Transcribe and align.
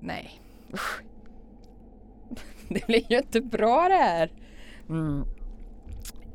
nej. 0.00 0.40
Usch. 0.74 1.00
Det 2.68 2.86
blir 2.86 3.12
ju 3.12 3.18
inte 3.18 3.40
bra 3.40 3.88
det 3.88 3.94
här. 3.94 4.30
Mm. 4.88 5.24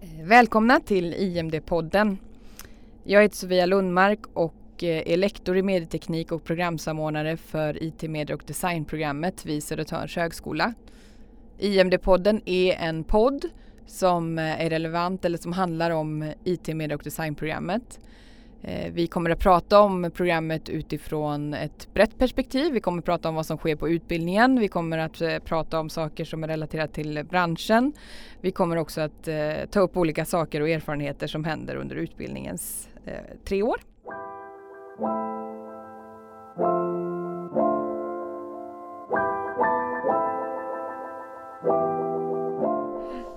Eh, 0.02 0.26
välkomna 0.26 0.80
till 0.80 1.14
IMD-podden. 1.14 2.18
Jag 3.04 3.22
heter 3.22 3.36
Sofia 3.36 3.66
Lundmark 3.66 4.20
och 4.34 4.84
eh, 4.84 5.12
är 5.12 5.18
lektor 5.18 5.58
i 5.58 5.64
medieteknik 5.64 6.32
och 6.32 6.44
programsamordnare 6.44 7.38
för 7.38 7.84
IT, 7.84 8.02
medie 8.02 8.36
och 8.36 8.44
designprogrammet 8.48 9.46
vid 9.46 9.64
Södertörns 9.64 10.16
högskola. 10.16 10.74
IMD-podden 11.60 12.42
är 12.46 12.74
en 12.74 13.04
podd 13.04 13.46
som 13.88 14.40
eh, 14.40 14.66
är 14.66 14.70
relevant 14.70 15.26
eller 15.26 15.38
som 15.38 15.54
handlar 15.54 15.92
om 15.92 16.34
IT, 16.44 16.68
medie 16.68 16.96
och 16.96 17.04
designprogrammet. 17.04 18.00
Eh, 18.64 18.92
vi 18.92 19.08
kommer 19.08 19.30
att 19.30 19.40
prata 19.40 19.80
om 19.80 20.12
programmet 20.14 20.70
utifrån 20.70 21.54
ett 21.54 21.94
brett 21.94 22.18
perspektiv. 22.18 22.74
Vi 22.74 22.80
kommer 22.80 23.00
att 23.00 23.06
prata 23.06 23.30
om 23.30 23.36
vad 23.36 23.46
som 23.46 23.58
sker 23.58 23.76
på 23.76 23.90
utbildningen. 23.90 24.60
Vi 24.60 24.68
kommer 24.68 24.98
att 24.98 25.22
eh, 25.22 25.40
prata 25.40 25.80
om 25.80 25.90
saker 25.90 26.26
som 26.26 26.44
är 26.44 26.48
relaterat 26.48 26.94
till 26.94 27.26
branschen. 27.30 27.94
Vi 28.42 28.52
kommer 28.52 28.78
också 28.78 29.02
att 29.02 29.28
eh, 29.28 29.36
ta 29.72 29.80
upp 29.80 29.98
olika 29.98 30.26
saker 30.26 30.62
och 30.62 30.70
erfarenheter 30.70 31.28
som 31.28 31.44
händer 31.44 31.76
under 31.76 31.96
utbildningens 31.96 32.90
tre 33.46 33.64
år. 33.64 33.78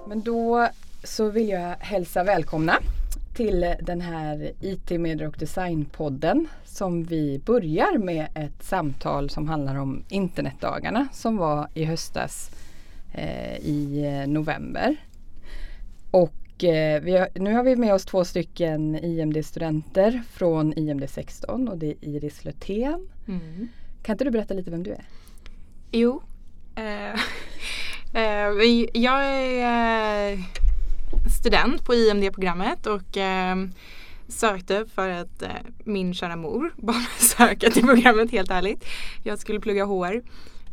Men 0.09 0.23
då 0.23 0.69
så 1.05 1.31
vill 1.31 1.49
jag 1.49 1.75
hälsa 1.79 2.25
välkomna 2.25 2.79
till 3.37 3.75
den 3.81 4.01
här 4.01 4.53
IT, 4.61 4.91
medier 4.91 5.29
och 5.29 5.37
designpodden 5.39 6.49
som 6.65 7.05
vi 7.05 7.39
börjar 7.39 7.99
med 7.99 8.29
ett 8.35 8.63
samtal 8.63 9.31
som 9.31 9.49
handlar 9.49 9.77
om 9.77 10.05
internetdagarna 10.09 11.09
som 11.13 11.37
var 11.37 11.69
i 11.75 11.85
höstas 11.85 12.51
eh, 13.13 13.57
i 13.57 14.25
november. 14.27 14.97
Och 16.11 16.65
eh, 16.65 17.03
har, 17.03 17.39
nu 17.39 17.53
har 17.53 17.63
vi 17.63 17.77
med 17.77 17.95
oss 17.95 18.05
två 18.05 18.25
stycken 18.25 18.97
IMD-studenter 19.05 20.23
från 20.31 20.79
IMD 20.79 21.05
16 21.11 21.69
och 21.69 21.79
det 21.79 21.87
är 21.87 21.97
Iris 22.01 22.45
Lötén. 22.45 23.09
Mm. 23.29 23.69
Kan 24.03 24.15
inte 24.15 24.25
du 24.25 24.31
berätta 24.31 24.55
lite 24.55 24.71
vem 24.71 24.83
du 24.83 24.91
är? 24.91 25.05
Jo, 25.93 26.23
eh, 26.77 27.21
Eh, 28.17 28.87
jag 28.95 29.25
är 29.25 30.33
eh, 30.33 30.39
student 31.41 31.85
på 31.85 31.95
IMD-programmet 31.95 32.87
och 32.87 33.17
eh, 33.17 33.57
sökte 34.29 34.87
för 34.95 35.09
att 35.09 35.43
eh, 35.43 35.51
min 35.85 36.15
kära 36.15 36.37
mor 36.37 36.75
bad 36.77 36.95
mig 36.95 37.07
söka 37.19 37.71
till 37.71 37.87
programmet 37.87 38.31
helt 38.31 38.51
ärligt. 38.51 38.85
Jag 39.23 39.39
skulle 39.39 39.61
plugga 39.61 39.85
HR. 39.85 40.23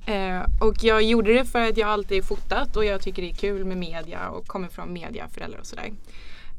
Eh, 0.05 0.41
och 0.61 0.83
jag 0.83 1.03
gjorde 1.03 1.33
det 1.33 1.45
för 1.45 1.61
att 1.61 1.77
jag 1.77 1.89
alltid 1.89 2.25
fotat 2.25 2.75
och 2.75 2.85
jag 2.85 3.01
tycker 3.01 3.21
det 3.21 3.29
är 3.29 3.35
kul 3.35 3.65
med 3.65 3.77
media 3.77 4.29
och 4.29 4.47
kommer 4.47 4.67
från 4.67 4.93
mediaföräldrar 4.93 5.59
och 5.59 5.65
sådär. 5.65 5.93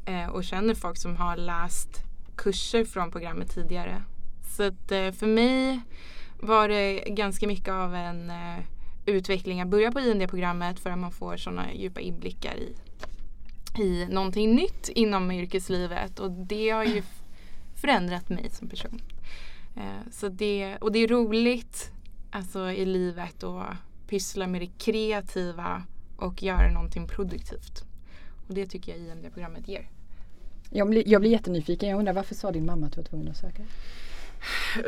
Eh, 0.05 0.29
och 0.29 0.43
känner 0.43 0.73
folk 0.73 0.97
som 0.97 1.15
har 1.15 1.37
läst 1.37 1.89
kurser 2.35 2.85
från 2.85 3.11
programmet 3.11 3.53
tidigare. 3.55 4.03
Så 4.57 4.63
att 4.63 4.89
för 4.89 5.27
mig 5.27 5.81
var 6.39 6.69
det 6.69 6.93
ganska 7.07 7.47
mycket 7.47 7.73
av 7.73 7.95
en 7.95 8.31
utveckling 9.05 9.61
att 9.61 9.67
börja 9.67 9.91
på 9.91 9.99
IND-programmet 9.99 10.79
för 10.79 10.89
att 10.89 10.99
man 10.99 11.11
får 11.11 11.37
sådana 11.37 11.73
djupa 11.73 11.99
inblickar 11.99 12.55
i, 12.55 12.75
i 13.79 14.07
någonting 14.09 14.55
nytt 14.55 14.89
inom 14.89 15.31
yrkeslivet 15.31 16.19
och 16.19 16.31
det 16.31 16.69
har 16.69 16.83
ju 16.83 17.03
förändrat 17.81 18.29
mig 18.29 18.49
som 18.49 18.69
person. 18.69 19.01
Eh, 19.75 20.11
så 20.11 20.29
det, 20.29 20.77
och 20.81 20.91
det 20.91 20.99
är 20.99 21.07
roligt 21.07 21.91
alltså, 22.31 22.71
i 22.71 22.85
livet 22.85 23.43
att 23.43 23.77
pyssla 24.07 24.47
med 24.47 24.61
det 24.61 24.69
kreativa 24.77 25.83
och 26.17 26.43
göra 26.43 26.71
någonting 26.71 27.07
produktivt. 27.07 27.83
Och 28.47 28.53
det 28.53 28.65
tycker 28.65 28.91
jag 28.91 29.01
IMD-programmet 29.01 29.67
ger. 29.67 29.89
Jag 30.69 30.89
blir, 30.89 31.03
jag 31.07 31.21
blir 31.21 31.31
jättenyfiken. 31.31 31.89
Jag 31.89 31.99
undrar 31.99 32.13
varför 32.13 32.35
sa 32.35 32.51
din 32.51 32.65
mamma 32.65 32.85
att 32.85 32.93
du 32.93 33.01
var 33.01 33.07
tvungen 33.07 33.27
att 33.27 33.37
söka? 33.37 33.63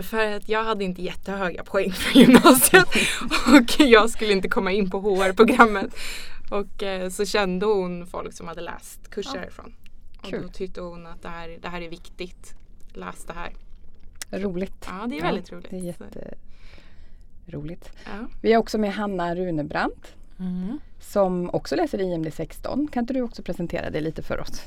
För 0.02 0.31
att 0.34 0.50
jag 0.50 0.64
hade 0.64 0.84
inte 0.84 1.02
jättehöga 1.02 1.64
poäng 1.64 1.92
från 1.92 2.22
gymnasiet 2.22 2.88
och 3.48 3.80
jag 3.80 4.09
skulle 4.09 4.34
inte 4.34 4.50
komma 4.50 4.72
in 4.72 4.90
på 4.90 5.00
HR-programmet. 5.00 5.96
Och 6.52 6.84
eh, 6.84 7.09
så 7.09 7.25
kände 7.25 7.66
hon 7.66 8.08
folk 8.08 8.34
som 8.34 8.47
hade 8.47 8.62
läst 8.62 9.09
kurser 9.09 9.35
ja. 9.35 9.40
härifrån. 9.40 9.74
Och 10.24 10.31
då 10.31 10.47
tyckte 10.47 10.81
hon 10.81 11.08
att 11.08 11.22
det 11.22 11.30
här, 11.30 11.58
det 11.62 11.68
här 11.68 11.81
är 11.81 11.90
viktigt. 11.90 12.56
Läs 12.94 13.25
det 13.25 13.34
här. 13.34 13.53
Roligt. 14.31 14.88
Ja, 14.88 15.07
det 15.07 15.18
är 15.18 15.22
väldigt 15.22 15.52
ja, 15.52 15.57
roligt. 15.57 15.69
Det 15.69 15.78
är 15.78 15.96
jätteroligt. 17.46 17.91
Ja. 18.06 18.28
Vi 18.41 18.53
har 18.53 18.59
också 18.59 18.78
med 18.78 18.94
Hanna 18.94 19.36
Runebrandt 19.36 20.16
mm. 20.40 20.80
som 21.00 21.50
också 21.50 21.75
läser 21.75 22.02
IMD 22.02 22.34
16. 22.34 22.88
Kan 22.88 23.03
inte 23.03 23.13
du 23.13 23.22
också 23.22 23.44
presentera 23.44 23.90
det 23.90 24.02
lite 24.02 24.24
för 24.24 24.40
oss? 24.40 24.62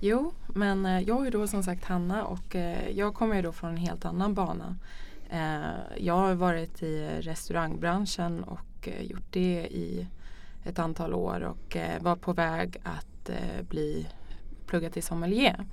Jo, 0.00 0.32
men 0.46 0.86
eh, 0.86 1.00
jag 1.00 1.26
är 1.26 1.30
då 1.30 1.46
som 1.46 1.62
sagt 1.62 1.84
Hanna 1.84 2.24
och 2.24 2.56
eh, 2.56 2.90
jag 2.90 3.14
kommer 3.14 3.36
ju 3.36 3.42
då 3.42 3.52
från 3.52 3.70
en 3.70 3.76
helt 3.76 4.04
annan 4.04 4.34
bana. 4.34 4.76
Eh, 5.30 5.98
jag 5.98 6.14
har 6.14 6.34
varit 6.34 6.82
i 6.82 7.08
restaurangbranschen 7.20 8.44
och 8.44 8.88
gjort 9.00 9.32
det 9.32 9.66
i 9.70 10.06
ett 10.64 10.78
antal 10.78 11.14
år 11.14 11.40
och 11.40 11.76
var 12.00 12.16
på 12.16 12.32
väg 12.32 12.76
att 12.82 13.30
bli 13.68 14.06
plugga 14.66 14.90
till 14.90 15.02
sommelier. 15.02 15.64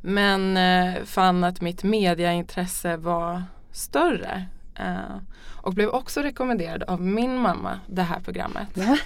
Men 0.00 0.58
fann 1.06 1.44
att 1.44 1.60
mitt 1.60 1.82
mediaintresse 1.82 2.96
var 2.96 3.42
större 3.72 4.46
Uh, 4.80 5.16
och 5.56 5.74
blev 5.74 5.88
också 5.88 6.22
rekommenderad 6.22 6.82
av 6.82 7.00
min 7.00 7.38
mamma 7.38 7.80
det 7.86 8.02
här 8.02 8.20
programmet. 8.20 8.68
Ja. 8.74 8.96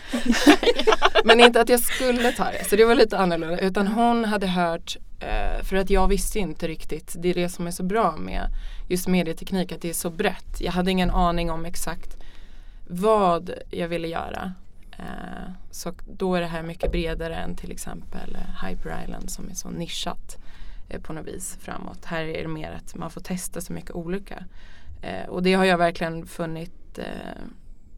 Men 1.25 1.41
inte 1.41 1.61
att 1.61 1.69
jag 1.69 1.81
skulle 1.81 2.33
ta 2.33 2.45
det, 2.45 2.65
så 2.69 2.77
det 2.77 2.85
var 2.85 2.95
lite 2.95 3.19
annorlunda. 3.19 3.59
Utan 3.59 3.87
hon 3.87 4.25
hade 4.25 4.47
hört, 4.47 4.97
uh, 5.23 5.65
för 5.65 5.77
att 5.77 5.91
jag 5.91 6.09
visste 6.09 6.39
inte 6.39 6.69
riktigt, 6.69 7.17
det 7.19 7.29
är 7.29 7.35
det 7.35 7.49
som 7.49 7.67
är 7.67 7.71
så 7.71 7.83
bra 7.83 8.17
med 8.17 8.49
just 8.89 9.09
medieteknik, 9.09 9.73
att 9.73 9.83
det 9.83 9.89
är 9.89 9.93
så 9.93 10.11
brett. 10.11 10.61
Jag 10.61 10.73
hade 10.73 10.91
ingen 10.91 11.11
aning 11.11 11.51
om 11.51 11.65
exakt 11.65 12.17
vad 12.89 13.51
jag 13.71 13.89
ville 13.89 14.09
göra. 14.09 14.53
Uh, 15.01 15.51
så 15.71 15.95
då 16.07 16.35
är 16.35 16.41
det 16.41 16.47
här 16.47 16.63
mycket 16.63 16.93
bredare 16.93 17.37
än 17.37 17.57
till 17.57 17.73
exempel 17.73 18.39
Hyper 18.67 19.03
Island 19.05 19.31
som 19.31 19.51
är 19.51 19.55
så 19.55 19.71
nischat 19.71 20.39
på 21.03 21.13
något 21.13 21.27
vis 21.27 21.59
framåt. 21.61 22.05
Här 22.05 22.25
är 22.25 22.43
det 22.43 22.49
mer 22.49 22.73
att 22.73 22.95
man 22.95 23.11
får 23.11 23.21
testa 23.21 23.61
så 23.61 23.73
mycket 23.73 23.91
olika. 23.91 24.45
Eh, 25.03 25.29
och 25.29 25.43
det 25.43 25.55
har 25.55 25.65
jag 25.65 25.79
verkligen 25.79 26.27
funnit 26.27 26.99
eh, 26.99 27.05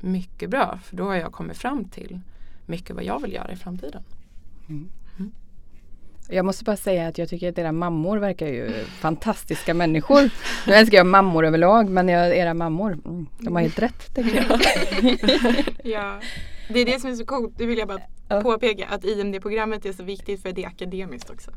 mycket 0.00 0.50
bra 0.50 0.78
för 0.84 0.96
då 0.96 1.04
har 1.04 1.14
jag 1.14 1.32
kommit 1.32 1.56
fram 1.56 1.84
till 1.84 2.20
mycket 2.66 2.96
vad 2.96 3.04
jag 3.04 3.22
vill 3.22 3.32
göra 3.32 3.52
i 3.52 3.56
framtiden. 3.56 4.02
Mm. 4.68 4.88
Mm. 5.18 5.32
Jag 6.28 6.44
måste 6.44 6.64
bara 6.64 6.76
säga 6.76 7.08
att 7.08 7.18
jag 7.18 7.28
tycker 7.28 7.48
att 7.48 7.58
era 7.58 7.72
mammor 7.72 8.18
verkar 8.18 8.46
ju 8.46 8.84
fantastiska 8.84 9.74
människor. 9.74 10.30
Nu 10.66 10.72
älskar 10.72 10.98
jag 10.98 11.06
mammor 11.06 11.46
överlag 11.46 11.88
men 11.88 12.08
jag, 12.08 12.36
era 12.36 12.54
mammor, 12.54 12.92
mm, 13.04 13.26
de 13.38 13.54
har 13.54 13.62
helt 13.62 13.78
rätt 13.78 14.14
tänker 14.14 14.46
jag. 14.48 14.60
ja. 15.92 16.20
Det 16.72 16.80
är 16.80 16.86
det 16.86 17.00
som 17.00 17.10
är 17.10 17.14
så 17.14 17.24
coolt, 17.24 17.54
det 17.56 17.66
vill 17.66 17.78
jag 17.78 17.88
bara 17.88 18.00
ja. 18.28 18.40
påpeka 18.40 18.86
att 18.86 19.04
IMD-programmet 19.04 19.86
är 19.86 19.92
så 19.92 20.02
viktigt 20.02 20.42
för 20.42 20.52
det 20.52 20.64
är 20.64 20.68
akademiskt 20.68 21.30
också. 21.30 21.50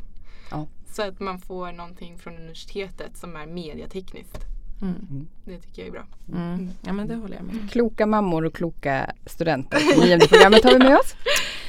Ja. 0.51 0.67
Så 0.87 1.01
att 1.01 1.19
man 1.19 1.39
får 1.39 1.71
någonting 1.71 2.17
från 2.17 2.35
universitetet 2.35 3.17
som 3.17 3.35
är 3.35 3.45
mediatekniskt. 3.45 4.45
Mm. 4.81 4.95
mm. 5.09 5.27
Det 5.45 5.57
tycker 5.57 5.81
jag 5.81 5.87
är 5.87 5.91
bra. 5.91 6.03
Mm. 6.31 6.53
mm. 6.53 6.69
Ja 6.81 6.93
men 6.93 7.07
det 7.07 7.15
håller 7.15 7.35
jag 7.35 7.43
med 7.43 7.71
Kloka 7.71 8.05
mammor 8.05 8.45
och 8.45 8.53
kloka 8.53 9.11
studenter. 9.25 10.05
Nionde 10.05 10.27
programmet 10.27 10.63
har 10.63 10.71
vi 10.71 10.79
med 10.79 10.97
oss. 10.97 11.15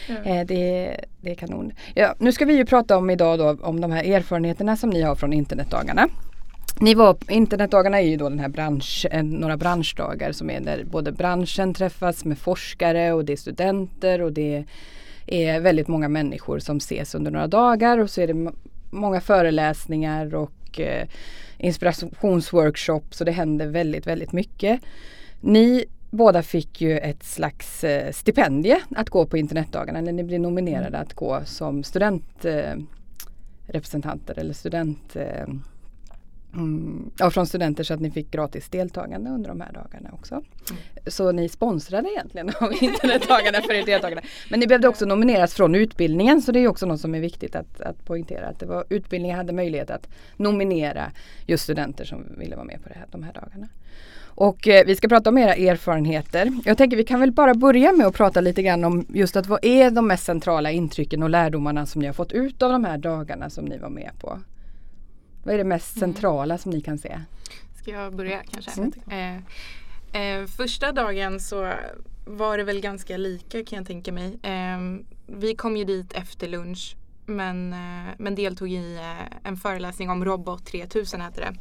Ja. 0.08 0.14
Eh, 0.14 0.46
det, 0.46 0.96
det 1.20 1.30
är 1.30 1.34
kanon. 1.34 1.72
Ja, 1.94 2.14
nu 2.18 2.32
ska 2.32 2.44
vi 2.44 2.56
ju 2.56 2.66
prata 2.66 2.96
om 2.96 3.10
idag 3.10 3.38
då 3.38 3.56
om 3.60 3.80
de 3.80 3.92
här 3.92 4.04
erfarenheterna 4.04 4.76
som 4.76 4.90
ni 4.90 5.02
har 5.02 5.14
från 5.14 5.32
internetdagarna. 5.32 6.08
Ni 6.81 6.94
var, 6.94 7.16
internetdagarna 7.28 8.00
är 8.00 8.06
ju 8.06 8.16
då 8.16 8.28
den 8.28 8.38
här 8.38 8.48
bransch, 8.48 9.06
eh, 9.10 9.25
några 9.25 9.56
branschdagar 9.56 10.32
som 10.32 10.50
är 10.50 10.60
där 10.60 10.84
både 10.84 11.12
branschen 11.12 11.74
träffas 11.74 12.24
med 12.24 12.39
forskare 12.39 13.12
och 13.12 13.24
det 13.24 13.33
är 13.33 13.36
studenter 13.36 14.22
och 14.22 14.33
det 14.33 14.65
är 15.27 15.60
väldigt 15.60 15.89
många 15.89 16.09
människor 16.09 16.59
som 16.59 16.77
ses 16.77 17.15
under 17.15 17.30
några 17.30 17.47
dagar 17.47 17.98
och 17.98 18.10
så 18.10 18.21
är 18.21 18.27
det 18.27 18.53
många 18.91 19.21
föreläsningar 19.21 20.34
och 20.34 20.80
eh, 20.80 21.09
inspirationsworkshops 21.59 23.21
och 23.21 23.27
det 23.27 23.33
händer 23.33 23.66
väldigt, 23.66 24.06
väldigt 24.06 24.33
mycket. 24.33 24.80
Ni 25.41 25.84
båda 26.10 26.42
fick 26.42 26.80
ju 26.80 26.98
ett 26.98 27.24
slags 27.24 27.84
eh, 27.84 28.12
stipendie 28.12 28.80
att 28.97 29.10
gå 29.10 29.27
på 29.27 29.39
internetdagarna 29.39 30.00
när 30.00 30.12
ni 30.12 30.24
blev 30.24 30.41
nominerade 30.41 30.98
att 30.98 31.15
gå 31.15 31.41
som 31.45 31.83
studentrepresentanter 31.83 34.34
eh, 34.36 34.41
eller 34.41 34.54
student 34.54 35.16
eh, 35.16 35.47
Mm, 36.54 37.10
ja, 37.19 37.31
från 37.31 37.47
studenter 37.47 37.84
så 37.84 37.95
att 37.95 38.01
ni 38.01 38.10
fick 38.10 38.31
gratis 38.31 38.69
deltagande 38.69 39.31
under 39.31 39.48
de 39.48 39.60
här 39.60 39.72
dagarna 39.72 40.10
också. 40.13 40.34
Mm. 40.34 40.83
Så 41.07 41.33
ni 41.33 41.48
sponsrade 41.48 42.09
egentligen 42.09 42.51
av 42.60 42.72
internetdagarna 42.81 43.60
för 43.60 43.75
er 43.75 43.87
deltagande. 43.87 44.22
Men 44.51 44.60
ni 44.60 44.66
behövde 44.66 44.89
också 44.89 45.07
nomineras 45.07 45.54
från 45.54 45.75
utbildningen 45.75 46.43
så 46.43 46.53
det 46.53 46.60
är 46.60 46.69
också 46.69 46.87
något 46.87 47.01
som 47.01 47.15
är 47.15 47.21
viktigt 47.21 47.57
att, 47.57 47.81
att 47.81 48.04
poängtera. 48.04 48.48
Att 48.48 48.60
det 48.60 48.66
var, 48.66 48.84
utbildningen 48.89 49.37
hade 49.37 49.53
möjlighet 49.53 49.91
att 49.91 50.09
nominera 50.37 51.13
just 51.47 51.65
studenter 51.65 52.04
som 52.04 52.25
ville 52.39 52.57
vara 52.57 52.66
med 52.66 52.83
på 52.83 52.89
det 52.89 52.95
här, 52.95 53.07
de 53.10 53.22
här 53.22 53.33
dagarna. 53.33 53.69
Och 54.37 54.69
eh, 54.69 54.87
vi 54.87 54.97
ska 54.97 55.09
prata 55.09 55.31
om 55.31 55.39
era 55.39 55.54
erfarenheter. 55.54 56.53
Jag 56.65 56.78
tänker 56.78 56.97
vi 56.97 57.04
kan 57.04 57.21
väl 57.21 57.33
bara 57.33 57.54
börja 57.54 57.93
med 57.93 58.07
att 58.07 58.15
prata 58.15 58.41
lite 58.41 58.63
grann 58.63 58.84
om 58.84 59.07
just 59.09 59.37
att 59.37 59.47
vad 59.47 59.65
är 59.65 59.91
de 59.91 60.07
mest 60.07 60.25
centrala 60.25 60.71
intrycken 60.71 61.22
och 61.22 61.31
lärdomarna 61.31 61.87
som 61.87 62.01
ni 62.01 62.07
har 62.07 62.15
fått 62.15 62.33
ut 62.33 62.63
av 62.63 62.72
de 62.72 62.84
här 62.84 62.98
dagarna 62.98 63.51
som 63.51 63.65
ni 63.65 63.78
var 63.78 63.89
med 63.89 64.10
på? 64.21 64.39
Vad 65.47 65.54
är 65.54 65.59
det 65.59 65.65
mest 65.65 65.97
mm. 65.97 66.13
centrala 66.13 66.59
som 66.59 66.71
ni 66.71 66.81
kan 66.81 66.98
se? 66.98 67.21
Ska 67.83 67.91
jag 67.91 68.16
börja 68.16 68.43
kanske? 68.51 68.91
Mm. 69.10 69.43
Eh, 70.13 70.22
eh, 70.22 70.47
första 70.47 70.93
dagen 70.93 71.41
så 71.41 71.72
var 72.27 72.59
det 72.59 72.65
väl 72.65 72.81
ganska 72.81 73.16
lika 73.16 73.65
kan 73.65 73.77
jag 73.77 73.87
tänka 73.87 74.13
mig. 74.13 74.39
Eh, 74.43 74.78
vi 75.27 75.54
kom 75.54 75.77
ju 75.77 75.84
dit 75.84 76.13
efter 76.13 76.48
lunch 76.48 76.97
men, 77.27 77.72
eh, 77.72 78.15
men 78.19 78.34
deltog 78.34 78.71
i 78.71 78.97
eh, 78.97 79.48
en 79.48 79.57
föreläsning 79.57 80.10
om 80.10 80.25
Robot 80.25 80.66
3000 80.66 81.21
heter 81.21 81.41
det. 81.41 81.54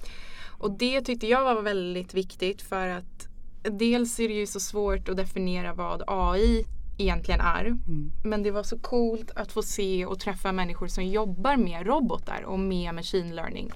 Och 0.60 0.72
det 0.72 1.02
tyckte 1.02 1.28
jag 1.28 1.44
var 1.56 1.62
väldigt 1.62 2.14
viktigt 2.14 2.62
för 2.62 2.88
att 2.88 3.28
dels 3.64 4.20
är 4.20 4.28
det 4.28 4.34
ju 4.34 4.48
så 4.48 4.60
svårt 4.60 5.10
att 5.10 5.18
definiera 5.18 5.74
vad 5.74 6.04
AI 6.08 6.66
egentligen 6.98 7.42
är. 7.42 7.66
Mm. 7.66 8.12
Men 8.24 8.44
det 8.44 8.52
var 8.52 8.64
så 8.64 8.80
coolt 8.80 9.32
att 9.36 9.52
få 9.52 9.62
se 9.62 10.06
och 10.06 10.20
träffa 10.20 10.52
människor 10.52 10.88
som 10.88 11.06
jobbar 11.06 11.58
med 11.58 11.88
robotar 11.88 12.44
och 12.44 12.60
med 12.60 12.96
machine 12.96 13.36
learning. 13.36 13.72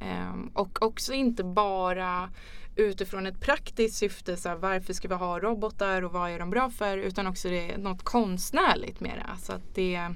Um, 0.00 0.50
och 0.54 0.82
också 0.82 1.12
inte 1.12 1.44
bara 1.44 2.30
utifrån 2.76 3.26
ett 3.26 3.40
praktiskt 3.40 3.96
syfte, 3.96 4.36
så 4.36 4.48
här, 4.48 4.56
varför 4.56 4.92
ska 4.92 5.08
vi 5.08 5.14
ha 5.14 5.40
robotar 5.40 6.02
och 6.02 6.12
vad 6.12 6.30
är 6.30 6.38
de 6.38 6.50
bra 6.50 6.70
för? 6.70 6.98
Utan 6.98 7.26
också 7.26 7.48
det 7.48 7.76
något 7.76 8.02
konstnärligt 8.02 9.00
med 9.00 9.12
det. 9.16 9.24
Alltså 9.30 9.52
att, 9.52 9.74
det, 9.74 10.08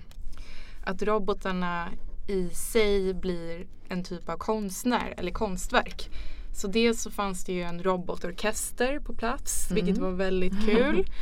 att 0.85 1.03
robotarna 1.03 1.89
i 2.29 2.49
sig 2.49 3.15
blir 3.15 3.67
en 3.89 4.05
typ 4.05 4.29
av 4.29 4.37
konstnär 4.37 5.15
eller 5.17 5.33
konstverk. 5.33 6.11
Så 6.55 6.69
dels 6.69 7.03
så 7.03 7.11
fanns 7.11 7.45
det 7.45 7.53
ju 7.53 7.63
en 7.63 7.83
robotorkester 7.83 8.99
på 8.99 9.13
plats, 9.13 9.71
mm. 9.71 9.85
vilket 9.85 10.03
var 10.03 10.11
väldigt 10.11 10.67
kul. 10.67 11.07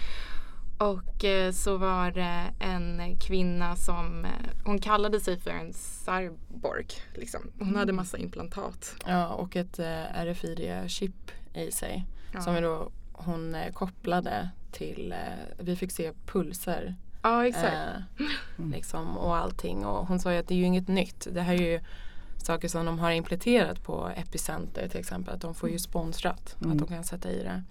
Och 0.78 1.24
eh, 1.24 1.52
så 1.52 1.76
var 1.76 2.10
det 2.10 2.44
en 2.58 3.16
kvinna 3.20 3.76
som, 3.76 4.24
eh, 4.24 4.30
hon 4.64 4.78
kallade 4.78 5.20
sig 5.20 5.38
för 5.40 5.50
en 5.50 5.72
cyborg. 5.72 6.86
Liksom. 7.14 7.40
Hon 7.58 7.68
hade 7.68 7.82
mm. 7.82 7.96
massa 7.96 8.18
implantat. 8.18 8.94
Ja 9.06 9.28
och 9.28 9.56
ett 9.56 9.78
eh, 9.78 10.24
RFID-chip 10.24 11.30
i 11.54 11.70
sig. 11.70 12.06
Ja. 12.32 12.40
Som 12.40 12.62
då 12.62 12.90
hon 13.12 13.54
eh, 13.54 13.72
kopplade 13.72 14.50
till, 14.72 15.14
vi 15.58 15.76
fick 15.76 15.92
se 15.92 16.12
pulser. 16.26 16.94
Ja 17.22 17.46
exakt. 17.46 17.76
Mm. 18.58 18.70
liksom, 18.70 19.18
och 19.18 19.36
allting. 19.36 19.86
Och 19.86 20.06
hon 20.06 20.18
sa 20.18 20.32
ju 20.32 20.38
att 20.38 20.48
det 20.48 20.54
är 20.54 20.58
ju 20.58 20.64
inget 20.64 20.88
nytt. 20.88 21.28
Det 21.32 21.40
här 21.40 21.54
är 21.54 21.72
ju 21.72 21.80
saker 22.36 22.68
som 22.68 22.86
de 22.86 22.98
har 22.98 23.10
implementerat 23.10 23.82
på 23.82 24.10
Epicenter 24.16 24.88
till 24.88 25.00
exempel. 25.00 25.34
Att 25.34 25.40
de 25.40 25.54
får 25.54 25.68
ju 25.68 25.72
mm. 25.72 25.78
sponsrat. 25.78 26.56
Mm. 26.60 26.72
Att 26.72 26.78
de 26.78 26.88
kan 26.88 27.04
sätta 27.04 27.30
i 27.30 27.42
det. 27.42 27.62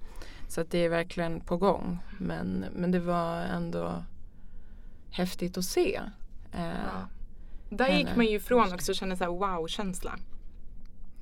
Så 0.48 0.62
att 0.62 0.72
det 0.72 0.78
är 0.78 0.90
verkligen 0.90 1.40
på 1.42 1.58
gång. 1.58 2.00
Men, 2.18 2.66
men 2.74 2.92
det 2.92 3.00
var 3.00 3.42
ändå 3.42 4.04
häftigt 5.12 5.58
att 5.58 5.66
se. 5.66 6.02
Eh, 6.52 6.62
ja. 6.64 7.08
Där 7.70 7.86
henne. 7.86 7.98
gick 7.98 8.16
man 8.16 8.26
ju 8.26 8.36
ifrån 8.36 8.74
också 8.74 8.92
och 8.92 8.96
kände 8.96 9.18
så 9.18 9.38
wow-känsla. 9.38 10.20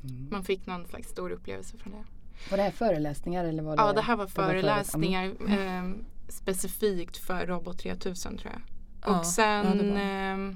Mm. 0.04 0.28
Man 0.31 0.44
fick 0.44 0.66
någon 0.66 0.88
slags 0.88 1.10
stor 1.10 1.31
upplevelse 1.31 1.78
från 1.78 1.94
det. 1.94 2.04
Var 2.52 2.58
det 2.58 2.64
här 2.64 2.72
föreläsningar 2.72 3.46
eller 3.46 3.64
var 3.64 3.78
det? 3.78 3.84
Ja 3.84 3.94
det 3.94 4.02
här 4.02 4.16
var 4.16 4.28
föreläsningar 4.28 5.26
eh, 5.50 5.92
specifikt 6.28 7.18
för 7.18 7.46
Robot 7.46 7.80
3000 7.80 8.38
tror 8.38 8.52
jag. 8.54 8.62
Och 9.10 9.19
ja, 9.19 9.24
sen 9.24 9.96
ja, 9.96 10.02
eh, 10.02 10.56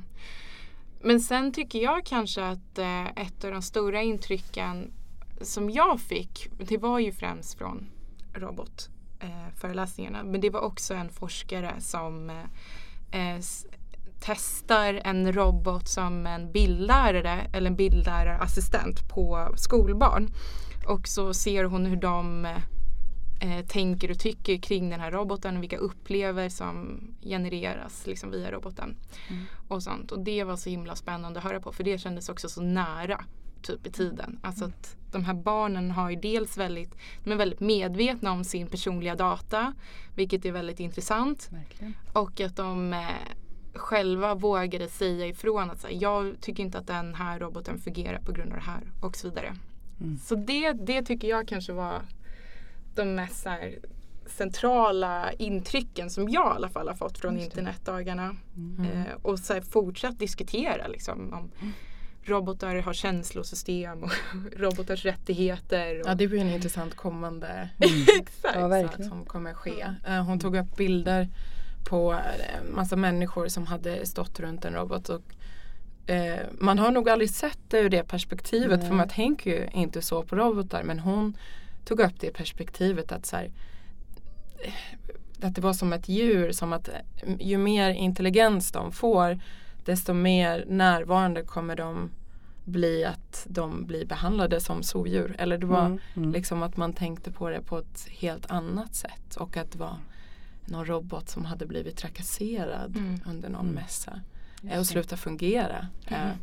Men 1.01 1.19
sen 1.19 1.51
tycker 1.51 1.79
jag 1.79 2.05
kanske 2.05 2.43
att 2.43 2.79
eh, 2.79 3.05
ett 3.05 3.43
av 3.43 3.51
de 3.51 3.61
stora 3.61 4.01
intrycken 4.01 4.91
som 5.41 5.69
jag 5.69 6.01
fick, 6.01 6.49
det 6.59 6.77
var 6.77 6.99
ju 6.99 7.11
främst 7.11 7.57
från 7.57 7.89
robotföreläsningarna. 8.39 10.19
Eh, 10.19 10.25
Men 10.25 10.41
det 10.41 10.49
var 10.49 10.61
också 10.61 10.93
en 10.93 11.09
forskare 11.09 11.75
som 11.79 12.29
eh, 12.29 13.35
eh 13.35 13.41
testar 14.19 15.01
en 15.03 15.33
robot 15.33 15.87
som 15.87 16.27
en 16.27 16.51
bildlärare 16.51 17.49
eller 17.53 17.69
en 17.69 17.75
bildlärarassistent 17.75 19.09
på 19.09 19.49
skolbarn. 19.55 20.27
Och 20.87 21.07
så 21.07 21.33
ser 21.33 21.63
hon 21.63 21.85
hur 21.85 21.95
de 21.95 22.45
eh, 23.41 23.65
tänker 23.67 24.11
och 24.11 24.19
tycker 24.19 24.57
kring 24.57 24.89
den 24.89 24.99
här 24.99 25.11
roboten 25.11 25.57
och 25.57 25.63
vilka 25.63 25.77
upplevelser 25.77 26.57
som 26.57 27.01
genereras 27.21 28.07
liksom, 28.07 28.31
via 28.31 28.51
roboten. 28.51 28.95
Mm. 29.29 29.43
Och 29.67 29.83
sånt. 29.83 30.11
Och 30.11 30.19
det 30.19 30.43
var 30.43 30.55
så 30.55 30.69
himla 30.69 30.95
spännande 30.95 31.39
att 31.39 31.45
höra 31.45 31.59
på 31.59 31.71
för 31.71 31.83
det 31.83 31.97
kändes 31.97 32.29
också 32.29 32.49
så 32.49 32.61
nära 32.61 33.25
typ 33.61 33.87
i 33.87 33.91
tiden. 33.91 34.39
Alltså 34.43 34.63
mm. 34.63 34.73
att 34.79 34.96
de 35.11 35.25
här 35.25 35.33
barnen 35.33 35.91
har 35.91 36.09
ju 36.09 36.15
dels 36.15 36.57
väldigt, 36.57 36.95
de 37.23 37.31
är 37.31 37.35
väldigt 37.35 37.59
medvetna 37.59 38.31
om 38.31 38.43
sin 38.43 38.67
personliga 38.67 39.15
data, 39.15 39.73
vilket 40.15 40.45
är 40.45 40.51
väldigt 40.51 40.79
intressant. 40.79 41.49
Verkligen. 41.51 41.93
Och 42.13 42.41
att 42.41 42.55
de 42.55 42.93
eh, 42.93 42.99
själva 43.73 44.35
vågade 44.35 44.87
säga 44.87 45.27
ifrån 45.27 45.71
att 45.71 45.81
så 45.81 45.87
här, 45.87 45.97
jag 46.01 46.41
tycker 46.41 46.63
inte 46.63 46.77
att 46.77 46.87
den 46.87 47.15
här 47.15 47.39
roboten 47.39 47.77
fungerar 47.77 48.19
på 48.19 48.31
grund 48.31 48.51
av 48.51 48.57
det 48.57 48.63
här 48.63 48.91
och 49.01 49.15
så 49.15 49.29
vidare. 49.29 49.55
Mm. 50.01 50.17
Så 50.17 50.35
det, 50.35 50.71
det 50.71 51.01
tycker 51.01 51.27
jag 51.27 51.47
kanske 51.47 51.73
var 51.73 52.01
de 52.95 53.15
mest 53.15 53.45
här, 53.45 53.79
centrala 54.25 55.31
intrycken 55.31 56.09
som 56.09 56.29
jag 56.29 56.53
i 56.53 56.55
alla 56.55 56.69
fall 56.69 56.87
har 56.87 56.95
fått 56.95 57.17
från 57.17 57.39
internetdagarna. 57.39 58.35
Mm. 58.55 58.85
Eh, 58.85 59.13
och 59.21 59.39
så 59.39 59.53
här, 59.53 59.61
fortsatt 59.61 60.19
diskutera 60.19 60.87
liksom, 60.87 61.33
om 61.33 61.51
mm 61.61 61.73
robotar 62.29 62.75
har 62.75 62.93
känslosystem 62.93 64.03
och 64.03 64.11
robotars 64.57 65.05
rättigheter. 65.05 66.01
Och... 66.01 66.09
Ja 66.09 66.15
det 66.15 66.27
blir 66.27 66.41
en 66.41 66.49
intressant 66.49 66.95
kommande 66.95 67.69
mm. 67.79 68.05
Exakt. 68.19 69.05
som 69.05 69.25
kommer 69.25 69.53
ske. 69.53 69.85
Eh, 70.07 70.23
hon 70.23 70.39
tog 70.39 70.55
upp 70.55 70.75
bilder 70.75 71.27
på 71.89 72.13
eh, 72.13 72.73
massa 72.73 72.95
människor 72.95 73.47
som 73.47 73.67
hade 73.67 74.05
stått 74.05 74.39
runt 74.39 74.65
en 74.65 74.73
robot 74.73 75.09
och 75.09 75.23
eh, 76.09 76.39
man 76.51 76.79
har 76.79 76.91
nog 76.91 77.09
aldrig 77.09 77.29
sett 77.29 77.59
det 77.67 77.79
ur 77.79 77.89
det 77.89 78.03
perspektivet 78.03 78.79
Nej. 78.79 78.87
för 78.87 78.95
man 78.95 79.09
tänker 79.09 79.51
ju 79.51 79.67
inte 79.73 80.01
så 80.01 80.23
på 80.23 80.35
robotar 80.35 80.83
men 80.83 80.99
hon 80.99 81.37
tog 81.85 81.99
upp 81.99 82.19
det 82.19 82.31
perspektivet 82.31 83.11
att 83.11 83.25
så 83.25 83.35
här, 83.35 83.51
att 85.41 85.55
det 85.55 85.61
var 85.61 85.73
som 85.73 85.93
ett 85.93 86.09
djur 86.09 86.51
som 86.51 86.73
att 86.73 86.89
ju 87.39 87.57
mer 87.57 87.89
intelligens 87.89 88.71
de 88.71 88.91
får 88.91 89.39
desto 89.87 90.13
mer 90.13 90.65
närvarande 90.67 91.43
kommer 91.43 91.75
de 91.75 92.09
bli 92.65 93.05
att 93.05 93.47
de 93.49 93.85
blir 93.85 94.05
behandlade 94.05 94.59
som 94.59 94.83
sovdjur. 94.83 95.35
Eller 95.39 95.57
det 95.57 95.65
var 95.65 95.85
mm, 95.85 95.99
mm. 96.15 96.31
liksom 96.31 96.63
att 96.63 96.77
man 96.77 96.93
tänkte 96.93 97.31
på 97.31 97.49
det 97.49 97.61
på 97.61 97.77
ett 97.77 98.07
helt 98.09 98.51
annat 98.51 98.95
sätt 98.95 99.35
och 99.35 99.57
att 99.57 99.71
det 99.71 99.79
var 99.79 99.97
någon 100.65 100.85
robot 100.85 101.29
som 101.29 101.45
hade 101.45 101.65
blivit 101.65 101.97
trakasserad 101.97 102.97
mm. 102.97 103.19
under 103.25 103.49
någon 103.49 103.69
mm. 103.69 103.75
mässa 103.75 104.21
och 104.79 104.85
sluta 104.85 105.17
fungera. 105.17 105.87
Mm. 106.07 106.37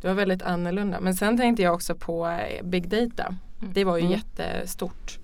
Det 0.00 0.08
var 0.08 0.14
väldigt 0.14 0.42
annorlunda. 0.42 1.00
Men 1.00 1.14
sen 1.14 1.36
tänkte 1.36 1.62
jag 1.62 1.74
också 1.74 1.94
på 1.94 2.28
eh, 2.28 2.64
big 2.64 2.88
data. 2.88 3.26
Mm. 3.60 3.72
Det 3.72 3.84
var 3.84 3.98
ju 3.98 4.10
jättestort. 4.10 5.18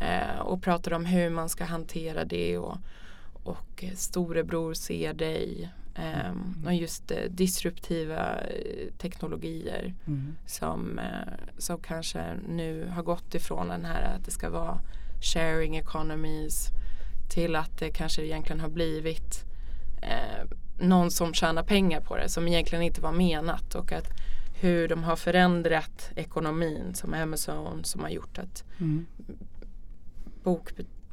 Eh, 0.00 0.40
och 0.40 0.62
pratade 0.62 0.96
om 0.96 1.04
hur 1.04 1.30
man 1.30 1.48
ska 1.48 1.64
hantera 1.64 2.24
det 2.24 2.58
och, 2.58 2.76
och 3.42 3.84
storebror 3.94 4.74
ser 4.74 5.14
dig 5.14 5.70
och 6.66 6.74
just 6.74 7.10
uh, 7.10 7.16
disruptiva 7.30 8.40
uh, 8.40 8.92
teknologier 8.98 9.94
mm. 10.06 10.36
som, 10.46 10.98
uh, 10.98 11.34
som 11.58 11.78
kanske 11.78 12.34
nu 12.48 12.88
har 12.88 13.02
gått 13.02 13.34
ifrån 13.34 13.68
den 13.68 13.84
här 13.84 14.14
att 14.16 14.24
det 14.24 14.30
ska 14.30 14.50
vara 14.50 14.80
sharing 15.20 15.76
economies 15.76 16.68
till 17.30 17.56
att 17.56 17.78
det 17.78 17.90
kanske 17.90 18.22
egentligen 18.22 18.60
har 18.60 18.68
blivit 18.68 19.44
någon 20.80 21.10
som 21.10 21.34
tjänar 21.34 21.62
pengar 21.62 22.00
på 22.00 22.16
det 22.16 22.28
som 22.28 22.48
egentligen 22.48 22.82
inte 22.82 23.00
var 23.00 23.12
menat 23.12 23.74
och 23.74 23.92
att 23.92 24.06
hur 24.60 24.88
de 24.88 25.04
har 25.04 25.16
förändrat 25.16 26.10
ekonomin 26.16 26.94
som 26.94 27.14
Amazon 27.14 27.84
som 27.84 28.00
har 28.00 28.08
gjort 28.08 28.38
att 28.38 28.64
mm. 28.78 29.06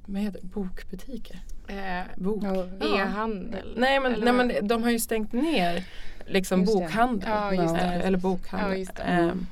Bok, 0.06 0.42
bokbutiker 0.42 1.42
Eh, 1.68 2.04
bok. 2.16 2.44
E-handel? 2.80 3.74
Nej 3.78 4.00
men, 4.00 4.16
nej 4.20 4.34
men 4.34 4.68
de 4.68 4.84
har 4.84 4.92
ju 4.92 5.00
stängt 5.00 5.34
ner 5.34 5.84
liksom 6.26 6.66
bokhandel. 6.66 7.30
Ja, 7.30 7.78
eller 7.78 8.18
bokhandel. 8.18 8.88
Ja, 8.98 9.04
mm. 9.04 9.48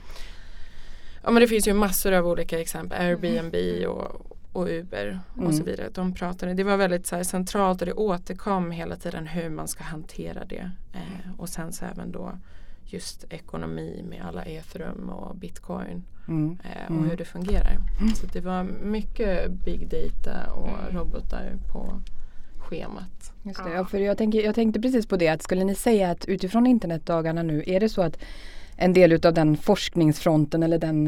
ja 1.23 1.31
men 1.31 1.41
det 1.41 1.47
finns 1.47 1.67
ju 1.67 1.73
massor 1.73 2.11
av 2.11 2.27
olika 2.27 2.61
exempel. 2.61 3.01
Airbnb 3.01 3.55
mm. 3.55 3.89
och, 3.89 4.37
och 4.53 4.67
Uber 4.67 5.19
och 5.33 5.41
mm. 5.41 5.53
så 5.53 5.63
vidare. 5.63 5.89
De 5.93 6.13
pratade, 6.13 6.53
det 6.53 6.63
var 6.63 6.77
väldigt 6.77 7.07
så 7.07 7.15
här, 7.15 7.23
centralt 7.23 7.81
och 7.81 7.85
det 7.85 7.93
återkom 7.93 8.71
hela 8.71 8.95
tiden 8.95 9.27
hur 9.27 9.49
man 9.49 9.67
ska 9.67 9.83
hantera 9.83 10.45
det. 10.45 10.71
Eh, 10.93 11.31
och 11.37 11.49
sen 11.49 11.73
så 11.73 11.85
även 11.85 12.11
då 12.11 12.37
just 12.93 13.25
ekonomi 13.29 14.03
med 14.09 14.21
alla 14.25 14.43
ethereum 14.43 15.09
och 15.09 15.35
bitcoin 15.35 16.03
Mm. 16.27 16.57
eh, 16.63 16.85
och 16.85 16.91
Mm. 16.97 17.09
hur 17.09 17.17
det 17.17 17.25
fungerar. 17.25 17.77
Så 18.15 18.27
det 18.33 18.41
var 18.41 18.63
mycket 18.83 19.51
big 19.51 19.87
data 19.89 20.53
och 20.53 20.67
Mm. 20.69 20.97
robotar 20.97 21.53
på 21.73 22.01
schemat. 22.57 23.33
Just 23.43 23.63
det. 23.63 23.69
Ja. 23.69 23.75
Ja, 23.75 23.85
för 23.85 23.99
jag, 23.99 24.17
tänker, 24.17 24.41
jag 24.45 24.55
tänkte 24.55 24.81
precis 24.81 25.05
på 25.05 25.17
det 25.17 25.27
att 25.27 25.41
skulle 25.43 25.63
ni 25.63 25.75
säga 25.75 26.11
att 26.11 26.25
utifrån 26.25 26.67
internetdagarna 26.67 27.43
nu 27.43 27.63
är 27.67 27.79
det 27.79 27.89
så 27.89 28.01
att 28.01 28.17
en 28.77 28.93
del 28.93 29.11
utav 29.11 29.33
den 29.33 29.57
forskningsfronten 29.57 30.63
eller 30.63 30.77
den, 30.77 31.05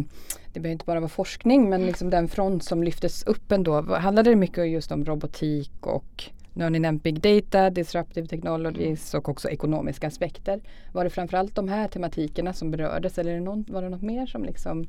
det 0.54 0.60
behöver 0.60 0.72
inte 0.74 0.86
bara 0.86 1.00
vara 1.00 1.10
forskning 1.10 1.70
men 1.70 1.86
liksom 1.86 2.10
den 2.10 2.28
front 2.28 2.64
som 2.64 2.84
lyftes 2.84 3.24
upp 3.24 3.52
ändå. 3.52 3.82
Handlade 3.82 4.30
det 4.30 4.36
mycket 4.36 4.70
just 4.70 4.92
om 4.92 5.06
robotik 5.06 5.72
och 5.82 6.24
nu 6.54 6.64
har 6.64 6.70
ni 6.70 6.80
nämnt 6.80 7.04
big 7.04 7.22
data, 7.22 7.70
disruptive 7.70 8.28
technologies 8.28 9.14
och 9.14 9.30
också 9.30 9.50
ekonomiska 9.50 10.08
aspekter. 10.08 10.62
Var 10.92 11.04
det 11.04 11.10
framförallt 11.10 11.56
de 11.56 11.68
här 11.68 11.88
tematikerna 11.88 12.54
som 12.54 12.72
berördes 12.72 13.18
eller 13.18 13.40
någon, 13.40 13.66
var 13.68 13.82
det 13.82 13.90
något 13.90 14.02
mer 14.02 14.26
som 14.26 14.44
liksom 14.44 14.88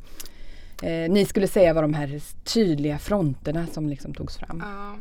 eh, 0.83 1.11
ni 1.11 1.25
skulle 1.25 1.49
säga 1.49 1.75
var 1.75 1.83
de 1.83 1.95
här 1.95 2.21
tydliga 2.45 2.99
fronterna 2.99 3.67
som 3.67 3.89
liksom 3.89 4.15
togs 4.15 4.37
fram? 4.37 4.63
Ja, 4.65 4.97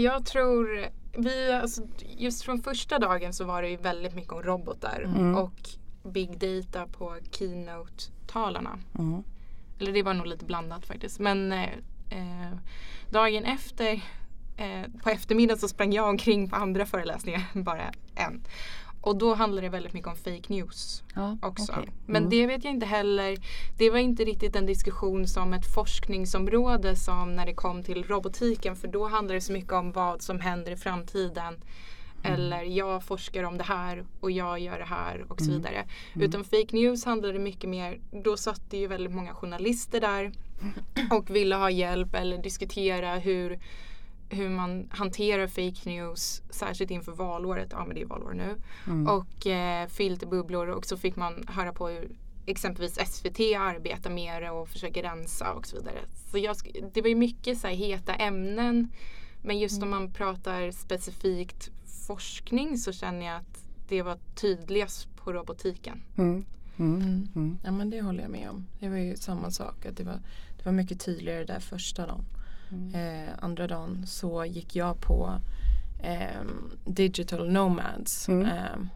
jag 0.00 0.26
tror, 0.26 0.86
vi, 1.18 1.52
alltså, 1.52 1.82
just 2.16 2.42
från 2.42 2.58
första 2.58 2.98
dagen 2.98 3.32
så 3.32 3.44
var 3.44 3.62
det 3.62 3.68
ju 3.68 3.76
väldigt 3.76 4.14
mycket 4.14 4.32
om 4.32 4.42
robotar 4.42 5.02
Mm. 5.04 5.34
och 5.34 5.68
big 6.02 6.38
data 6.38 6.86
på 6.86 7.16
keynote-talarna. 7.30 8.78
Mm. 8.98 9.22
Eller 9.80 9.92
det 9.92 10.02
var 10.02 10.14
nog 10.14 10.26
lite 10.26 10.44
blandat 10.44 10.86
faktiskt. 10.86 11.18
Men 11.20 11.52
eh, 11.52 11.64
eh, 12.10 12.52
dagen 13.10 13.44
efter, 13.44 14.00
eh, 14.56 14.90
på 15.02 15.10
eftermiddagen 15.10 15.58
så 15.60 15.68
sprang 15.68 15.92
jag 15.92 16.08
omkring 16.08 16.48
på 16.48 16.56
andra 16.56 16.86
föreläsningar, 16.86 17.42
bara 17.52 17.82
en. 18.14 18.42
Och 19.00 19.16
då 19.18 19.34
handlade 19.34 19.66
det 19.66 19.70
väldigt 19.70 19.92
mycket 19.92 20.08
om 20.08 20.16
fake 20.16 20.42
news 20.48 21.02
Ja, 21.14 21.36
också. 21.42 21.72
Men 22.06 22.16
Mm. 22.16 22.30
det 22.30 22.46
vet 22.46 22.64
jag 22.64 22.72
inte 22.72 22.86
heller. 22.86 23.36
Det 23.78 23.90
var 23.90 23.98
inte 23.98 24.24
riktigt 24.24 24.56
en 24.56 24.66
diskussion 24.66 25.26
som 25.28 25.52
ett 25.52 25.74
forskningsområde 25.74 26.96
som 26.96 27.36
när 27.36 27.46
det 27.46 27.54
kom 27.54 27.82
till 27.82 28.04
robotiken. 28.04 28.76
För 28.76 28.88
då 28.88 29.08
handlar 29.08 29.34
det 29.34 29.40
så 29.40 29.52
mycket 29.52 29.72
om 29.72 29.92
vad 29.92 30.22
som 30.22 30.40
händer 30.40 30.72
i 30.72 30.76
framtiden. 30.76 31.54
Mm. 32.24 32.34
Eller 32.34 32.62
jag 32.62 33.04
forskar 33.04 33.42
om 33.42 33.58
det 33.58 33.64
här 33.64 34.04
och 34.20 34.30
jag 34.30 34.58
gör 34.58 34.78
det 34.78 34.84
här 34.84 35.24
och 35.28 35.40
så 35.40 35.50
Mm. 35.50 35.56
vidare. 35.56 35.84
Utan 36.14 36.44
fake 36.44 36.68
news 36.76 37.04
handlade 37.04 37.38
mycket 37.38 37.70
mer, 37.70 38.00
då 38.24 38.36
satt 38.36 38.70
det 38.70 38.76
ju 38.76 38.86
väldigt 38.86 39.12
många 39.12 39.34
journalister 39.34 40.00
där 40.00 40.32
och 41.10 41.30
ville 41.30 41.54
ha 41.56 41.70
hjälp 41.70 42.14
eller 42.14 42.38
diskutera 42.42 43.14
hur, 43.18 43.58
hur 44.28 44.48
man 44.48 44.88
hanterar 44.90 45.46
fake 45.46 45.90
news, 45.90 46.42
särskilt 46.50 46.90
inför 46.90 47.12
valåret. 47.12 47.68
Ja 47.70 47.84
men 47.84 47.94
det 47.94 48.02
är 48.02 48.06
valår 48.06 48.32
nu. 48.32 48.56
Mm. 48.86 49.06
Och 49.06 49.46
eh, 49.46 49.88
filterbubblor 49.88 50.68
och 50.68 50.86
så 50.86 50.96
fick 50.96 51.16
man 51.16 51.44
höra 51.48 51.72
på 51.72 51.88
hur 51.88 52.10
exempelvis 52.46 52.98
SVT 53.06 53.40
arbetar 53.58 54.10
med 54.10 54.42
det 54.42 54.50
och 54.50 54.68
försöker 54.68 55.02
rensa 55.02 55.52
och 55.52 55.66
så 55.66 55.76
vidare. 55.76 55.98
Så 56.30 56.38
jag, 56.38 56.56
det 56.94 57.02
var 57.02 57.08
ju 57.08 57.14
mycket 57.14 57.58
så 57.58 57.66
här 57.66 57.74
heta 57.74 58.14
ämnen. 58.14 58.88
Men 59.42 59.58
just 59.58 59.82
om 59.82 59.90
man 59.90 60.12
pratar 60.12 60.70
specifikt 60.70 61.70
forskning 62.06 62.78
så 62.78 62.92
känner 62.92 63.26
jag 63.26 63.36
att 63.36 63.64
det 63.88 64.02
var 64.02 64.18
tydligast 64.34 65.16
på 65.16 65.32
robotiken. 65.32 66.02
Mm. 66.16 66.44
Mm. 66.76 67.02
Mm. 67.02 67.28
Mm. 67.34 67.58
Ja 67.64 67.70
men 67.70 67.90
det 67.90 68.00
håller 68.00 68.22
jag 68.22 68.30
med 68.30 68.50
om. 68.50 68.66
Det 68.80 68.88
var 68.88 68.96
ju 68.96 69.16
samma 69.16 69.50
sak. 69.50 69.86
Att 69.86 69.96
det, 69.96 70.04
var, 70.04 70.20
det 70.56 70.64
var 70.64 70.72
mycket 70.72 71.00
tydligare 71.00 71.44
där 71.44 71.60
första 71.60 72.06
dagen. 72.06 72.24
Mm. 72.70 72.94
Eh, 72.94 73.32
andra 73.38 73.66
dagen 73.66 74.06
så 74.06 74.44
gick 74.44 74.76
jag 74.76 75.00
på 75.00 75.38
ehm, 76.02 76.70
Digital 76.84 77.50
Nomads. 77.50 78.28
Mm. 78.28 78.46
Ehm, 78.46 78.88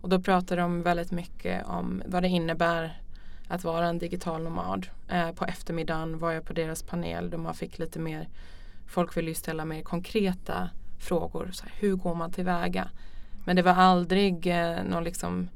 och 0.00 0.08
då 0.08 0.20
pratade 0.20 0.60
de 0.60 0.82
väldigt 0.82 1.10
mycket 1.10 1.66
om 1.66 2.02
vad 2.06 2.22
det 2.22 2.28
innebär 2.28 3.02
att 3.48 3.64
vara 3.64 3.86
en 3.86 3.98
digital 3.98 4.42
nomad. 4.42 4.86
Eh, 5.08 5.32
på 5.32 5.44
eftermiddagen 5.44 6.18
var 6.18 6.32
jag 6.32 6.44
på 6.44 6.52
deras 6.52 6.82
panel 6.82 7.30
då 7.30 7.38
man 7.38 7.54
fick 7.54 7.78
lite 7.78 7.98
mer 7.98 8.28
Folk 8.88 9.16
ville 9.16 9.28
ju 9.28 9.34
ställa 9.34 9.64
mer 9.64 9.82
konkreta 9.82 10.70
frågor. 10.98 11.50
Så 11.52 11.64
här, 11.64 11.72
hur 11.78 11.96
går 11.96 12.14
man 12.14 12.32
tillväga? 12.32 12.90
Men 13.44 13.56
det 13.56 13.62
var 13.62 13.72
aldrig 13.72 14.46
eh, 14.46 14.84
någon 14.84 15.04
liksom 15.04 15.48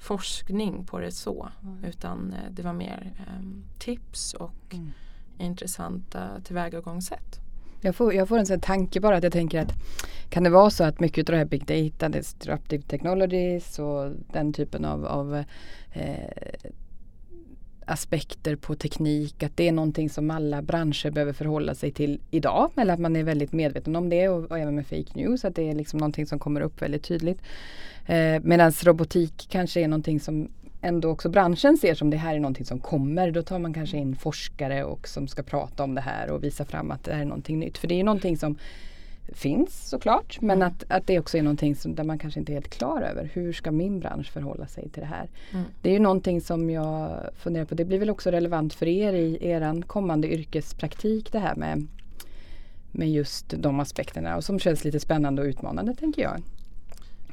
forskning 0.00 0.86
på 0.86 1.00
det 1.00 1.12
så. 1.12 1.48
Mm. 1.62 1.84
Utan 1.84 2.32
eh, 2.32 2.50
det 2.50 2.62
var 2.62 2.72
mer 2.72 3.12
ehm, 3.28 3.64
tips 3.78 4.34
och 4.34 4.54
Mm 4.72 4.92
intressanta 5.40 6.40
tillvägagångssätt. 6.44 7.40
Jag 7.80 7.96
får, 7.96 8.14
jag 8.14 8.28
får 8.28 8.38
en 8.38 8.46
sån 8.46 8.60
tanke 8.60 9.00
bara 9.00 9.16
att 9.16 9.22
jag 9.22 9.32
tänker 9.32 9.60
att 9.60 9.72
kan 10.28 10.44
det 10.44 10.50
vara 10.50 10.70
så 10.70 10.84
att 10.84 11.00
mycket 11.00 11.28
av 11.28 11.32
det 11.32 11.38
här 11.38 11.44
big 11.44 11.66
data, 11.66 12.08
disruptive 12.08 12.82
technologies 12.82 13.78
och 13.78 14.10
den 14.32 14.52
typen 14.52 14.84
av, 14.84 15.06
av 15.06 15.44
eh, 15.92 16.70
aspekter 17.84 18.56
på 18.56 18.74
teknik, 18.74 19.42
att 19.42 19.56
det 19.56 19.68
är 19.68 19.72
någonting 19.72 20.10
som 20.10 20.30
alla 20.30 20.62
branscher 20.62 21.10
behöver 21.10 21.32
förhålla 21.32 21.74
sig 21.74 21.92
till 21.92 22.20
idag. 22.30 22.70
Eller 22.76 22.94
att 22.94 23.00
man 23.00 23.16
är 23.16 23.22
väldigt 23.22 23.52
medveten 23.52 23.96
om 23.96 24.08
det 24.08 24.28
och, 24.28 24.50
och 24.50 24.58
även 24.58 24.74
med 24.74 24.86
fake 24.86 25.12
news, 25.14 25.44
att 25.44 25.54
det 25.54 25.70
är 25.70 25.74
liksom 25.74 25.98
någonting 25.98 26.26
som 26.26 26.38
kommer 26.38 26.60
upp 26.60 26.82
väldigt 26.82 27.02
tydligt. 27.02 27.42
Eh, 28.06 28.40
Medan 28.42 28.72
robotik 28.82 29.46
kanske 29.50 29.80
är 29.80 29.88
någonting 29.88 30.20
som 30.20 30.48
ändå 30.82 31.08
också 31.10 31.28
branschen 31.28 31.76
ser 31.78 31.94
som 31.94 32.10
det 32.10 32.16
här 32.16 32.34
är 32.34 32.40
någonting 32.40 32.64
som 32.66 32.78
kommer. 32.78 33.30
Då 33.30 33.42
tar 33.42 33.58
man 33.58 33.74
kanske 33.74 33.96
in 33.96 34.16
forskare 34.16 34.84
och 34.84 35.08
som 35.08 35.28
ska 35.28 35.42
prata 35.42 35.84
om 35.84 35.94
det 35.94 36.00
här 36.00 36.30
och 36.30 36.44
visa 36.44 36.64
fram 36.64 36.90
att 36.90 37.04
det 37.04 37.12
här 37.12 37.20
är 37.20 37.24
någonting 37.24 37.58
nytt. 37.58 37.78
För 37.78 37.88
det 37.88 38.00
är 38.00 38.04
någonting 38.04 38.36
som 38.36 38.58
finns 39.32 39.88
såklart 39.88 40.38
men 40.40 40.56
Mm. 40.56 40.68
att, 40.68 40.84
att 40.88 41.06
det 41.06 41.18
också 41.18 41.38
är 41.38 41.42
någonting 41.42 41.74
som, 41.76 41.94
där 41.94 42.04
man 42.04 42.18
kanske 42.18 42.40
inte 42.40 42.52
är 42.52 42.54
helt 42.54 42.68
klar 42.70 43.02
över. 43.02 43.30
Hur 43.32 43.52
ska 43.52 43.70
min 43.70 44.00
bransch 44.00 44.30
förhålla 44.32 44.66
sig 44.66 44.88
till 44.88 45.00
det 45.00 45.06
här? 45.06 45.28
Mm. 45.52 45.64
Det 45.82 45.88
är 45.88 45.92
ju 45.92 45.98
någonting 45.98 46.40
som 46.40 46.70
jag 46.70 47.20
funderar 47.36 47.64
på. 47.64 47.74
Det 47.74 47.84
blir 47.84 47.98
väl 47.98 48.10
också 48.10 48.30
relevant 48.30 48.74
för 48.74 48.88
er 48.88 49.12
i 49.12 49.38
eran 49.48 49.82
kommande 49.82 50.34
yrkespraktik 50.34 51.32
det 51.32 51.38
här 51.38 51.54
med, 51.54 51.86
med 52.92 53.10
just 53.10 53.54
de 53.58 53.80
aspekterna 53.80 54.36
och 54.36 54.44
som 54.44 54.58
känns 54.58 54.84
lite 54.84 55.00
spännande 55.00 55.42
och 55.42 55.46
utmanande 55.46 55.94
tänker 55.94 56.22
jag. 56.22 56.42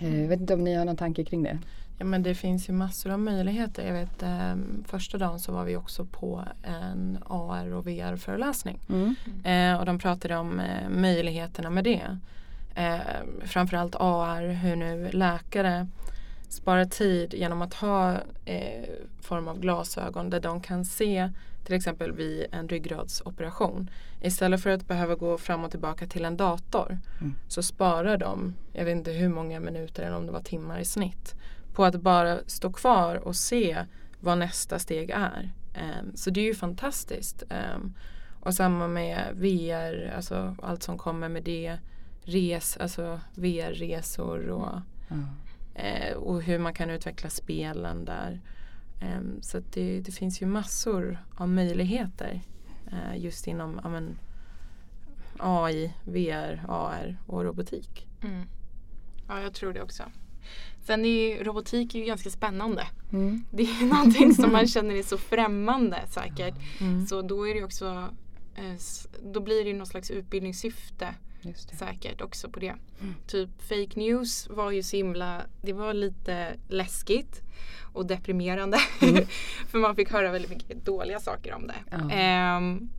Eh, 0.02 0.22
Jag 0.22 0.28
vet 0.28 0.40
inte 0.42 0.54
om 0.54 0.64
ni 0.64 0.76
har 0.76 0.86
någon 0.86 0.98
tanke 0.98 1.24
kring 1.24 1.44
det? 1.44 1.60
Ja 2.00 2.06
men 2.06 2.24
det 2.24 2.36
finns 2.36 2.70
ju 2.70 2.74
massor 2.74 3.12
av 3.12 3.20
möjligheter. 3.20 3.86
Jag 3.88 3.94
vet 3.94 4.24
eh, 4.24 4.56
första 4.86 5.18
dagen 5.18 5.40
så 5.40 5.52
var 5.52 5.64
vi 5.64 5.76
också 5.76 6.06
på 6.06 6.44
en 6.64 7.18
AR 7.30 7.74
och 7.74 7.88
VR 7.88 8.16
föreläsning. 8.16 8.80
Mm. 8.90 9.16
Eh, 9.44 9.80
och 9.80 9.86
de 9.86 10.00
pratade 10.00 10.38
om 10.38 10.60
eh, 10.60 10.90
möjligheterna 10.90 11.70
med 11.70 11.84
det. 11.84 12.18
Eh, 12.76 13.00
framförallt 13.46 13.96
AR, 14.00 14.48
hur 14.48 14.76
nu 14.76 15.12
läkare 15.12 15.88
sparar 16.50 16.86
tid 16.86 17.34
genom 17.34 17.62
att 17.62 17.74
ha 17.74 18.12
eh, 18.46 18.90
form 19.22 19.48
av 19.48 19.60
glasögon 19.60 20.30
där 20.30 20.40
de 20.40 20.62
kan 20.62 20.86
se 20.86 21.30
till 21.66 21.76
exempel 21.76 22.12
vid 22.12 22.46
en 22.52 22.68
ryggradsoperation. 22.70 23.90
Istället 24.22 24.64
för 24.64 24.70
att 24.70 24.88
behöva 24.88 25.16
gå 25.16 25.38
fram 25.38 25.64
och 25.64 25.72
tillbaka 25.72 26.08
till 26.08 26.26
en 26.26 26.38
dator 26.38 27.00
Mm. 27.20 27.36
så 27.48 27.64
sparar 27.64 28.18
de, 28.18 28.54
jag 28.74 28.86
vet 28.86 28.98
inte 28.98 29.12
hur 29.12 29.30
många 29.30 29.60
minuter 29.60 30.04
eller 30.04 30.18
om 30.18 30.26
det 30.26 30.32
var 30.32 30.42
timmar 30.42 30.80
i 30.80 30.86
snitt, 30.86 31.36
på 31.78 31.86
att 31.86 32.02
bara 32.02 32.40
stå 32.48 32.72
kvar 32.74 33.16
och 33.16 33.36
se 33.36 33.86
vad 34.20 34.38
nästa 34.38 34.80
steg 34.80 35.10
är. 35.10 35.52
Ehm, 35.74 36.16
så 36.16 36.30
det 36.30 36.42
är 36.42 36.46
ju 36.46 36.56
fantastiskt. 36.56 37.44
Ehm, 37.50 37.94
och 38.40 38.54
samma 38.54 38.88
med 38.88 39.28
VR, 39.34 40.14
alltså 40.16 40.56
allt 40.62 40.84
som 40.84 40.98
kommer 40.98 41.30
med 41.30 41.44
det. 41.44 41.78
Res, 42.24 42.78
alltså 42.78 43.20
VR-resor 43.36 44.48
och, 44.50 44.80
Ja. 45.10 45.16
eh, 45.82 46.14
och 46.18 46.42
hur 46.42 46.60
man 46.60 46.74
kan 46.74 46.90
utveckla 46.90 47.30
spelen 47.30 48.06
där. 48.06 48.42
Ehm, 49.02 49.42
så 49.42 49.58
att 49.58 49.74
det, 49.74 50.00
det 50.02 50.12
finns 50.12 50.42
ju 50.42 50.46
massor 50.46 51.18
av 51.36 51.50
möjligheter 51.50 52.42
eh, 52.92 53.24
just 53.24 53.48
inom 53.48 53.80
ja, 53.84 53.90
men, 53.90 54.18
AI, 55.40 55.94
VR, 56.04 56.64
AR 56.68 57.18
och 57.28 57.44
robotik. 57.44 58.08
Mm. 58.24 58.44
Ja, 59.28 59.42
jag 59.42 59.54
tror 59.54 59.74
det 59.74 59.82
också. 59.82 60.04
Sen 60.86 61.06
är 61.06 61.10
ju 61.10 61.44
robotik 61.44 61.96
är 61.96 62.00
ju 62.00 62.06
ganska 62.06 62.30
spännande. 62.30 62.88
Mm. 63.14 63.44
Det 63.52 63.64
är 63.64 63.86
någonting 63.86 64.34
som 64.34 64.52
man 64.52 64.68
känner 64.68 64.96
är 64.96 65.04
så 65.04 65.18
främmande 65.18 66.04
säkert. 66.10 66.56
Mm. 66.82 67.06
Så 67.06 67.22
då 67.22 67.48
är 67.48 67.54
det 67.56 67.64
också 67.64 68.10
eh, 68.56 68.74
då 69.34 69.40
blir 69.40 69.64
det 69.64 69.70
ju 69.70 69.76
någon 69.76 69.88
slags 69.88 70.12
utbildningssyfte 70.12 71.16
säkert 71.56 72.22
också 72.22 72.50
på 72.50 72.60
det. 72.60 72.76
Mm. 73.02 73.16
Typ 73.28 73.50
fake 73.62 74.00
news 74.00 74.48
var 74.50 74.72
ju 74.72 74.84
så 74.84 74.98
himla, 74.98 75.42
det 75.62 75.74
var 75.74 75.94
lite 75.94 76.56
läskigt 76.68 77.42
och 77.94 78.06
deprimerande. 78.06 78.78
Mm. 79.02 79.26
För 79.68 79.80
man 79.80 79.96
fick 79.96 80.12
höra 80.12 80.32
väldigt 80.32 80.52
mycket 80.52 80.86
dåliga 80.86 81.20
saker 81.20 81.54
om 81.54 81.68
det. 81.68 81.98
Ehm, 82.14 82.90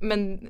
men 0.00 0.48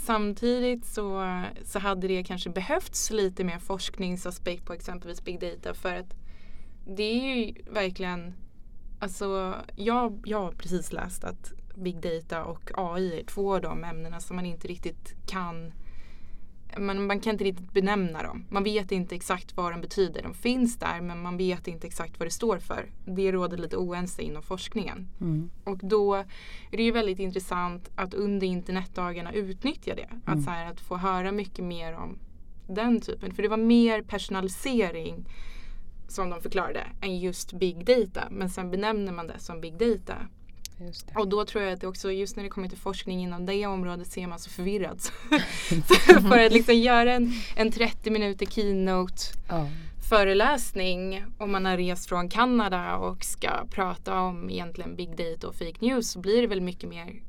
samtidigt 0.00 0.86
så, 0.86 1.24
så 1.64 1.78
hade 1.78 2.08
det 2.08 2.24
kanske 2.24 2.50
behövts 2.50 3.10
lite 3.10 3.44
mer 3.44 3.58
forskningsaspekt 3.58 4.64
på 4.64 4.72
exempelvis 4.72 5.24
big 5.24 5.40
data 5.40 5.74
för 5.74 5.94
att 5.94 6.14
det 6.86 7.02
är 7.02 7.36
ju 7.36 7.54
verkligen 7.70 8.34
Alltså 9.02 9.54
jag, 9.76 10.22
jag 10.24 10.40
har 10.40 10.52
precis 10.52 10.92
läst 10.92 11.24
att 11.24 11.52
big 11.74 12.00
data 12.00 12.44
och 12.44 12.70
AI 12.74 13.20
är 13.20 13.24
två 13.24 13.54
av 13.54 13.60
de 13.60 13.84
ämnena 13.84 14.20
som 14.20 14.36
man 14.36 14.46
inte 14.46 14.68
riktigt 14.68 15.14
kan 15.26 15.72
men 16.78 17.06
man 17.06 17.20
kan 17.20 17.32
inte 17.32 17.44
riktigt 17.44 17.72
benämna 17.72 18.22
dem. 18.22 18.44
Man 18.48 18.64
vet 18.64 18.92
inte 18.92 19.14
exakt 19.14 19.56
vad 19.56 19.72
de 19.72 19.80
betyder. 19.80 20.22
De 20.22 20.34
finns 20.34 20.78
där 20.78 21.00
men 21.00 21.22
man 21.22 21.36
vet 21.36 21.68
inte 21.68 21.86
exakt 21.86 22.18
vad 22.18 22.26
det 22.26 22.32
står 22.32 22.58
för. 22.58 22.90
Det 23.04 23.32
råder 23.32 23.56
lite 23.56 23.76
oense 23.76 24.22
inom 24.22 24.42
forskningen. 24.42 25.08
Mm. 25.20 25.50
Och 25.64 25.78
då 25.78 26.14
är 26.14 26.76
det 26.76 26.82
ju 26.82 26.92
väldigt 26.92 27.18
intressant 27.18 27.90
att 27.94 28.14
under 28.14 28.46
internetdagarna 28.46 29.32
utnyttja 29.32 29.94
det. 29.94 30.08
Mm. 30.10 30.20
Att, 30.24 30.44
så 30.44 30.50
här, 30.50 30.66
att 30.66 30.80
få 30.80 30.96
höra 30.96 31.32
mycket 31.32 31.64
mer 31.64 31.92
om 31.92 32.18
den 32.66 33.00
typen. 33.00 33.34
För 33.34 33.42
det 33.42 33.48
var 33.48 33.56
mer 33.56 34.02
personalisering 34.02 35.24
som 36.08 36.30
de 36.30 36.40
förklarade 36.40 36.86
än 37.00 37.18
just 37.18 37.52
big 37.52 37.84
data. 37.84 38.28
Men 38.30 38.50
sen 38.50 38.70
benämner 38.70 39.12
man 39.12 39.26
det 39.26 39.38
som 39.38 39.60
big 39.60 39.78
data. 39.78 40.16
Just 40.86 41.06
det. 41.06 41.14
Och 41.20 41.28
då 41.28 41.44
tror 41.44 41.64
jag 41.64 41.72
att 41.72 41.80
det 41.80 41.86
också 41.86 42.12
just 42.12 42.36
när 42.36 42.44
det 42.44 42.50
kommer 42.50 42.68
till 42.68 42.78
forskning 42.78 43.22
inom 43.22 43.46
det 43.46 43.66
området 43.66 44.06
ser 44.06 44.26
man 44.26 44.38
så 44.38 44.50
förvirrad. 44.50 45.00
för 46.28 46.46
att 46.46 46.52
liksom 46.52 46.74
göra 46.74 47.12
en, 47.12 47.32
en 47.56 47.72
30 47.72 48.10
minuter 48.10 48.46
keynote 48.46 49.22
Ja. 49.48 49.68
föreläsning 50.08 51.24
om 51.38 51.52
man 51.52 51.64
har 51.64 51.76
rest 51.76 52.08
från 52.08 52.28
Kanada 52.28 52.96
och 52.96 53.24
ska 53.24 53.66
prata 53.70 54.20
om 54.20 54.50
egentligen 54.50 54.96
big 54.96 55.16
data 55.16 55.48
och 55.48 55.54
fake 55.54 55.76
news 55.80 56.10
så 56.10 56.18
blir 56.18 56.40
det 56.40 56.46
väl 56.46 56.60
mycket 56.60 56.88
mer 56.88 57.22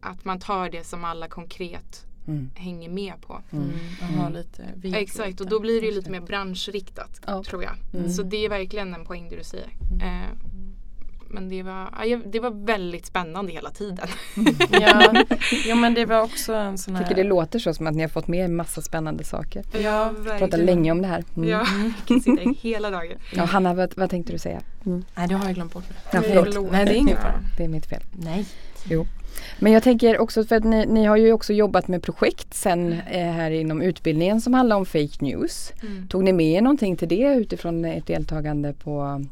att 0.00 0.24
man 0.24 0.40
tar 0.40 0.70
det 0.70 0.84
som 0.84 1.04
alla 1.04 1.28
konkret 1.28 2.06
Mm. 2.28 2.50
hänger 2.54 2.88
med 2.88 3.14
på. 3.20 3.42
Mm. 3.52 3.70
Mm. 4.02 4.14
Ha 4.18 4.28
lite 4.28 4.64
Exakt 4.84 5.40
och 5.40 5.48
då 5.48 5.60
blir 5.60 5.80
det 5.80 5.86
ju 5.86 5.92
lite 5.94 6.10
mer 6.10 6.20
branschriktat 6.20 7.20
Ja. 7.26 7.42
tror 7.42 7.62
jag. 7.62 7.72
Mm. 7.94 8.10
Så 8.10 8.22
det 8.22 8.44
är 8.44 8.48
verkligen 8.48 8.94
en 8.94 9.04
poäng 9.04 9.28
det 9.30 9.36
du 9.36 9.44
säger. 9.44 9.68
Mm. 9.92 10.00
Eh, 10.22 10.28
men 11.32 11.48
det 11.48 11.62
var, 11.62 11.88
jag- 12.06 12.22
det 12.32 12.40
var 12.40 12.50
väldigt 12.66 13.06
spännande 13.06 13.52
hela 13.52 13.70
tiden. 13.70 14.08
Ja, 14.80 15.12
ja 15.68 15.74
men 15.74 15.94
det 15.94 16.04
var 16.06 16.22
också 16.22 16.54
en 16.54 16.78
sån 16.78 16.94
Jag 16.94 17.00
här 17.00 17.08
tycker 17.08 17.22
det 17.22 17.28
låter 17.28 17.58
så 17.58 17.74
som 17.74 17.86
att 17.86 17.94
ni 17.94 18.02
har 18.02 18.08
fått 18.08 18.28
med 18.28 18.44
en 18.44 18.56
massa 18.56 18.80
spännande 18.82 19.24
saker. 19.24 19.64
Ja, 19.82 20.12
Pratat 20.24 20.40
verkligen. 20.40 20.66
länge 20.66 20.90
om 20.92 21.02
det 21.02 21.08
här. 21.08 21.24
Mm. 21.36 21.48
Ja, 21.48 21.66
jag 21.84 21.92
kan 22.06 22.20
sitta 22.20 22.50
hela 22.68 22.90
dagen. 22.90 23.18
Ja, 23.34 23.44
Hanna, 23.44 23.74
vad, 23.74 23.92
vad 23.96 24.10
tänkte 24.10 24.32
du 24.32 24.38
säga? 24.38 24.60
Mm. 24.86 25.04
Nej 25.14 25.28
det 25.28 25.34
har 25.34 25.44
jag 25.46 25.54
glömt 25.54 25.72
bort 25.74 25.84
nu. 26.12 26.20
Ja. 26.34 26.44
Nej 26.72 26.84
det 26.84 26.90
är 26.90 26.94
ingen 26.94 27.16
fara. 27.16 27.40
Det 27.58 27.64
är 27.64 27.68
mitt 27.68 27.86
fel. 27.86 28.02
Nej. 28.12 28.46
Men 29.58 29.72
jag 29.72 29.82
tänker 29.82 30.18
också 30.18 30.44
för 30.44 30.56
att 30.56 30.64
ni, 30.64 30.86
ni 30.86 31.04
har 31.04 31.16
ju 31.16 31.32
också 31.32 31.52
jobbat 31.52 31.88
med 31.88 32.02
projekt 32.02 32.54
sen 32.54 32.92
eh, 32.92 33.26
här 33.32 33.50
inom 33.50 33.82
utbildningen 33.82 34.40
som 34.40 34.54
handlar 34.54 34.76
om 34.76 34.86
fake 34.86 35.16
news. 35.20 35.72
Mm. 35.82 36.08
Tog 36.08 36.24
ni 36.24 36.32
med 36.32 36.46
er 36.46 36.60
någonting 36.60 36.96
till 36.96 37.08
det 37.08 37.34
utifrån 37.34 37.84
ert 37.84 38.06
deltagande 38.06 38.72
på 38.72 39.24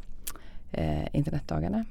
eh, 0.73 1.07
internetdagarna? 1.13 1.85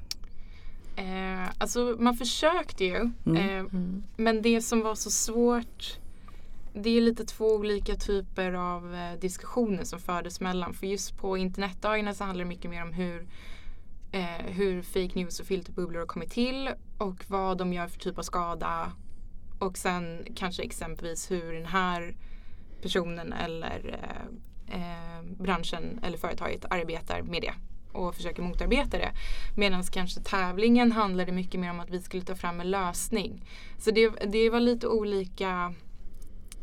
Eh, 0.96 1.50
alltså 1.58 1.96
man 1.98 2.16
försökte 2.16 2.84
ju. 2.84 3.10
Mm. 3.26 3.36
Eh, 3.36 3.60
Mm. 3.60 4.02
Men 4.16 4.42
det 4.42 4.60
som 4.60 4.80
var 4.80 4.94
så 4.94 5.10
svårt 5.10 5.98
det 6.74 6.96
är 6.96 7.00
lite 7.00 7.24
två 7.24 7.44
olika 7.44 7.94
typer 7.94 8.52
av 8.52 8.94
eh, 8.94 9.18
diskussioner 9.20 9.84
som 9.84 9.98
fördes 9.98 10.40
mellan. 10.40 10.74
För 10.74 10.86
just 10.86 11.16
på 11.16 11.36
internetdagarna 11.36 12.14
så 12.14 12.24
handlar 12.24 12.44
det 12.44 12.48
mycket 12.48 12.70
mer 12.70 12.82
om 12.82 12.92
hur, 12.92 13.26
eh, 14.12 14.46
hur 14.46 14.82
fake 14.82 15.10
news 15.14 15.40
och 15.40 15.46
filterbubblor 15.46 16.00
har 16.00 16.06
kommit 16.06 16.30
till 16.30 16.70
och 16.98 17.24
vad 17.28 17.58
de 17.58 17.72
gör 17.72 17.86
för 17.88 17.98
typ 17.98 18.18
av 18.18 18.22
skada. 18.22 18.92
Och 19.58 19.78
sen 19.78 20.26
kanske 20.36 20.62
exempelvis 20.62 21.30
hur 21.30 21.52
den 21.52 21.66
här 21.66 22.16
personen 22.82 23.32
eller 23.32 23.98
eh, 24.02 24.76
eh, 24.80 25.22
branschen 25.38 26.00
eller 26.02 26.18
företaget 26.18 26.64
arbetar 26.70 27.22
med 27.22 27.42
det 27.42 27.54
och 27.92 28.14
försöker 28.14 28.42
motarbeta 28.42 28.98
det. 28.98 29.10
Medan 29.56 29.82
kanske 29.82 30.20
tävlingen 30.20 30.92
handlade 30.92 31.32
mycket 31.32 31.60
mer 31.60 31.70
om 31.70 31.80
att 31.80 31.90
vi 31.90 32.00
skulle 32.00 32.22
ta 32.22 32.34
fram 32.34 32.60
en 32.60 32.70
lösning. 32.70 33.44
Så 33.78 33.90
det, 33.90 34.08
det 34.32 34.50
var 34.50 34.60
lite 34.60 34.86
olika 34.86 35.74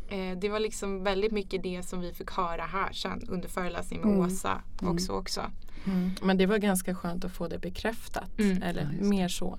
eh, 0.08 0.38
det 0.38 0.48
var 0.48 0.60
liksom 0.60 1.04
väldigt 1.04 1.32
mycket 1.32 1.62
det 1.62 1.82
som 1.82 2.00
vi 2.00 2.12
fick 2.12 2.30
höra 2.30 2.62
här 2.62 2.92
sen 2.92 3.22
under 3.28 3.48
föreläsningen 3.48 4.08
med 4.08 4.14
Mm. 4.16 4.26
Åsa 4.26 4.62
Mm. 4.82 4.94
också. 4.94 5.12
också. 5.12 5.40
Mm. 5.86 6.10
Men 6.22 6.38
det 6.38 6.46
var 6.46 6.58
ganska 6.58 6.94
skönt 6.94 7.24
att 7.24 7.32
få 7.32 7.48
det 7.48 7.58
bekräftat. 7.58 8.38
Mm. 8.38 8.62
Eller 8.62 8.82
Ja, 9.00 9.04
mer 9.08 9.28
så. 9.28 9.58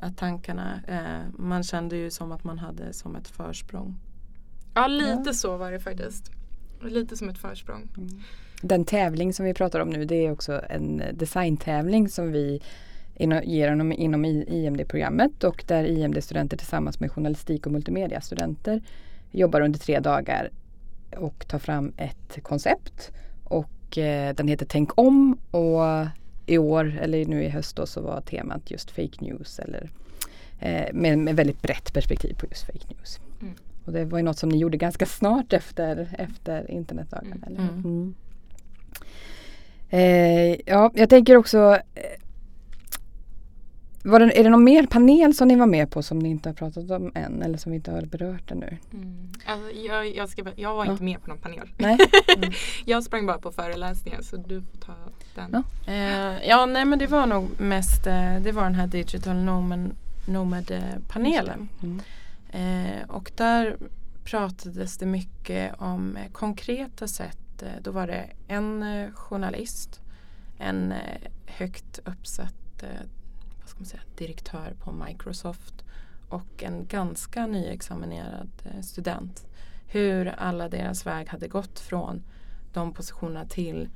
Att 0.00 0.16
tankarna, 0.18 0.80
eh, 0.88 1.30
man 1.38 1.62
kände 1.62 1.96
ju 1.96 2.10
som 2.10 2.32
att 2.32 2.44
man 2.44 2.58
hade 2.58 2.92
som 2.92 3.16
ett 3.16 3.28
försprång. 3.28 3.96
Ja 4.74 4.86
lite 4.86 5.22
Ja. 5.26 5.32
så 5.32 5.56
var 5.56 5.72
det 5.72 5.80
faktiskt. 5.80 6.30
Lite 6.82 7.16
som 7.16 7.28
ett 7.28 7.38
försprång. 7.38 7.88
Den 8.62 8.84
tävling 8.84 9.32
som 9.32 9.46
vi 9.46 9.54
pratar 9.54 9.80
om 9.80 9.90
nu 9.90 10.04
det 10.04 10.26
är 10.26 10.32
också 10.32 10.60
en 10.68 11.02
designtävling 11.12 12.08
som 12.08 12.32
vi 12.32 12.60
ger 13.44 13.72
inom, 13.72 13.92
inom 13.92 14.24
I- 14.24 14.44
IMD-programmet 14.48 15.44
och 15.44 15.64
där 15.66 15.84
IMD-studenter 15.84 16.56
tillsammans 16.56 17.00
med 17.00 17.12
journalistik 17.12 17.66
och 17.66 17.72
multimedia-studenter 17.72 18.82
jobbar 19.30 19.60
under 19.60 19.78
tre 19.78 20.00
dagar 20.00 20.50
och 21.16 21.48
tar 21.48 21.58
fram 21.58 21.92
ett 21.96 22.38
koncept. 22.42 23.10
Och 23.44 23.98
eh, 23.98 24.34
den 24.34 24.48
heter 24.48 24.66
Tänk 24.66 24.98
om 24.98 25.38
och 25.50 26.06
i 26.46 26.58
år, 26.58 26.98
eller 27.02 27.26
nu 27.26 27.44
i 27.44 27.48
höst 27.48 27.76
då, 27.76 27.86
så 27.86 28.00
var 28.00 28.20
temat 28.20 28.70
just 28.70 28.90
fake 28.90 29.16
news 29.20 29.58
eller 29.58 29.90
eh, 30.60 30.92
med, 30.92 31.18
med 31.18 31.36
väldigt 31.36 31.62
brett 31.62 31.92
perspektiv 31.92 32.34
på 32.34 32.46
just 32.46 32.66
fake 32.66 32.86
news. 32.88 33.20
Mm. 33.40 33.54
Och 33.84 33.92
det 33.92 34.04
var 34.04 34.18
ju 34.18 34.24
något 34.24 34.38
som 34.38 34.48
ni 34.48 34.58
gjorde 34.58 34.76
ganska 34.76 35.06
snart 35.06 35.52
efter, 35.52 36.08
efter 36.18 36.70
internetdagarna. 36.70 37.36
Mm. 37.36 37.42
Eller? 37.46 37.60
hur? 37.60 37.70
Mm. 37.70 38.14
Mm. 39.90 40.52
Eh, 40.52 40.60
ja, 40.66 40.90
jag 40.94 41.08
tänker 41.10 41.36
också 41.36 41.78
eh, 41.94 42.02
var 44.04 44.20
det, 44.20 44.38
är 44.38 44.44
det 44.44 44.50
någon 44.50 44.64
mer 44.64 44.86
panel 44.86 45.34
som 45.34 45.48
ni 45.48 45.56
var 45.56 45.66
med 45.66 45.90
på 45.90 46.02
som 46.02 46.18
ni 46.18 46.28
inte 46.30 46.48
har 46.48 46.54
pratat 46.54 46.90
om 46.90 47.12
än 47.14 47.42
eller 47.42 47.58
som 47.58 47.72
vi 47.72 47.76
inte 47.76 47.90
har 47.90 48.02
berört 48.02 48.50
ännu? 48.50 48.78
Mm. 48.92 49.32
Alltså, 49.46 49.70
jag, 49.76 50.16
jag, 50.16 50.28
ska, 50.28 50.44
jag 50.56 50.74
var 50.74 50.84
Ja. 50.86 50.92
inte 50.92 51.04
med 51.04 51.22
på 51.22 51.28
någon 51.28 51.38
panel. 51.38 51.68
Nej? 51.76 51.98
Jag 52.84 53.04
sprang 53.04 53.26
bara 53.26 53.38
på 53.38 53.52
föreläsningar 53.52 54.22
så 54.22 54.36
du 54.36 54.60
får 54.62 54.78
ta 54.78 54.92
den. 55.34 55.50
Ja. 55.86 55.92
Eh, 55.92 56.48
ja, 56.48 56.66
nej 56.66 56.84
men 56.84 56.98
det 56.98 57.06
var 57.06 57.26
nog 57.26 57.60
mest, 57.60 58.06
eh, 58.06 58.36
det 58.40 58.52
var 58.52 58.62
den 58.62 58.74
här 58.74 58.86
Digital 58.86 59.36
Nomad, 59.36 59.90
Nomad 60.28 60.72
panelen. 61.08 61.68
Mm. 61.82 62.00
Eh, 62.52 63.08
och 63.10 63.30
där 63.36 63.76
pratades 64.24 64.98
det 64.98 65.06
mycket 65.06 65.74
om 65.78 66.16
eh, 66.16 66.32
konkreta 66.32 67.08
sätt. 67.08 67.38
Eh, 67.62 67.82
då 67.82 67.90
var 67.90 68.06
det 68.06 68.30
en 68.48 68.82
eh, 68.82 69.12
journalist, 69.12 70.00
en 70.58 70.92
eh, 70.92 71.20
högt 71.46 71.98
uppsatt 72.04 72.54
vad 73.60 73.68
ska 73.68 73.78
man 73.78 73.86
säga, 73.86 74.02
direktör 74.16 74.74
på 74.84 74.92
Microsoft 74.92 75.84
och 76.28 76.62
en 76.62 76.86
ganska 76.86 77.46
nyexaminerad 77.46 78.50
student. 78.82 79.46
Hur 79.86 80.26
alla 80.26 80.68
deras 80.68 81.06
väg 81.06 81.28
hade 81.28 81.48
gått 81.48 81.80
från 81.80 82.22
de 82.72 82.92
positionerna 82.92 83.44
till 83.44 83.88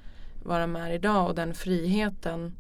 vad 0.43 0.61
de 0.61 0.77
är 0.77 0.91
idag 0.91 1.29
och 1.29 1.35
den 1.35 1.55
friheten 1.55 2.57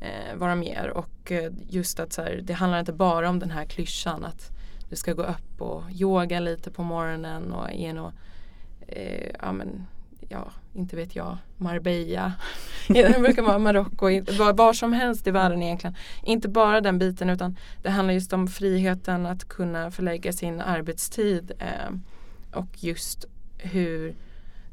eh, 0.00 0.36
vad 0.36 0.48
de 0.48 0.62
ger. 0.62 0.90
Och 0.90 1.32
just 1.68 2.00
att 2.00 2.12
så 2.12 2.22
här, 2.22 2.40
det 2.42 2.52
handlar 2.52 2.80
inte 2.80 2.92
bara 2.92 3.28
om 3.28 3.38
den 3.38 3.50
här 3.50 3.64
klyschan 3.64 4.24
att 4.24 4.50
du 4.88 4.96
ska 4.96 5.12
gå 5.12 5.22
upp 5.22 5.60
och 5.60 5.82
yoga 5.90 6.40
lite 6.40 6.70
på 6.70 6.82
morgonen 6.82 7.52
och 7.52 7.72
ge 7.72 7.92
något, 7.92 8.14
eh, 8.86 9.30
ja 9.40 9.52
men, 9.52 9.86
ja, 10.28 10.52
inte 10.74 10.96
vet 10.96 11.16
jag, 11.16 11.38
Marbella. 11.56 12.32
det 12.88 13.20
brukar 13.20 13.42
vara 13.42 13.58
Marocko, 13.58 14.06
var, 14.38 14.52
var 14.52 14.72
som 14.72 14.92
helst 14.92 15.26
i 15.26 15.30
världen 15.30 15.62
egentligen. 15.62 15.96
Inte 16.22 16.48
bara 16.48 16.80
den 16.80 16.98
biten 16.98 17.30
utan 17.30 17.56
det 17.82 17.90
handlar 17.90 18.14
just 18.14 18.32
om 18.32 18.48
friheten 18.48 19.26
att 19.26 19.48
kunna 19.48 19.90
förlägga 19.90 20.32
sin 20.32 20.60
arbetstid 20.60 21.52
eh, 21.58 21.94
och 22.52 22.84
just 22.84 23.24
hur 23.58 24.14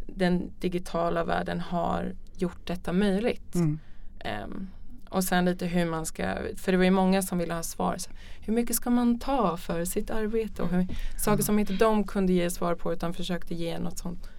den 0.07 0.51
digitala 0.59 1.23
världen 1.23 1.59
har 1.59 2.13
gjort 2.37 2.67
detta 2.67 2.93
möjligt. 2.93 3.55
Mm. 3.55 3.79
Ehm, 4.19 4.67
och 5.09 5.23
sen 5.23 5.45
lite 5.45 5.65
hur 5.65 5.85
man 5.85 6.05
ska, 6.05 6.35
för 6.57 6.71
det 6.71 6.77
var 6.77 6.85
ju 6.85 6.91
många 6.91 7.21
som 7.21 7.37
ville 7.37 7.53
ha 7.53 7.63
svar. 7.63 7.95
Så 7.97 8.09
hur 8.39 8.53
mycket 8.53 8.75
ska 8.75 8.89
man 8.89 9.19
ta 9.19 9.57
för 9.57 9.85
sitt 9.85 10.09
arbete? 10.09 10.61
Och 10.61 10.69
hur, 10.69 10.87
saker 11.17 11.43
som 11.43 11.59
inte 11.59 11.73
de 11.73 12.03
kunde 12.03 12.33
ge 12.33 12.49
svar 12.49 12.75
på 12.75 12.93
utan 12.93 13.13
försökte 13.13 13.55
ge 13.55 13.79
något 13.79 13.97
sånt 13.97 14.29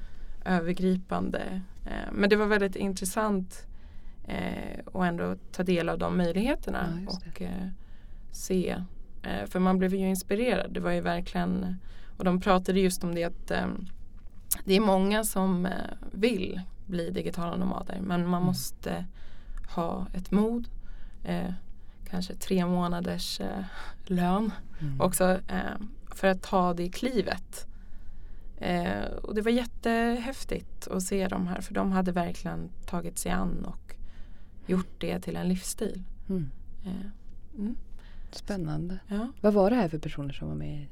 övergripande. 0.47 1.61
Eh, 1.87 2.13
men 2.13 2.31
det 2.31 2.37
var 2.37 2.47
väldigt 2.47 2.77
intressant 2.77 3.67
eh, 4.29 4.79
att 4.95 5.05
ändå 5.07 5.37
ta 5.53 5.63
del 5.63 5.89
av 5.89 5.99
de 5.99 6.17
möjligheterna 6.17 7.03
Ja, 7.07 7.13
och 7.13 7.43
eh, 7.43 7.69
se. 8.33 8.83
För 9.47 9.59
man 9.61 9.79
blev 9.79 9.95
ju 9.95 10.09
inspirerad. 10.09 10.73
Det 10.73 10.81
var 10.81 10.91
ju 10.91 11.01
verkligen, 11.01 11.77
och 12.17 12.25
de 12.25 12.41
pratade 12.41 12.81
just 12.81 13.05
om 13.05 13.15
det 13.15 13.25
att 13.25 13.53
det 14.65 14.75
är 14.77 14.81
många 14.81 15.25
som 15.25 15.69
vill 16.13 16.61
bli 16.87 17.11
digitala 17.11 17.57
nomader 17.57 17.99
men 18.01 18.21
man 18.27 18.35
Mm. 18.41 18.47
måste 18.47 19.05
ha 19.75 20.07
ett 20.15 20.31
mod. 20.31 20.69
Eh, 21.25 21.53
kanske 22.11 22.35
tre 22.35 22.67
månaders 22.67 23.41
eh, 23.41 23.65
lön 24.05 24.53
Mm. 24.81 25.01
också 25.01 25.25
eh, 25.49 25.77
för 26.15 26.29
att 26.29 26.43
ta 26.43 26.75
det 26.75 26.89
klivet. 26.89 27.67
Eh, 28.59 29.05
och 29.23 29.35
det 29.35 29.43
var 29.43 29.51
jättehäftigt 29.51 30.89
att 30.89 31.03
se 31.03 31.29
dem 31.29 31.47
här 31.47 31.61
för 31.61 31.75
de 31.75 31.93
hade 31.93 32.13
verkligen 32.13 32.69
tagit 32.87 33.19
sig 33.19 33.33
an 33.33 33.65
och 33.65 33.95
gjort 34.67 35.01
det 35.01 35.21
till 35.21 35.37
en 35.37 35.49
livsstil. 35.49 36.03
Mm. 36.29 36.51
Eh, 36.85 37.07
mm, 37.59 37.77
Spännande. 38.31 38.99
ja. 39.09 39.29
Vad 39.41 39.55
var 39.55 39.71
det 39.71 39.77
här 39.77 39.89
för 39.89 39.99
personer 39.99 40.33
som 40.33 40.49
var 40.49 40.55
med? 40.55 40.87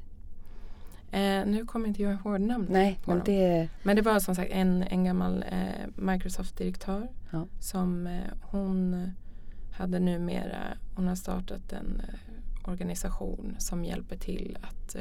Eh, 1.11 1.45
nu 1.47 1.65
kommer 1.65 1.87
inte 1.87 2.01
jag 2.01 2.13
ihåg 2.13 2.41
namnet 2.41 2.69
Nej, 2.69 2.99
men 3.05 3.15
dem. 3.17 3.25
det... 3.25 3.69
Men 3.83 3.95
det 3.95 4.01
var 4.01 4.19
som 4.19 4.35
sagt 4.35 4.51
en, 4.51 4.83
en 4.83 5.03
gammal 5.03 5.45
eh, 5.51 5.87
Microsoft-direktör 5.95 7.07
Ja. 7.31 7.47
som 7.59 8.07
eh, 8.07 8.21
hon 8.41 9.11
hade 9.71 9.99
numera, 9.99 10.59
hon 10.95 11.07
har 11.07 11.15
startat 11.15 11.73
en 11.73 12.01
eh, 12.07 12.69
organisation 12.69 13.55
som 13.59 13.85
hjälper 13.85 14.17
till 14.17 14.57
att 14.61 14.95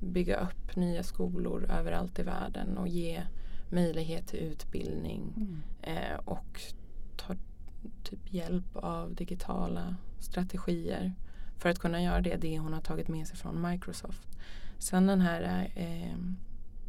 bygga 0.00 0.36
upp 0.36 0.76
nya 0.76 1.02
skolor 1.02 1.70
överallt 1.70 2.18
i 2.18 2.22
världen 2.22 2.78
och 2.78 2.88
ge 2.88 3.22
möjlighet 3.70 4.26
till 4.26 4.38
utbildning 4.38 5.32
Mm. 5.36 5.62
eh, 5.82 6.18
och 6.24 6.60
tar 7.16 7.36
typ 8.04 8.32
hjälp 8.32 8.76
av 8.76 9.14
digitala 9.14 9.96
strategier 10.18 11.12
för 11.58 11.68
att 11.68 11.78
kunna 11.78 12.02
göra 12.02 12.20
det, 12.20 12.36
det 12.36 12.58
hon 12.58 12.72
har 12.72 12.80
tagit 12.80 13.08
med 13.08 13.26
sig 13.26 13.36
från 13.36 13.70
Microsoft. 13.70 14.28
Sen 14.78 15.06
den 15.06 15.20
här 15.20 15.70
eh, 15.74 16.18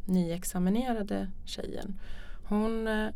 nyexaminerade 0.06 1.30
tjejen, 1.44 2.00
hon 2.44 2.88
eh, 2.88 3.08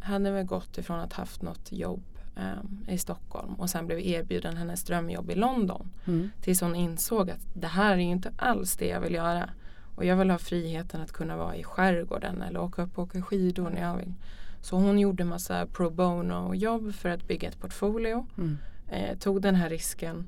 hade 0.00 0.30
väl 0.30 0.46
gått 0.46 0.78
ifrån 0.78 1.00
att 1.00 1.12
haft 1.12 1.42
något 1.42 1.72
jobb 1.72 2.02
eh, 2.36 2.94
i 2.94 2.98
Stockholm 2.98 3.54
och 3.54 3.70
sen 3.70 3.86
blev 3.86 4.00
erbjuden 4.00 4.56
hennes 4.56 4.84
drömjobb 4.84 5.30
i 5.30 5.34
London. 5.34 5.90
Mm. 6.06 6.30
Tills 6.40 6.60
hon 6.60 6.74
insåg 6.74 7.30
att 7.30 7.46
det 7.54 7.66
här 7.66 7.92
är 7.92 7.96
ju 7.96 8.02
inte 8.02 8.32
alls 8.36 8.76
det 8.76 8.86
jag 8.86 9.00
vill 9.00 9.14
göra. 9.14 9.50
Och 9.94 10.04
jag 10.04 10.16
vill 10.16 10.30
ha 10.30 10.38
friheten 10.38 11.00
att 11.00 11.12
kunna 11.12 11.36
vara 11.36 11.56
i 11.56 11.64
skärgården 11.64 12.42
eller 12.42 12.60
åka 12.60 12.82
upp 12.82 12.98
och 12.98 13.04
åka 13.04 13.22
skidor 13.22 13.70
när 13.70 13.82
jag 13.82 13.96
vill. 13.96 14.14
Så 14.62 14.76
hon 14.76 14.98
gjorde 14.98 15.24
massa 15.24 15.66
pro 15.66 15.90
bono 15.90 16.54
jobb 16.54 16.94
för 16.94 17.08
att 17.08 17.28
bygga 17.28 17.48
ett 17.48 17.60
portfolio. 17.60 18.26
Mm. 18.38 18.58
Eh, 18.88 19.18
tog 19.18 19.42
den 19.42 19.54
här 19.54 19.68
risken 19.68 20.26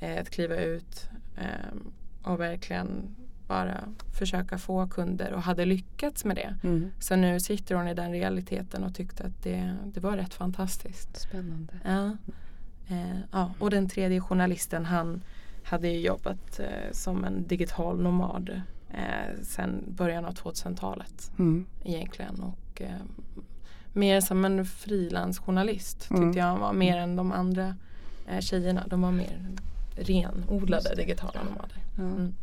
eh, 0.00 0.20
att 0.20 0.30
kliva 0.30 0.56
ut 0.56 1.08
eh, 1.36 1.76
och 2.22 2.40
verkligen 2.40 3.16
bara 3.48 3.80
försöka 4.18 4.58
få 4.58 4.86
kunder 4.88 5.32
och 5.32 5.42
hade 5.42 5.64
lyckats 5.64 6.24
med 6.24 6.36
det. 6.36 6.56
Mm. 6.62 6.90
Så 7.00 7.16
nu 7.16 7.40
sitter 7.40 7.74
hon 7.74 7.88
i 7.88 7.94
den 7.94 8.12
realiteten 8.12 8.84
och 8.84 8.94
tyckte 8.94 9.24
att 9.24 9.42
det, 9.42 9.74
det 9.84 10.00
var 10.00 10.16
rätt 10.16 10.34
fantastiskt. 10.34 11.16
Spännande. 11.20 11.72
Ja. 11.84 12.16
Eh, 12.94 13.18
ja. 13.32 13.52
Och 13.58 13.70
den 13.70 13.88
tredje 13.88 14.20
journalisten 14.20 14.84
han 14.84 15.22
hade 15.64 15.88
ju 15.88 16.00
jobbat 16.00 16.60
eh, 16.60 16.92
som 16.92 17.24
en 17.24 17.46
digital 17.46 18.02
nomad 18.02 18.60
eh, 18.90 19.42
sen 19.42 19.84
början 19.96 20.24
av 20.24 20.34
2000-talet 20.34 21.30
Mm. 21.38 21.66
egentligen. 21.84 22.40
Och, 22.42 22.82
eh, 22.82 22.90
mer 23.92 24.20
som 24.20 24.44
en 24.44 24.64
frilansjournalist 24.64 26.00
tyckte 26.00 26.14
Mm. 26.16 26.36
jag 26.36 26.44
han 26.44 26.60
var. 26.60 26.72
Mer 26.72 26.96
än 26.96 27.16
de 27.16 27.32
andra 27.32 27.74
eh, 28.28 28.40
tjejerna. 28.40 28.84
De 28.86 29.00
var 29.02 29.12
mer 29.12 29.48
renodlade 29.96 30.94
digitala 30.96 31.40
nomader. 31.44 31.78
Ja. 31.96 32.02
Mm. 32.02 32.34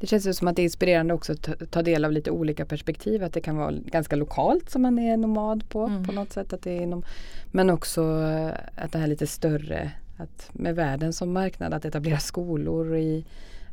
Det 0.00 0.06
känns 0.06 0.26
ju 0.26 0.32
som 0.34 0.48
att 0.48 0.56
det 0.56 0.62
är 0.62 0.64
inspirerande 0.64 1.14
också 1.14 1.32
att 1.32 1.70
ta, 1.70 1.82
del 1.82 2.04
av 2.04 2.12
lite 2.12 2.30
olika 2.30 2.64
perspektiv. 2.64 3.24
Att 3.24 3.32
det 3.32 3.40
kan 3.40 3.56
vara 3.56 3.72
ganska 3.72 4.16
lokalt 4.16 4.70
som 4.70 4.82
man 4.82 4.98
är 4.98 5.16
nomad 5.16 5.68
på 5.68 5.84
Mm. 5.84 6.04
på 6.04 6.12
något 6.12 6.32
sätt. 6.32 6.52
Att 6.52 6.62
det 6.62 6.70
är 6.70 6.80
inom, 6.80 7.02
men 7.52 7.70
också 7.70 8.02
eh, 8.22 8.84
att 8.84 8.92
det 8.92 8.98
här 8.98 9.06
lite 9.06 9.26
större, 9.26 9.90
att 10.16 10.50
med 10.52 10.74
världen 10.76 11.12
som 11.12 11.32
marknad, 11.32 11.74
att 11.74 11.84
etablera 11.84 12.18
skolor 12.18 12.96
i 12.96 13.24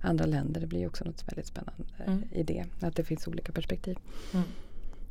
andra 0.02 0.26
länder. 0.26 0.62
Det 0.62 0.68
blir 0.68 0.88
också 0.88 1.04
något 1.06 1.28
väldigt 1.28 1.46
spännande 1.48 1.84
Mm. 2.06 2.24
i 2.32 2.44
det. 2.44 2.66
Att 2.82 2.96
det 2.96 3.04
finns 3.04 3.28
olika 3.28 3.52
perspektiv. 3.52 3.98
Mm. 4.34 4.46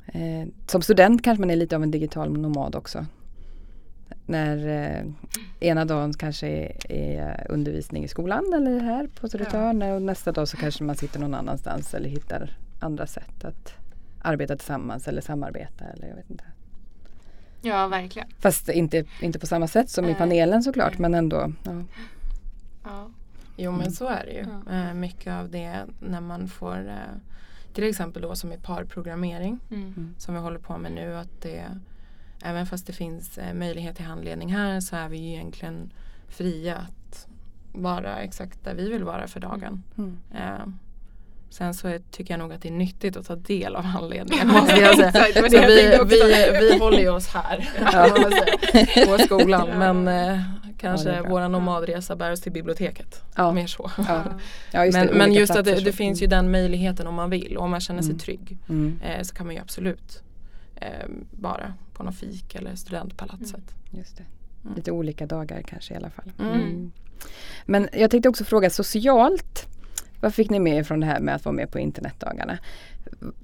Eh, 0.06 0.48
som 0.66 0.82
student 0.82 1.24
kanske 1.24 1.40
man 1.40 1.50
är 1.50 1.56
lite 1.56 1.76
av 1.76 1.82
en 1.82 1.90
digital 1.90 2.38
nomad 2.38 2.74
också. 2.74 3.06
När 4.26 4.68
eh, 4.68 5.04
ena 5.60 5.84
dagen 5.84 6.12
kanske 6.12 6.48
är, 6.48 6.92
är 6.92 7.46
undervisning 7.50 8.04
i 8.04 8.08
skolan 8.08 8.52
eller 8.56 8.80
här 8.80 9.08
på 9.20 9.28
Södertörn 9.28 9.82
och 9.82 10.02
nästa 10.02 10.32
dag 10.32 10.48
så 10.48 10.56
kanske 10.56 10.84
man 10.84 10.96
sitter 10.96 11.20
någon 11.20 11.34
annanstans 11.34 11.94
eller 11.94 12.08
hittar 12.08 12.50
andra 12.80 13.06
sätt 13.06 13.44
att 13.44 13.74
arbeta 14.22 14.56
tillsammans 14.56 15.08
eller 15.08 15.20
samarbeta 15.20 15.84
eller 15.84 16.08
jag 16.08 16.16
vet 16.16 16.30
inte. 16.30 16.44
Ja, 17.62 17.86
verkligen. 17.88 18.28
Fast 18.38 18.68
inte, 18.68 19.04
inte 19.20 19.38
på 19.38 19.46
samma 19.46 19.66
sätt 19.68 19.90
som 19.90 20.04
i 20.04 20.14
panelen 20.14 20.62
såklart 20.62 20.92
Nej. 20.92 21.00
men 21.00 21.14
ändå. 21.14 21.52
Ja. 21.64 21.82
Ja. 22.84 23.08
Jo 23.56 23.72
men 23.72 23.92
så 23.92 24.06
är 24.08 24.24
det 24.26 24.32
ju. 24.32 24.46
Ja. 24.66 24.72
Eh, 24.88 24.94
mycket 24.94 25.32
av 25.32 25.50
det 25.50 25.80
när 26.00 26.20
man 26.20 26.48
får 26.48 26.88
eh, 26.88 26.94
till 27.72 27.84
exempel 27.84 28.22
då 28.22 28.34
som 28.34 28.52
i 28.52 28.56
parprogrammering 28.56 29.58
Mm. 29.70 30.14
som 30.18 30.34
vi 30.34 30.40
håller 30.40 30.58
på 30.58 30.78
med 30.78 30.92
nu 30.92 31.16
att 31.16 31.42
det 31.42 31.64
även 32.46 32.66
fast 32.66 32.86
det 32.86 32.92
finns 32.92 33.38
eh, 33.38 33.54
möjlighet 33.54 33.96
till 33.96 34.04
handledning 34.04 34.52
här 34.54 34.80
så 34.80 34.96
är 34.96 35.08
vi 35.08 35.16
ju 35.18 35.32
egentligen 35.32 35.92
fria 36.28 36.76
att 36.76 37.26
vara 37.72 38.18
exakt 38.18 38.64
där 38.64 38.74
vi 38.74 38.90
vill 38.90 39.04
vara 39.04 39.26
för 39.26 39.40
dagen. 39.40 39.82
Mm. 39.98 40.16
Eh, 40.34 40.66
sen 41.50 41.74
så 41.74 41.88
är, 41.88 41.98
tycker 42.10 42.34
jag 42.34 42.38
nog 42.38 42.52
att 42.52 42.62
det 42.62 42.68
är 42.68 42.72
nyttigt 42.72 43.16
att 43.16 43.26
ta 43.26 43.36
del 43.36 43.76
av 43.76 43.82
handledningen 43.94 44.48
måste 44.48 44.72
jag 44.80 44.96
säga. 44.96 45.12
Så 45.12 45.42
vi, 45.42 45.98
vi, 46.04 46.58
vi 46.72 46.78
håller 46.78 46.98
ju 46.98 47.08
oss 47.08 47.28
här 47.28 47.68
Ja. 47.92 48.08
på 49.06 49.18
skolan 49.18 49.68
Ja. 49.68 49.78
men 49.92 50.08
eh, 50.08 50.40
Ja, 50.78 50.88
kanske 50.90 51.20
bra. 51.20 51.30
våra 51.30 51.48
nomadresa 51.48 52.16
bär 52.16 52.32
oss 52.32 52.40
till 52.40 52.52
biblioteket. 52.52 53.22
Ja. 53.36 53.52
Mer 53.52 53.66
så. 53.66 53.90
Ja. 54.08 54.22
Ja, 54.72 54.84
just 54.84 54.98
men 54.98 55.06
det, 55.06 55.12
men 55.14 55.32
just 55.34 55.56
att 55.56 55.64
det, 55.64 55.74
det 55.84 55.92
finns 55.92 56.22
ju 56.22 56.26
den 56.26 56.50
möjligheten 56.50 57.06
om 57.06 57.14
man 57.14 57.30
vill 57.30 57.56
och 57.56 57.64
om 57.64 57.70
man 57.70 57.80
känner 57.80 58.02
sig 58.02 58.10
Mm. 58.10 58.18
trygg 58.18 58.58
Mm. 58.68 59.00
eh, 59.04 59.22
så 59.22 59.34
kan 59.34 59.46
man 59.46 59.54
ju 59.54 59.60
absolut 59.60 60.22
eh, 60.76 61.08
vara 61.30 61.74
på 61.92 62.02
någon 62.02 62.12
fik 62.12 62.54
eller 62.54 62.74
studentpalatset. 62.74 63.74
Just 63.90 64.16
det. 64.16 64.24
Mm. 64.64 64.76
Lite 64.76 64.92
olika 64.92 65.26
dagar 65.26 65.62
kanske 65.62 65.94
i 65.94 65.96
alla 65.96 66.10
fall. 66.10 66.32
Mm. 66.38 66.92
Men 67.64 67.88
jag 67.92 68.10
tänkte 68.10 68.28
också 68.28 68.44
fråga 68.44 68.70
socialt. 68.70 69.66
Vad 70.20 70.34
fick 70.34 70.50
ni 70.50 70.58
med 70.58 70.78
er 70.78 70.82
från 70.82 71.00
det 71.00 71.06
här 71.06 71.20
med 71.20 71.34
att 71.34 71.44
vara 71.44 71.52
med 71.52 71.70
på 71.70 71.78
internetdagarna? 71.78 72.58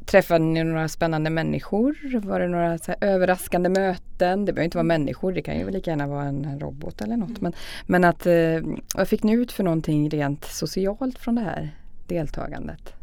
Träffade 0.06 0.44
ni 0.44 0.64
några 0.64 0.88
spännande 0.88 1.30
människor? 1.30 2.20
Var 2.26 2.40
det 2.40 2.48
några 2.48 2.78
så 2.78 2.90
här 2.92 3.08
överraskande 3.08 3.68
möten? 3.68 4.44
Det 4.44 4.52
behöver 4.52 4.64
inte 4.64 4.76
vara 4.76 4.84
människor, 4.84 5.32
det 5.32 5.42
kan 5.42 5.58
ju 5.58 5.70
lika 5.70 5.90
gärna 5.90 6.06
vara 6.06 6.24
en 6.24 6.60
robot 6.60 7.00
eller 7.00 7.16
något. 7.16 7.40
Men, 7.40 7.52
men 7.86 8.04
att, 8.04 8.26
eh, 8.26 8.60
vad 8.94 9.08
fick 9.08 9.22
ni 9.22 9.32
ut 9.32 9.52
för 9.52 9.64
någonting 9.64 10.10
rent 10.10 10.44
socialt 10.44 11.18
från 11.18 11.34
det 11.34 11.40
här 11.40 11.70
deltagandet? 12.06 12.94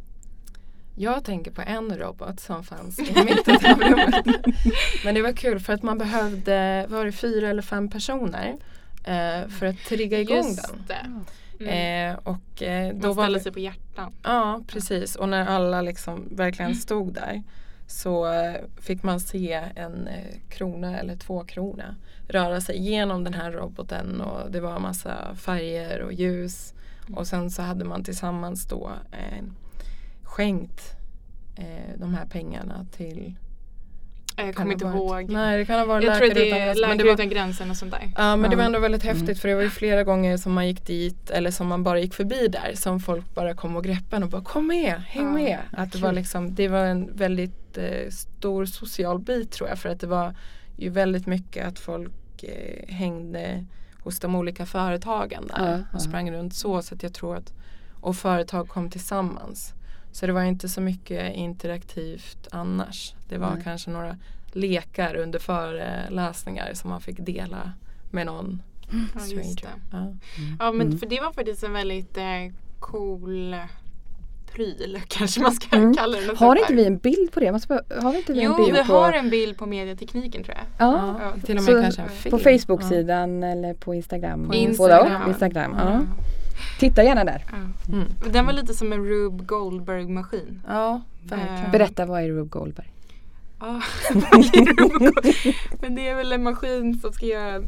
Jag 1.01 1.23
tänker 1.23 1.51
på 1.51 1.61
en 1.61 1.97
robot 1.97 2.39
som 2.39 2.63
fanns 2.63 2.99
i 2.99 3.23
mitten 3.23 3.55
av 3.73 3.79
rummet. 3.81 4.25
Men 5.05 5.15
det 5.15 5.21
var 5.21 5.31
kul 5.33 5.59
för 5.59 5.73
att 5.73 5.83
man 5.83 5.97
behövde, 5.97 6.85
var 6.89 7.05
det 7.05 7.11
fyra 7.11 7.49
eller 7.49 7.61
fem 7.61 7.89
personer 7.89 8.55
eh, 9.03 9.47
för 9.49 9.65
att 9.65 9.77
trigga 9.77 10.19
igång 10.19 10.35
Just 10.37 10.67
den. 10.67 10.85
det. 10.87 11.63
Mm. 11.65 12.11
Eh, 12.11 12.19
och 12.23 12.63
eh, 12.63 12.93
då 12.95 13.07
Man 13.07 13.15
var 13.15 13.23
ställer 13.23 13.37
det, 13.37 13.43
sig 13.43 13.51
på 13.51 13.59
hjärtan. 13.59 14.13
Ja 14.23 14.63
precis 14.67 15.15
och 15.15 15.29
när 15.29 15.45
alla 15.45 15.81
liksom 15.81 16.27
verkligen 16.31 16.71
Mm. 16.71 16.79
stod 16.81 17.13
där 17.13 17.43
så 17.87 18.33
eh, 18.33 18.55
fick 18.81 19.03
man 19.03 19.19
se 19.19 19.53
en 19.75 20.07
eh, 20.07 20.35
krona 20.49 20.99
eller 20.99 21.15
två 21.15 21.43
krona 21.43 21.95
röra 22.27 22.61
sig 22.61 22.77
genom 22.81 23.23
den 23.23 23.33
här 23.33 23.51
roboten 23.51 24.21
och 24.21 24.51
det 24.51 24.59
var 24.59 24.79
massa 24.79 25.35
färger 25.35 25.99
och 26.01 26.13
ljus 26.13 26.73
och 27.15 27.27
sen 27.27 27.51
så 27.51 27.61
hade 27.61 27.85
man 27.85 28.03
tillsammans 28.03 28.65
då 28.67 28.91
eh, 29.11 29.43
skänkt 30.29 30.95
eh, 31.55 31.65
de 31.99 32.13
här 32.13 32.25
pengarna 32.25 32.85
till 32.91 33.33
Jag 34.37 34.55
kommer 34.55 34.73
inte 34.73 34.85
varit- 34.85 34.95
ihåg. 34.95 35.29
Nej 35.29 35.57
det 35.57 35.65
kan 35.65 35.79
ha 35.79 35.85
varit 35.85 36.05
jag 36.05 36.17
tror 36.17 36.27
Läkare 36.27 36.43
det 36.43 36.47
utan 36.47 36.59
är 36.61 36.65
gränser. 36.65 36.87
men 36.87 36.97
det 36.97 37.03
Läkare 37.03 37.07
var- 37.07 37.13
utan 37.13 37.29
gränser 37.29 37.69
och 37.69 37.77
sånt 37.77 37.91
där. 37.91 38.11
Ja 38.17 38.35
men 38.35 38.49
det 38.49 38.55
var 38.55 38.63
ändå 38.63 38.79
väldigt 38.79 39.03
häftigt 39.03 39.23
Mm. 39.29 39.35
för 39.35 39.47
det 39.47 39.55
var 39.55 39.61
ju 39.61 39.69
flera 39.69 40.03
gånger 40.03 40.37
som 40.37 40.53
man 40.53 40.67
gick 40.67 40.85
dit 40.85 41.29
eller 41.29 41.51
som 41.51 41.67
man 41.67 41.83
bara 41.83 41.99
gick 41.99 42.13
förbi 42.13 42.47
där 42.47 42.71
som 42.75 42.99
folk 42.99 43.35
bara 43.35 43.53
kom 43.53 43.75
och 43.75 43.83
greppade 43.83 44.15
en 44.15 44.23
och 44.23 44.29
bara 44.29 44.43
kom 44.43 44.67
med, 44.67 44.93
häng 45.07 45.25
Ja, 45.25 45.31
med. 45.31 45.59
Att 45.71 45.91
det 45.91 45.99
var 45.99 46.11
liksom, 46.11 46.55
det 46.55 46.67
var 46.67 46.85
en 46.85 47.15
väldigt 47.15 47.77
eh, 47.77 48.09
stor 48.11 48.65
social 48.65 49.19
bit 49.19 49.51
tror 49.51 49.69
jag 49.69 49.79
för 49.79 49.89
att 49.89 49.99
det 49.99 50.07
var 50.07 50.35
ju 50.77 50.89
väldigt 50.89 51.27
mycket 51.27 51.67
att 51.67 51.79
folk 51.79 52.43
eh, 52.43 52.93
hängde 52.95 53.65
hos 54.03 54.19
de 54.19 54.35
olika 54.35 54.65
företagen 54.65 55.47
där 55.47 55.71
ja. 55.91 55.97
och 55.97 56.01
sprang 56.01 56.31
runt 56.31 56.53
så 56.53 56.81
så 56.81 56.95
att 56.95 57.03
jag 57.03 57.13
tror 57.13 57.35
att 57.35 57.53
och 58.01 58.15
företag 58.15 58.67
kom 58.69 58.89
tillsammans. 58.89 59.73
Så 60.11 60.27
det 60.27 60.33
var 60.33 60.43
inte 60.43 60.69
så 60.69 60.81
mycket 60.81 61.35
interaktivt 61.35 62.47
annars. 62.51 63.13
Det 63.29 63.37
var 63.37 63.53
Nej. 63.53 63.63
kanske 63.63 63.89
några 63.89 64.17
lekar 64.51 65.15
under 65.15 65.39
föreläsningar 65.39 66.73
som 66.73 66.89
man 66.89 67.01
fick 67.01 67.17
dela 67.19 67.71
med 68.11 68.25
någon 68.25 68.61
Ja, 69.13 69.19
stranger. 69.19 69.69
Ja. 69.91 70.13
Ja 70.59 70.71
men 70.71 70.87
Mm. 70.87 70.99
för 70.99 71.05
det 71.05 71.19
var 71.21 71.31
faktiskt 71.31 71.63
en 71.63 71.73
väldigt 71.73 72.17
eh, 72.17 72.23
cool 72.79 73.55
pryl 74.53 75.01
kanske 75.07 75.41
man 75.41 75.51
ska 75.51 75.75
Mm. 75.77 75.93
kalla 75.95 76.17
det. 76.19 76.37
Har 76.37 76.55
inte 76.55 76.73
vi 76.73 76.85
en 76.85 76.97
bild 76.97 77.31
på 77.31 77.39
det? 77.39 77.47
Har 78.01 78.11
vi 78.11 78.17
inte 78.17 78.33
vi 78.33 78.43
Jo 78.43 78.51
en 78.51 78.57
bild 78.65 78.77
vi 78.77 78.83
på, 78.87 78.93
har 78.93 79.13
en 79.13 79.29
bild 79.29 79.57
på 79.57 79.65
medietekniken 79.65 80.43
tror 80.43 80.55
jag. 80.57 80.65
ja, 80.87 81.19
Ja, 81.21 81.31
till 81.45 81.57
och 81.57 81.63
med 81.63 81.73
Så 81.75 81.81
kanske 81.81 82.01
en 82.01 82.07
på 82.07 82.13
film. 82.13 82.31
på 82.31 82.37
Facebook-sidan 82.43 83.43
eller 83.43 83.73
på 83.73 83.95
Instagram? 83.95 84.47
På 84.47 84.55
Instagram. 84.55 85.21
upp, 85.21 85.27
Instagram. 85.27 86.07
Titta 86.79 87.03
gärna 87.03 87.23
där. 87.23 87.45
Mm. 87.87 88.07
Den 88.31 88.45
var 88.45 88.53
lite 88.53 88.73
som 88.73 88.93
en 88.93 89.05
Rube 89.05 89.43
Goldberg-maskin. 89.43 90.61
Ja, 90.67 91.01
verkligen. 91.23 91.65
Eh, 91.65 91.71
Berätta, 91.71 92.05
vad 92.05 92.21
är 92.21 92.27
Rube 92.27 92.49
Goldberg? 92.49 92.93
Men 95.81 95.95
det 95.95 96.07
är 96.07 96.15
väl 96.15 96.31
en 96.31 96.43
maskin 96.43 96.99
som 96.99 97.13
ska, 97.13 97.25
göra, 97.25 97.63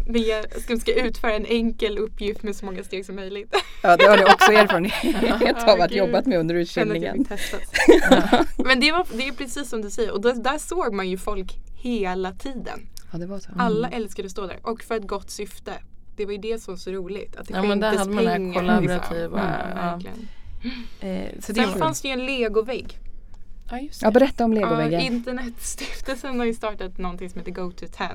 som 0.67 0.79
ska 0.79 0.93
utföra 0.93 1.33
en 1.33 1.45
enkel 1.45 1.97
uppgift 1.97 2.43
med 2.43 2.55
så 2.55 2.65
många 2.65 2.83
steg 2.83 3.05
som 3.05 3.15
möjligt. 3.15 3.55
Ja, 3.83 3.97
det 3.97 4.05
har 4.05 4.17
du 4.17 4.23
också 4.23 4.51
erfarenhet 4.61 5.67
av 5.67 5.81
att 5.81 5.91
jobbat 5.91 6.25
med 6.25 6.39
under 6.39 6.55
utbildningen. 6.55 7.17
Men 8.57 8.79
det, 8.79 8.91
var, 8.91 9.17
det 9.17 9.27
är 9.27 9.31
precis 9.31 9.69
som 9.69 9.81
du 9.81 9.89
säger 9.89 10.11
och 10.11 10.21
där, 10.21 10.33
där 10.33 10.57
såg 10.57 10.93
man 10.93 11.09
ju 11.09 11.17
folk 11.17 11.57
hela 11.75 12.31
tiden. 12.31 12.79
Ja, 13.11 13.17
det 13.17 13.25
var 13.25 13.39
så. 13.39 13.49
Alla 13.57 13.87
mm. 13.87 14.01
älskade 14.01 14.25
att 14.25 14.31
stå 14.31 14.47
där 14.47 14.59
och 14.61 14.83
för 14.83 14.95
ett 14.95 15.07
gott 15.07 15.31
syfte. 15.31 15.73
Det 16.21 16.25
var 16.25 16.33
ju 16.33 16.37
det 16.37 16.61
som 16.61 16.73
var 16.73 16.77
så 16.77 16.91
roligt. 16.91 17.35
Att 17.35 17.47
det 17.47 17.53
ja 17.53 17.63
men 17.63 17.79
där 17.79 17.97
hade 17.97 18.11
man 18.11 18.23
det 18.23 18.29
här 18.29 18.53
kollaborativa. 18.53 19.67
Liksom. 19.99 20.11
Mm, 20.63 20.79
ja. 20.99 21.07
Eh, 21.07 21.39
så 21.39 21.53
Sen 21.53 21.69
fanns 21.69 22.01
det 22.01 22.07
ju 22.07 22.13
en 22.13 22.25
legovägg 22.25 22.99
Ja, 23.71 23.79
just 23.79 24.01
ja, 24.01 24.11
berätta 24.11 24.45
om 24.45 24.53
legoväggen. 24.53 24.99
Ja, 24.99 24.99
Internetstiftelsen 24.99 26.39
har 26.39 26.45
ju 26.45 26.53
startat 26.53 26.97
någonting 26.97 27.29
som 27.29 27.39
heter 27.39 27.51
Go 27.51 27.71
to 27.71 27.85
10 27.85 28.07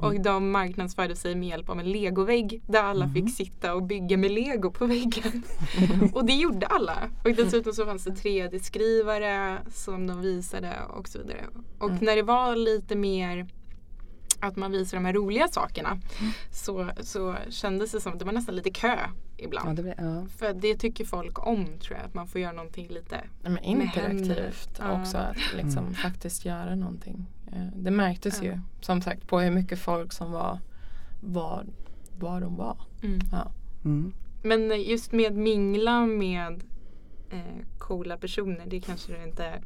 och 0.00 0.10
mm. 0.10 0.22
de 0.22 0.50
marknadsförde 0.50 1.16
sig 1.16 1.34
med 1.34 1.48
hjälp 1.48 1.68
av 1.68 1.80
en 1.80 1.92
legovägg 1.92 2.62
där 2.66 2.82
alla 2.82 3.04
mm. 3.04 3.14
fick 3.14 3.36
sitta 3.36 3.74
och 3.74 3.82
bygga 3.82 4.16
med 4.16 4.30
lego 4.30 4.70
på 4.70 4.86
väggen. 4.86 5.42
och 6.12 6.24
det 6.24 6.32
gjorde 6.32 6.66
alla. 6.66 7.10
Och 7.24 7.30
dessutom 7.30 7.72
så 7.72 7.84
fanns 7.84 8.04
det 8.04 8.10
3D-skrivare 8.10 9.58
som 9.72 10.06
de 10.06 10.20
visade 10.20 10.72
och 10.88 11.08
så 11.08 11.18
vidare. 11.18 11.44
Och 11.78 11.90
mm. 11.90 12.04
när 12.04 12.16
det 12.16 12.22
var 12.22 12.56
lite 12.56 12.96
mer 12.96 13.46
att 14.40 14.56
man 14.56 14.72
visar 14.72 14.96
de 14.96 15.04
här 15.04 15.12
roliga 15.12 15.48
sakerna 15.48 15.90
mm. 15.90 16.32
så, 16.50 16.90
så 17.00 17.36
kändes 17.48 17.92
det 17.92 18.00
som 18.00 18.12
att 18.12 18.18
det 18.18 18.24
var 18.24 18.32
nästan 18.32 18.56
lite 18.56 18.70
kö 18.70 18.98
ibland. 19.36 19.68
Ja, 19.68 19.72
det 19.72 19.82
blir, 19.82 19.94
ja. 19.98 20.26
För 20.38 20.54
det 20.54 20.76
tycker 20.76 21.04
folk 21.04 21.46
om 21.46 21.66
tror 21.66 21.98
jag, 21.98 22.06
att 22.06 22.14
man 22.14 22.26
får 22.26 22.40
göra 22.40 22.52
någonting 22.52 22.88
lite 22.88 23.20
ja, 23.42 23.50
men 23.50 23.64
interaktivt 23.64 24.80
också. 24.80 25.16
Att 25.16 25.54
liksom 25.56 25.84
mm. 25.84 25.94
faktiskt 25.94 26.44
göra 26.44 26.74
någonting. 26.74 27.26
Eh, 27.52 27.66
det 27.76 27.90
märktes 27.90 28.42
ju 28.42 28.58
som 28.80 29.02
sagt 29.02 29.28
på 29.28 29.40
hur 29.40 29.50
mycket 29.50 29.78
folk 29.78 30.12
som 30.12 30.32
var 30.32 30.58
var, 31.20 31.66
var 32.18 32.40
de 32.40 32.56
var. 32.56 32.76
Mm. 33.02 33.20
Mm. 33.84 34.12
Men 34.42 34.82
just 34.82 35.12
med 35.12 35.36
mingla 35.36 36.06
med 36.06 36.64
eh, 37.34 37.64
coola 37.78 38.16
personer, 38.16 38.64
det 38.66 38.80
kanske 38.80 39.12
det 39.12 39.24
inte 39.24 39.44
är 39.44 39.60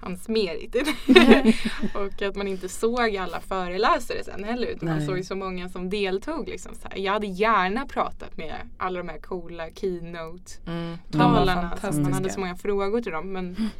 hans 0.00 0.28
merit. 0.28 0.74
och 1.94 2.22
att 2.22 2.36
man 2.36 2.48
inte 2.48 2.68
såg 2.68 3.16
alla 3.16 3.40
föreläsare 3.40 4.24
sen 4.24 4.44
heller 4.44 4.66
utan 4.66 4.88
man 4.88 5.06
såg 5.06 5.24
så 5.24 5.36
många 5.36 5.68
som 5.68 5.90
deltog. 5.90 6.48
Liksom, 6.48 6.74
så 6.74 6.88
här. 6.88 6.98
Jag 6.98 7.12
hade 7.12 7.26
gärna 7.26 7.86
pratat 7.86 8.36
med 8.36 8.54
alla 8.78 8.98
de 8.98 9.08
här 9.08 9.18
coola 9.18 9.70
keynote-talarna. 9.70 11.78
Mm. 11.82 12.02
Man 12.02 12.12
hade 12.12 12.30
så 12.30 12.40
många 12.40 12.56
frågor 12.56 13.00
till 13.00 13.12
dem 13.12 13.32
men, 13.32 13.70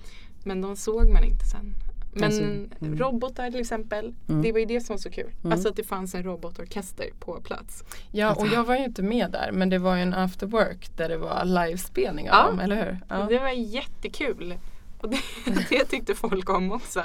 men 0.44 0.60
de 0.60 0.76
såg 0.76 1.10
man 1.10 1.24
inte 1.24 1.44
sen. 1.44 1.74
Men 2.14 2.24
alltså, 2.24 2.42
mm. 2.42 2.98
robotar 2.98 3.50
till 3.50 3.60
exempel, 3.60 4.14
mm. 4.28 4.42
det 4.42 4.52
var 4.52 4.58
ju 4.58 4.66
det 4.66 4.80
som 4.80 4.94
var 4.94 4.98
så 4.98 5.10
kul. 5.10 5.30
Mm. 5.40 5.52
Alltså 5.52 5.68
att 5.68 5.76
det 5.76 5.84
fanns 5.84 6.14
en 6.14 6.22
robotorkester 6.22 7.10
på 7.18 7.40
plats. 7.40 7.84
Ja 8.10 8.34
och 8.34 8.46
jag 8.46 8.64
var 8.64 8.76
ju 8.76 8.84
inte 8.84 9.02
med 9.02 9.30
där 9.30 9.52
men 9.52 9.70
det 9.70 9.78
var 9.78 9.96
ju 9.96 10.02
en 10.02 10.14
after 10.14 10.46
work 10.46 10.96
där 10.96 11.08
det 11.08 11.16
var 11.16 11.44
livespelning 11.44 12.30
av 12.30 12.36
ja. 12.36 12.46
dem, 12.46 12.60
eller 12.60 12.76
hur? 12.76 13.00
Ja. 13.08 13.26
Det 13.28 13.38
var 13.38 13.50
jättekul. 13.50 14.54
Och 14.98 15.08
det, 15.08 15.20
det 15.70 15.84
tyckte 15.84 16.14
folk 16.14 16.50
om 16.50 16.72
också. 16.72 17.02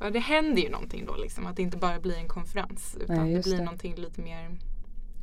Och 0.00 0.12
det 0.12 0.18
händer 0.18 0.62
ju 0.62 0.70
någonting 0.70 1.06
då 1.06 1.16
liksom, 1.16 1.46
att 1.46 1.56
det 1.56 1.62
inte 1.62 1.76
bara 1.76 2.00
blir 2.00 2.16
en 2.16 2.28
konferens 2.28 2.96
utan 3.00 3.16
Nej, 3.16 3.34
det 3.34 3.44
blir 3.44 3.56
det. 3.56 3.64
någonting 3.64 3.94
lite 3.94 4.20
mer 4.20 4.50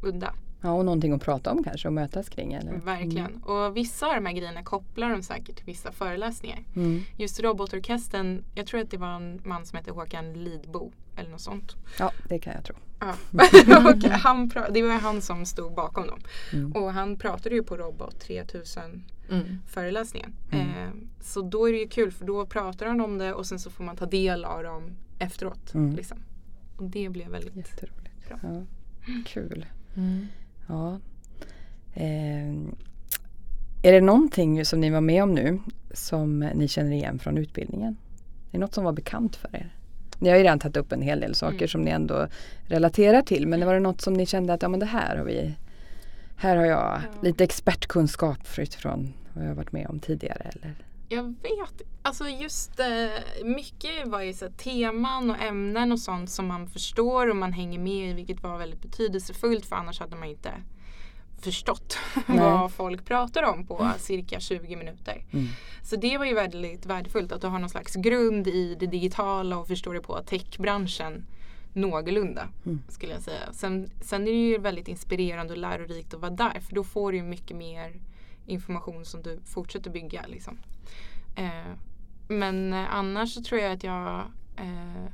udda. 0.01 0.34
Ja, 0.62 0.71
och 0.71 0.86
någonting 0.86 1.13
att 1.13 1.21
prata 1.21 1.52
om 1.52 1.63
kanske 1.63 1.88
och 1.88 1.93
mötas 1.93 2.30
kring. 2.30 2.54
Eller? 2.54 2.71
Verkligen. 2.71 3.26
Mm. 3.26 3.43
Och 3.43 3.78
vissa 3.78 4.08
av 4.08 4.15
de 4.15 4.26
här 4.26 4.34
grejerna 4.34 4.63
kopplar 4.63 5.10
de 5.10 5.24
säkert 5.24 5.56
till 5.56 5.65
vissa 5.65 5.91
föreläsningar. 5.91 6.63
Mm. 6.76 7.02
Just 7.17 7.39
robotorkestern, 7.39 8.43
jag 8.56 8.67
tror 8.67 8.82
att 8.82 8.91
det 8.91 8.97
var 8.97 9.15
en 9.15 9.41
man 9.45 9.65
som 9.65 9.78
hette 9.78 9.91
Håkan 9.91 10.34
Lidbo 10.34 10.91
eller 11.17 11.30
något 11.30 11.41
sånt. 11.41 11.76
Ja, 12.00 12.12
det 12.30 12.39
kan 12.39 12.54
jag 12.54 12.63
tro. 12.63 12.76
Ja. 13.00 13.15
och 13.91 14.04
han 14.04 14.52
det 14.71 14.82
var 14.82 15.00
han 15.00 15.21
som 15.21 15.45
stod 15.45 15.74
bakom 15.74 16.08
dem. 16.08 16.19
Mm. 16.54 16.71
Och 16.71 16.93
han 16.93 17.17
pratade 17.17 17.56
ju 17.56 17.63
på 17.63 17.78
Robot 17.78 18.19
3000 18.19 19.04
mm. 19.30 19.58
föreläsningen. 19.67 20.34
Mm. 20.52 20.67
Eh, 20.67 20.89
så 21.21 21.41
då 21.41 21.69
är 21.69 21.71
det 21.71 21.80
ju 21.80 21.88
kul 21.88 22.12
för 22.12 22.26
då 22.26 22.45
pratar 22.45 22.86
han 22.86 23.02
om 23.02 23.17
det 23.17 23.34
och 23.34 23.45
sen 23.45 23.60
så 23.60 23.69
får 23.69 23.84
man 23.84 23.95
ta 23.95 24.06
del 24.06 24.45
av 24.45 24.63
dem 24.63 24.84
efteråt. 25.19 25.74
Mm. 25.74 25.95
Liksom. 25.95 26.17
Och 26.78 26.84
det 26.84 27.10
blev 27.10 27.30
väldigt 27.30 27.56
Jätteroligt. 27.56 28.28
bra. 28.28 28.39
Ja. 28.43 28.65
Kul. 29.26 29.65
Mm. 29.95 30.28
Ja. 30.71 30.99
Eh, 31.93 32.51
är 33.84 33.91
det 33.91 34.01
någonting 34.01 34.65
som 34.65 34.79
ni 34.79 34.89
var 34.89 35.01
med 35.01 35.23
om 35.23 35.34
nu 35.34 35.60
som 35.93 36.39
ni 36.39 36.67
känner 36.67 36.91
igen 36.91 37.19
från 37.19 37.38
utbildningen? 37.38 37.97
Är 38.49 38.51
det 38.51 38.57
något 38.57 38.73
som 38.73 38.84
var 38.84 38.91
bekant 38.91 39.36
för 39.36 39.55
er? 39.55 39.75
Ni 40.19 40.29
har 40.29 40.38
ju 40.38 40.43
redan 40.43 40.60
tagit 40.60 40.77
upp 40.77 40.91
en 40.91 41.01
hel 41.01 41.19
del 41.19 41.36
saker 41.36 41.55
mm. 41.55 41.67
som 41.67 41.81
ni 41.81 41.91
ändå 41.91 42.27
relaterar 42.63 43.21
till 43.21 43.47
men 43.47 43.65
var 43.65 43.73
det 43.73 43.79
något 43.79 44.01
som 44.01 44.13
ni 44.13 44.25
kände 44.25 44.53
att 44.53 44.62
ja 44.62 44.69
men 44.69 44.79
det 44.79 44.86
här 44.86 45.17
har 45.17 45.25
vi 45.25 45.53
Här 46.36 46.55
har 46.55 46.65
jag 46.65 46.79
ja. 46.79 47.01
lite 47.21 47.43
expertkunskap 47.43 48.39
utifrån 48.57 49.13
vad 49.34 49.43
jag 49.43 49.49
har 49.49 49.55
varit 49.55 49.71
med 49.71 49.88
om 49.88 49.99
tidigare 49.99 50.51
eller? 50.55 50.75
Jag 51.12 51.24
vet 51.24 51.82
Alltså 52.02 52.28
just 52.28 52.80
eh, 52.80 53.45
mycket 53.45 54.08
var 54.08 54.21
ju 54.21 54.34
så 54.34 54.50
teman 54.50 55.30
och 55.30 55.41
ämnen 55.41 55.91
och 55.91 56.00
sånt 56.00 56.30
som 56.30 56.47
man 56.47 56.67
förstår 56.67 57.30
och 57.30 57.36
man 57.36 57.54
hänger 57.54 57.80
med 57.80 58.10
i 58.10 58.13
vilket 58.13 58.43
var 58.43 58.58
väldigt 58.58 58.82
betydelsefullt 58.82 59.65
för 59.65 59.76
annars 59.76 60.00
hade 60.00 60.15
man 60.15 60.28
inte 60.28 60.52
förstått 61.41 61.97
vad 62.28 62.71
folk 62.71 63.06
pratar 63.06 63.43
om 63.43 63.67
på 63.67 63.82
mm. 63.82 63.93
cirka 64.00 64.39
20 64.39 64.76
minuter. 64.76 65.26
Mm. 65.32 65.47
Så 65.84 65.95
det 65.95 66.17
var 66.17 66.26
ju 66.26 66.34
väldigt 66.34 66.86
värdefullt 66.86 67.32
att 67.32 67.41
du 67.41 67.47
har 67.47 67.60
någon 67.60 67.69
slags 67.69 67.95
grund 67.95 68.47
i 68.47 68.76
det 68.80 68.88
digitala 68.88 69.58
och 69.58 69.67
förstår 69.67 69.93
det 69.93 70.02
på 70.02 70.24
techbranschen 70.24 71.26
någorlunda 71.74 72.47
mm. 72.65 72.82
skulle 72.89 73.13
jag 73.13 73.21
säga. 73.21 73.54
Sen, 73.54 73.89
sen 74.02 74.21
är 74.21 74.32
det 74.32 74.47
ju 74.47 74.58
väldigt 74.58 74.88
inspirerande 74.88 75.54
och 75.54 75.60
lärorikt 75.60 76.13
att 76.13 76.21
vara 76.21 76.32
där 76.32 76.60
för 76.60 76.76
då 76.76 76.84
får 76.84 77.12
du 77.12 77.21
mycket 77.21 77.58
mer 77.58 78.00
information 78.45 79.06
som 79.06 79.21
du 79.21 79.39
fortsätter 79.45 79.89
bygga. 79.89 80.25
Liksom. 80.27 80.58
Eh, 81.36 81.73
men 82.27 82.73
eh, 82.73 82.95
annars 82.95 83.34
så 83.34 83.43
tror 83.43 83.62
jag 83.62 83.71
att 83.71 83.84
jag 83.84 84.19
eh, 84.58 85.06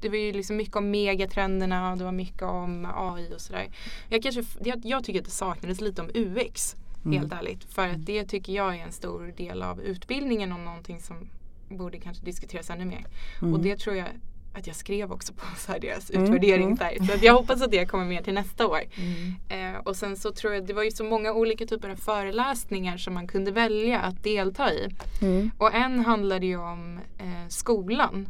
det 0.00 0.08
var 0.08 0.16
ju 0.16 0.32
liksom 0.32 0.56
mycket 0.56 0.76
om 0.76 0.90
megatrenderna 0.90 1.92
och 1.92 1.98
det 1.98 2.04
var 2.04 2.12
mycket 2.12 2.42
om 2.42 2.88
AI 2.94 3.34
och 3.34 3.40
sådär. 3.40 3.68
Jag, 4.08 4.22
kanske, 4.22 4.44
jag, 4.64 4.80
jag 4.84 5.04
tycker 5.04 5.20
att 5.20 5.24
det 5.24 5.30
saknades 5.30 5.80
lite 5.80 6.02
om 6.02 6.10
UX. 6.14 6.76
Mm. 7.04 7.18
Helt 7.18 7.32
ärligt. 7.32 7.64
För 7.64 7.88
att 7.88 8.06
det 8.06 8.24
tycker 8.24 8.52
jag 8.52 8.76
är 8.76 8.84
en 8.84 8.92
stor 8.92 9.34
del 9.36 9.62
av 9.62 9.80
utbildningen 9.80 10.52
och 10.52 10.60
någonting 10.60 11.00
som 11.00 11.28
borde 11.68 11.98
kanske 11.98 12.24
diskuteras 12.24 12.70
ännu 12.70 12.84
mer. 12.84 13.06
Mm. 13.42 13.54
Och 13.54 13.60
det 13.60 13.76
tror 13.78 13.96
jag 13.96 14.08
att 14.52 14.66
jag 14.66 14.76
skrev 14.76 15.12
också 15.12 15.32
på 15.32 15.44
så 15.56 15.72
deras 15.78 16.10
mm, 16.10 16.24
utvärdering 16.24 16.66
mm. 16.66 16.76
där. 16.76 17.06
Så 17.06 17.26
jag 17.26 17.34
hoppas 17.34 17.62
att 17.62 17.70
det 17.70 17.86
kommer 17.86 18.04
med 18.04 18.24
till 18.24 18.34
nästa 18.34 18.66
år. 18.66 18.80
Mm. 18.94 19.74
Eh, 19.74 19.80
och 19.80 19.96
sen 19.96 20.16
så 20.16 20.32
tror 20.32 20.54
jag 20.54 20.66
det 20.66 20.72
var 20.72 20.82
ju 20.82 20.90
så 20.90 21.04
många 21.04 21.32
olika 21.32 21.66
typer 21.66 21.88
av 21.88 21.96
föreläsningar 21.96 22.96
som 22.96 23.14
man 23.14 23.26
kunde 23.26 23.50
välja 23.50 24.00
att 24.00 24.24
delta 24.24 24.72
i. 24.72 24.88
Mm. 25.22 25.50
Och 25.58 25.74
en 25.74 26.04
handlade 26.04 26.46
ju 26.46 26.56
om 26.56 26.98
eh, 27.18 27.48
skolan. 27.48 28.28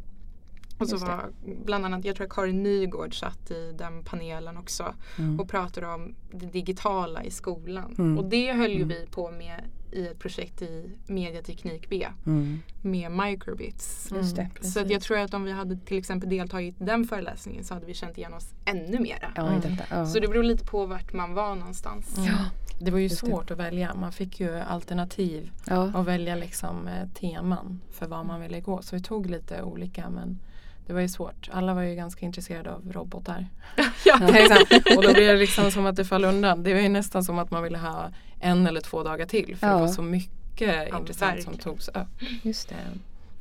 Och 0.78 0.88
så 0.88 0.96
var 0.96 1.30
bland 1.64 1.85
annat, 1.85 2.04
jag 2.04 2.16
tror 2.16 2.26
att 2.26 2.33
Karin 2.33 2.62
Nygård 2.62 3.20
satt 3.20 3.50
i 3.50 3.72
den 3.78 4.04
panelen 4.04 4.56
också 4.56 4.94
mm. 5.18 5.40
och 5.40 5.48
pratade 5.48 5.87
om 5.87 6.14
det 6.33 6.46
digitala 6.46 7.24
i 7.24 7.30
skolan. 7.30 7.94
Mm. 7.98 8.18
Och 8.18 8.24
det 8.24 8.52
höll 8.52 8.70
ju 8.70 8.85
vi 8.85 9.06
på 9.11 9.30
med 9.30 9.64
i 9.92 10.07
ett 10.07 10.18
projekt 10.18 10.62
i 10.62 10.90
Mediateknik 11.07 11.88
B 11.88 12.07
mm. 12.26 12.62
med 12.83 13.12
microbits. 13.12 14.12
Mm, 14.12 14.24
så 14.61 14.81
att 14.81 14.90
jag 14.90 15.03
tror 15.03 15.18
att 15.18 15.35
om 15.35 15.44
vi 15.44 15.53
hade 15.53 15.76
till 15.76 15.98
exempel 15.98 16.29
deltagit 16.29 16.81
i 16.81 16.85
den 16.85 17.05
föreläsningen 17.05 17.64
så 17.64 17.74
hade 17.74 17.87
vi 17.87 17.94
känt 17.94 18.18
igen 18.18 18.35
oss 18.35 18.55
ännu 18.64 18.98
mera. 18.98 19.33
Ja, 19.37 19.48
mm. 19.48 19.76
ja. 19.90 20.07
Så 20.07 20.20
det 20.20 20.29
beror 20.29 20.42
lite 20.42 20.64
på 20.64 20.87
vart 20.87 21.12
man 21.12 21.35
var 21.35 21.55
någonstans. 21.55 22.14
Ja. 22.16 22.50
Det 22.81 22.90
var 22.90 22.98
ju 22.98 23.05
Just 23.05 23.18
svårt 23.18 23.48
det. 23.48 23.55
att 23.55 23.61
välja. 23.61 23.94
Man 23.94 24.12
fick 24.12 24.40
ju 24.40 24.61
alternativ 24.61 25.50
ja. 25.66 25.98
och 25.98 26.09
välja 26.09 26.35
liksom 26.35 26.88
eh, 26.88 27.09
teman 27.09 27.81
för 27.92 28.07
vad 28.07 28.26
man 28.26 28.40
ville 28.40 28.61
gå. 28.61 28.83
Så 28.83 28.96
vi 28.96 29.03
tog 29.03 29.31
lite 29.31 29.62
olika 29.62 30.11
men 30.11 30.38
det 30.87 30.94
var 30.94 31.00
ju 31.00 31.09
svårt. 31.09 31.48
Alla 31.53 31.74
var 31.74 31.83
ju 31.83 31.94
ganska 31.94 32.26
intresserade 32.26 32.72
av 32.72 32.92
robotar. 32.92 33.46
ja. 34.05 34.14
och 34.96 35.03
då 35.03 35.12
blev 35.12 35.26
det 35.26 35.37
liksom 35.37 35.70
som 35.70 35.87
att 35.87 35.96
det 35.96 36.05
föll 36.05 36.24
undan. 36.24 36.62
Det 36.62 36.74
var 36.74 36.81
ju 36.81 36.88
nästan 36.88 37.24
som 37.24 37.38
att 37.38 37.50
man 37.50 37.62
ville 37.62 37.79
ha 37.79 38.11
en 38.40 38.66
eller 38.66 38.81
två 38.81 39.03
dagar 39.03 39.26
till 39.26 39.57
för 39.57 39.66
ja. 39.66 39.74
det 39.74 39.81
var 39.81 39.88
så 39.88 40.03
mycket 40.03 40.88
ja, 40.90 40.98
intressant 40.98 41.33
verkligen. 41.33 41.42
som 41.42 41.72
togs 41.72 41.88
upp. 41.88 42.42
Just 42.42 42.68
det. 42.68 42.74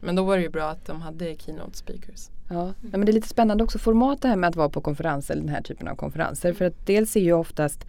Men 0.01 0.15
då 0.15 0.23
var 0.23 0.37
det 0.37 0.43
ju 0.43 0.49
bra 0.49 0.69
att 0.69 0.85
de 0.85 1.01
hade 1.01 1.35
keynote 1.35 1.77
speakers. 1.77 2.29
Ja, 2.49 2.73
men 2.81 3.05
det 3.05 3.11
är 3.11 3.13
lite 3.13 3.27
spännande 3.27 3.63
också 3.63 3.79
format 3.79 4.21
det 4.21 4.27
här 4.27 4.35
med 4.35 4.47
att 4.47 4.55
vara 4.55 4.69
på 4.69 4.81
konferenser, 4.81 5.35
den 5.35 5.49
här 5.49 5.61
typen 5.61 5.87
av 5.87 5.95
konferenser. 5.95 6.53
För 6.53 6.65
att 6.65 6.85
dels 6.85 7.15
är 7.15 7.19
ju 7.19 7.33
oftast 7.33 7.85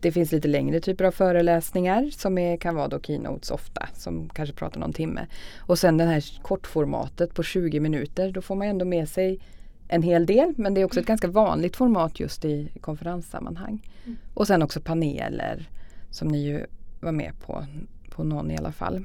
det 0.00 0.12
finns 0.12 0.32
lite 0.32 0.48
längre 0.48 0.80
typer 0.80 1.04
av 1.04 1.10
föreläsningar 1.10 2.10
som 2.10 2.38
är, 2.38 2.56
kan 2.56 2.74
vara 2.74 2.88
då 2.88 3.00
keynotes 3.00 3.50
ofta 3.50 3.88
som 3.94 4.28
kanske 4.28 4.54
pratar 4.54 4.80
någon 4.80 4.92
timme. 4.92 5.26
Och 5.58 5.78
sen 5.78 5.96
det 5.96 6.04
här 6.04 6.42
kortformatet 6.42 7.34
på 7.34 7.42
20 7.42 7.80
minuter 7.80 8.32
då 8.32 8.42
får 8.42 8.54
man 8.54 8.68
ändå 8.68 8.84
med 8.84 9.08
sig 9.08 9.40
en 9.88 10.02
hel 10.02 10.26
del 10.26 10.54
men 10.56 10.74
det 10.74 10.80
är 10.80 10.84
också 10.84 11.00
ett 11.00 11.06
ganska 11.06 11.28
vanligt 11.28 11.76
format 11.76 12.20
just 12.20 12.44
i 12.44 12.68
konferenssammanhang. 12.80 13.90
Mm. 14.04 14.18
Och 14.34 14.46
sen 14.46 14.62
också 14.62 14.80
paneler 14.80 15.68
som 16.10 16.28
ni 16.28 16.38
ju 16.46 16.66
var 17.00 17.12
med 17.12 17.32
på, 17.40 17.66
på 18.10 18.24
någon 18.24 18.50
i 18.50 18.56
alla 18.56 18.72
fall. 18.72 19.04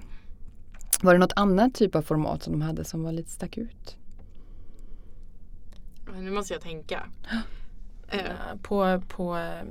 Var 1.01 1.13
det 1.13 1.19
något 1.19 1.33
annat 1.35 1.73
typ 1.73 1.95
av 1.95 2.01
format 2.01 2.43
som 2.43 2.53
de 2.53 2.61
hade 2.61 2.83
som 2.83 3.03
var 3.03 3.11
lite 3.11 3.29
stack 3.31 3.57
ut? 3.57 3.97
Nu 6.19 6.31
måste 6.31 6.53
jag 6.53 6.61
tänka. 6.61 7.03
Eh, 8.07 8.55
På, 8.61 9.01
på 9.07 9.37
eh, 9.37 9.63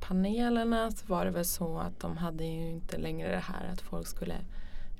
panelerna 0.00 0.90
så 0.90 1.06
var 1.06 1.24
det 1.24 1.30
väl 1.30 1.44
så 1.44 1.78
att 1.78 2.00
de 2.00 2.16
hade 2.16 2.44
ju 2.44 2.68
inte 2.70 2.98
längre 2.98 3.30
det 3.30 3.38
här 3.44 3.68
att 3.72 3.80
folk 3.80 4.06
skulle 4.06 4.34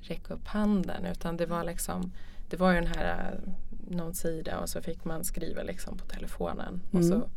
räcka 0.00 0.34
upp 0.34 0.46
handen 0.46 1.06
utan 1.06 1.36
det 1.36 1.46
var 1.46 1.64
liksom 1.64 2.12
det 2.50 2.56
var 2.56 2.72
ju 2.72 2.80
den 2.80 2.86
här 2.96 3.32
eh, 3.46 3.52
någon 3.96 4.14
sida 4.14 4.58
och 4.58 4.68
så 4.68 4.80
fick 4.82 5.04
man 5.04 5.24
skriva 5.24 5.62
liksom 5.62 5.96
på 5.98 6.04
telefonen 6.06 6.80
och 6.90 6.94
Mm. 7.00 7.08
så, 7.08 7.28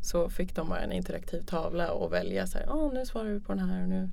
så 0.00 0.28
fick 0.28 0.54
de 0.54 0.68
bara 0.68 0.80
en 0.80 0.92
interaktiv 0.92 1.42
tavla 1.46 1.92
och 1.92 2.12
välja 2.12 2.46
så 2.46 2.58
här, 2.58 2.66
"Åh, 2.70 2.92
nu 2.94 3.06
svarar 3.06 3.28
vi 3.28 3.40
på 3.40 3.54
den 3.54 3.68
här 3.68 3.82
och 3.82 3.88
nu 3.88 4.10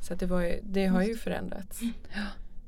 så 0.00 0.14
det, 0.14 0.26
var 0.26 0.40
ju, 0.40 0.60
det 0.62 0.86
har 0.86 1.02
ju 1.02 1.16
förändrats. 1.16 1.80
Ja. 2.14 2.20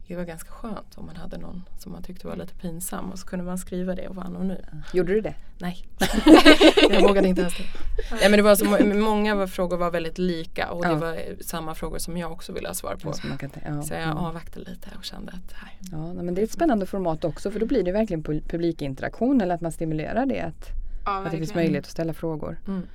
Det 0.07 0.17
var 0.17 0.25
ganska 0.25 0.51
skönt 0.51 0.99
om 0.99 1.07
man 1.07 1.17
hade 1.17 1.39
någon 1.39 1.63
som 1.79 1.93
man 1.93 2.03
tyckte 2.03 2.27
var 2.27 2.37
lite 2.37 2.55
pinsam 2.55 3.11
och 3.11 3.19
så 3.19 3.27
kunde 3.27 3.45
man 3.45 3.59
skriva 3.59 3.95
det 3.95 4.09
och 4.09 4.15
vara 4.17 4.27
anonym. 4.27 4.59
Gjorde 4.93 5.13
du 5.15 5.21
det? 5.21 5.35
Nej, 5.59 5.87
jag 6.91 7.03
vågade 7.09 7.29
inte 7.29 7.41
ens 7.41 7.57
det. 7.59 7.65
Nej, 8.13 8.31
men 8.31 8.33
det 8.33 8.43
var 8.43 8.55
så, 8.55 8.65
må- 8.65 8.95
många 8.95 9.47
frågor 9.47 9.77
var 9.77 9.91
väldigt 9.91 10.19
lika 10.19 10.71
och 10.71 10.85
Ja. 10.85 10.89
det 10.89 10.95
var 10.97 11.19
samma 11.41 11.75
frågor 11.75 11.99
som 11.99 12.17
jag 12.17 12.33
också 12.33 12.53
ville 12.53 12.69
ha 12.69 12.75
svar 12.75 12.97
på. 13.03 13.13
Kan 13.13 13.51
ja. 13.67 13.83
Så 13.83 13.95
jag 13.95 14.03
Mm. 14.03 14.17
avvaktade 14.17 14.71
lite 14.71 14.89
och 14.99 15.05
kände 15.05 15.33
att 15.33 15.55
nej. 15.63 15.79
Ja, 15.93 16.13
men 16.23 16.35
det 16.35 16.41
är 16.41 16.45
ett 16.45 16.53
spännande 16.53 16.87
format 16.87 17.25
också 17.25 17.51
för 17.51 17.61
då 17.61 17.67
blir 17.67 17.83
det 17.83 17.93
verkligen 17.93 18.23
pu- 18.25 18.49
publikinteraktion 18.49 19.41
eller 19.41 19.55
att 19.55 19.61
man 19.61 19.73
stimulerar 19.73 20.27
det. 20.27 20.41
Att, 20.41 20.69
ja, 21.05 21.19
att 21.25 21.31
det 21.33 21.39
finns 21.39 21.55
möjlighet 21.55 21.85
att 21.85 21.91
ställa 21.91 22.15
frågor. 22.15 22.59
Mm. 22.67 22.87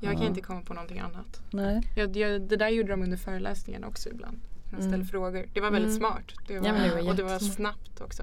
Jag 0.00 0.12
kan 0.12 0.22
Ja. 0.22 0.28
inte 0.28 0.40
komma 0.40 0.62
på 0.62 0.74
någonting 0.74 0.98
annat. 0.98 1.40
Nej. 1.50 1.80
Jag, 1.96 2.16
jag, 2.16 2.42
det 2.42 2.56
där 2.56 2.68
gjorde 2.68 2.88
de 2.90 3.02
under 3.02 3.16
föreläsningen 3.16 3.84
också 3.84 4.08
ibland. 4.08 4.38
De 4.70 4.76
ställde 4.76 4.94
Mm. 4.94 5.06
frågor. 5.06 5.46
Det 5.54 5.60
var 5.60 5.70
väldigt 5.70 5.90
Mm. 5.90 5.98
smart. 6.00 6.32
Det 6.48 6.58
var, 6.58 6.66
Ja, 6.66 6.72
men 6.72 6.82
det 6.88 6.94
var 7.02 7.10
och 7.10 7.16
det 7.16 7.22
var 7.22 7.38
snabbt 7.38 8.00
också. 8.00 8.22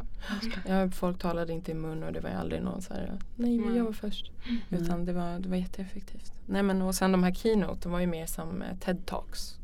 Ja, 0.68 0.90
folk 0.90 1.20
talade 1.20 1.54
inte 1.54 1.72
i 1.72 1.74
mun 1.74 2.04
och 2.04 2.14
det 2.14 2.20
var 2.20 2.30
aldrig 2.30 2.62
någon 2.62 2.82
så 2.82 2.94
här, 2.94 3.20
nej 3.36 3.58
men 3.60 3.76
jag 3.76 3.84
var 3.84 3.94
först. 3.94 4.32
Utan 4.70 5.06
det 5.06 5.14
var, 5.14 5.40
det 5.40 5.50
var 5.50 5.56
jätteeffektivt. 5.58 6.34
Nej 6.46 6.64
men 6.64 6.82
och 6.82 6.96
sen 6.96 7.12
de 7.12 7.24
här 7.24 7.34
keynote, 7.34 7.80
de 7.84 7.92
var 7.92 8.00
ju 8.00 8.08
mer 8.08 8.26
som 8.26 8.62
eh, 8.62 8.78
TED-talks. 8.80 9.58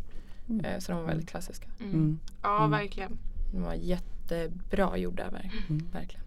Mm. 0.49 0.65
Eh, 0.65 0.79
så 0.79 0.91
de 0.91 1.01
var 1.01 1.07
väldigt 1.07 1.29
klassiska. 1.29 1.67
Mm. 1.79 1.91
Mm. 1.93 2.19
Ja, 2.41 2.57
Mm. 2.57 2.71
verkligen. 2.71 3.17
De 3.53 3.61
var 3.63 3.73
jättebra 3.73 4.97
gjorda, 4.97 5.23
ver- 5.29 5.51
Mm. 5.69 5.87
verkligen. 5.93 6.25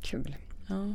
Kul. 0.00 0.36
Ja. 0.66 0.94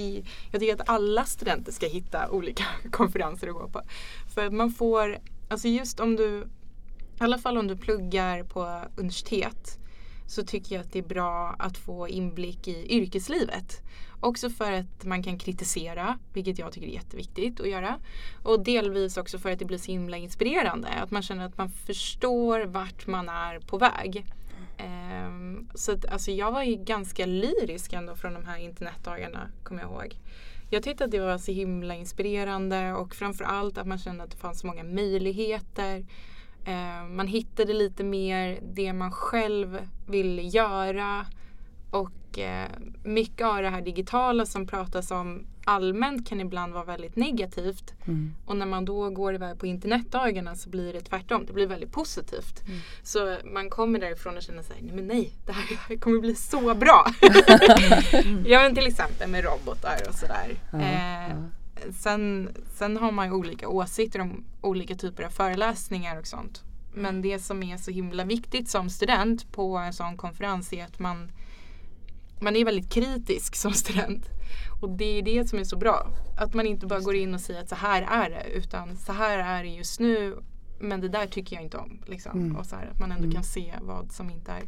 jag 0.52 0.60
tycker 0.60 0.74
att 0.74 0.88
alla 0.88 1.24
studenter 1.24 1.72
ska 1.72 1.86
hitta 1.86 2.30
olika 2.30 2.64
konferenser 2.90 3.48
att 3.48 3.54
gå 3.54 3.68
på. 3.68 3.82
För 4.34 4.46
att 4.46 4.52
man 4.52 4.70
får, 4.70 5.18
alltså 5.48 5.68
just 5.68 6.00
om 6.00 6.16
du, 6.16 6.46
i 7.20 7.24
alla 7.24 7.38
fall 7.38 7.58
om 7.58 7.66
du 7.66 7.76
pluggar 7.76 8.42
på 8.42 8.80
universitet 8.96 9.78
så 10.26 10.44
tycker 10.44 10.74
jag 10.74 10.84
att 10.84 10.92
det 10.92 10.98
är 10.98 11.08
bra 11.08 11.56
att 11.58 11.78
få 11.78 12.08
inblick 12.08 12.68
i 12.68 12.96
yrkeslivet. 12.96 13.82
Också 14.20 14.50
för 14.50 14.72
att 14.72 15.04
man 15.04 15.22
kan 15.22 15.38
kritisera, 15.38 16.18
vilket 16.32 16.58
jag 16.58 16.72
tycker 16.72 16.86
är 16.86 16.92
jätteviktigt 16.92 17.60
att 17.60 17.68
göra. 17.68 17.98
Och 18.42 18.64
delvis 18.64 19.16
också 19.16 19.38
för 19.38 19.50
att 19.50 19.58
det 19.58 19.64
blir 19.64 19.78
så 19.78 19.92
himla 19.92 20.16
inspirerande. 20.16 20.88
Att 20.88 21.10
man 21.10 21.22
känner 21.22 21.46
att 21.46 21.58
man 21.58 21.70
förstår 21.70 22.64
vart 22.64 23.06
man 23.06 23.28
är 23.28 23.58
på 23.58 23.78
väg. 23.78 24.26
Ehm, 24.78 25.68
så 25.74 25.92
att, 25.92 26.04
alltså 26.06 26.30
jag 26.30 26.52
var 26.52 26.62
ju 26.62 26.76
ganska 26.76 27.26
lyrisk 27.26 27.92
ändå 27.92 28.16
från 28.16 28.34
de 28.34 28.44
här 28.44 28.58
internetdagarna, 28.58 29.50
kommer 29.62 29.82
jag 29.82 29.90
ihåg. 29.90 30.16
Jag 30.74 30.82
tyckte 30.82 31.04
att 31.04 31.10
det 31.10 31.20
var 31.20 31.38
så 31.38 31.52
himla 31.52 31.94
inspirerande 31.94 32.92
och 32.92 33.14
framförallt 33.14 33.78
att 33.78 33.86
man 33.86 33.98
kände 33.98 34.24
att 34.24 34.30
det 34.30 34.36
fanns 34.36 34.60
så 34.60 34.66
många 34.66 34.84
möjligheter. 34.84 36.06
Eh, 36.64 37.04
man 37.08 37.26
hittade 37.26 37.72
lite 37.72 38.04
mer 38.04 38.60
det 38.74 38.92
man 38.92 39.12
själv 39.12 39.88
ville 40.06 40.42
göra. 40.42 41.26
Och 41.94 42.38
eh, 42.38 42.68
mycket 43.02 43.46
av 43.46 43.62
det 43.62 43.70
här 43.70 43.80
digitala 43.80 44.46
som 44.46 44.66
pratas 44.66 45.10
om 45.10 45.46
allmänt 45.64 46.28
kan 46.28 46.40
ibland 46.40 46.72
vara 46.72 46.84
väldigt 46.84 47.16
negativt. 47.16 47.92
Mm. 48.04 48.34
Och 48.46 48.56
när 48.56 48.66
man 48.66 48.84
då 48.84 49.10
går 49.10 49.34
iväg 49.34 49.58
på 49.58 49.66
internetdagarna 49.66 50.54
så 50.54 50.70
blir 50.70 50.92
det 50.92 51.00
tvärtom. 51.00 51.46
Det 51.46 51.52
blir 51.52 51.66
väldigt 51.66 51.92
positivt. 51.92 52.62
Mm. 52.66 52.80
Så 53.02 53.36
man 53.44 53.70
kommer 53.70 53.98
därifrån 53.98 54.36
och 54.36 54.42
känner 54.42 54.62
sig, 54.62 54.76
nej 54.82 54.94
men 54.94 55.06
nej, 55.06 55.32
det 55.46 55.52
här 55.52 55.96
kommer 56.00 56.20
bli 56.20 56.34
så 56.34 56.74
bra. 56.74 57.06
ja 58.46 58.60
men 58.60 58.74
till 58.74 58.86
exempel 58.86 59.30
med 59.30 59.44
robotar 59.44 59.96
och 60.08 60.14
sådär. 60.14 60.56
Ja, 60.72 60.80
eh, 60.80 61.28
ja. 61.28 61.36
Sen, 61.92 62.48
sen 62.74 62.96
har 62.96 63.12
man 63.12 63.26
ju 63.26 63.32
olika 63.32 63.68
åsikter 63.68 64.20
om 64.20 64.44
olika 64.60 64.94
typer 64.94 65.22
av 65.22 65.30
föreläsningar 65.30 66.18
och 66.18 66.26
sånt. 66.26 66.62
Men 66.94 67.22
det 67.22 67.38
som 67.38 67.62
är 67.62 67.76
så 67.76 67.90
himla 67.90 68.24
viktigt 68.24 68.68
som 68.68 68.90
student 68.90 69.52
på 69.52 69.76
en 69.76 69.92
sån 69.92 70.16
konferens 70.16 70.72
är 70.72 70.84
att 70.84 70.98
man, 70.98 71.30
man 72.44 72.56
är 72.56 72.64
väldigt 72.64 72.90
kritisk 72.92 73.56
som 73.56 73.72
student. 73.82 74.28
Och 74.80 74.90
det 74.90 75.18
är 75.18 75.22
det 75.22 75.48
som 75.48 75.58
är 75.58 75.64
så 75.64 75.76
bra. 75.76 76.08
Att 76.38 76.54
man 76.54 76.66
inte 76.66 76.86
bara 76.86 77.00
går 77.00 77.14
in 77.16 77.34
och 77.34 77.40
säger 77.40 77.60
att 77.60 77.68
så 77.68 77.74
här 77.74 78.02
är 78.02 78.30
det 78.30 78.44
utan 78.58 78.96
så 78.96 79.12
här 79.12 79.38
är 79.38 79.62
det 79.64 79.70
just 79.70 80.00
nu 80.00 80.36
men 80.80 81.00
det 81.00 81.08
där 81.08 81.26
tycker 81.26 81.56
jag 81.56 81.62
inte 81.64 81.76
om. 81.76 81.98
Liksom. 82.06 82.38
Mm. 82.40 82.56
Och 82.56 82.66
så 82.66 82.76
här, 82.76 82.86
att 82.92 83.00
man 83.00 83.10
ändå 83.12 83.22
Mm. 83.24 83.34
kan 83.34 83.44
se 83.44 83.74
vad 83.82 84.12
som 84.12 84.30
inte 84.30 84.52
är 84.52 84.62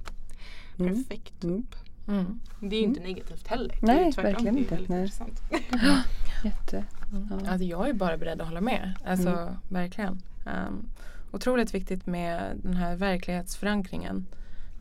Mm. 0.78 0.94
perfekt. 1.04 1.44
Mm. 1.44 1.66
Mm. 2.08 2.40
Det 2.60 2.76
är 2.76 2.80
ju 2.80 2.86
inte 2.86 3.00
negativt 3.00 3.46
heller. 3.48 3.68
det 3.80 3.86
Nej, 3.86 4.00
är 4.00 4.06
ju 4.06 4.12
tvärtom, 4.12 4.32
verkligen 4.32 4.54
det 4.54 4.60
är 4.60 4.62
inte. 4.62 4.74
väldigt 4.74 4.88
Nej. 4.90 5.00
intressant. 5.02 5.42
Jätte. 6.44 6.84
Ja. 7.30 7.50
Alltså 7.50 7.64
jag 7.66 7.88
är 7.88 7.92
bara 7.92 8.16
beredd 8.18 8.40
att 8.40 8.46
hålla 8.48 8.60
med. 8.60 8.94
Alltså 9.06 9.28
Mm. 9.28 9.54
verkligen. 9.68 10.22
Um, 10.46 10.88
otroligt 11.32 11.74
viktigt 11.74 12.06
med 12.06 12.56
den 12.62 12.74
här 12.76 12.96
verklighetsförankringen. 12.96 14.26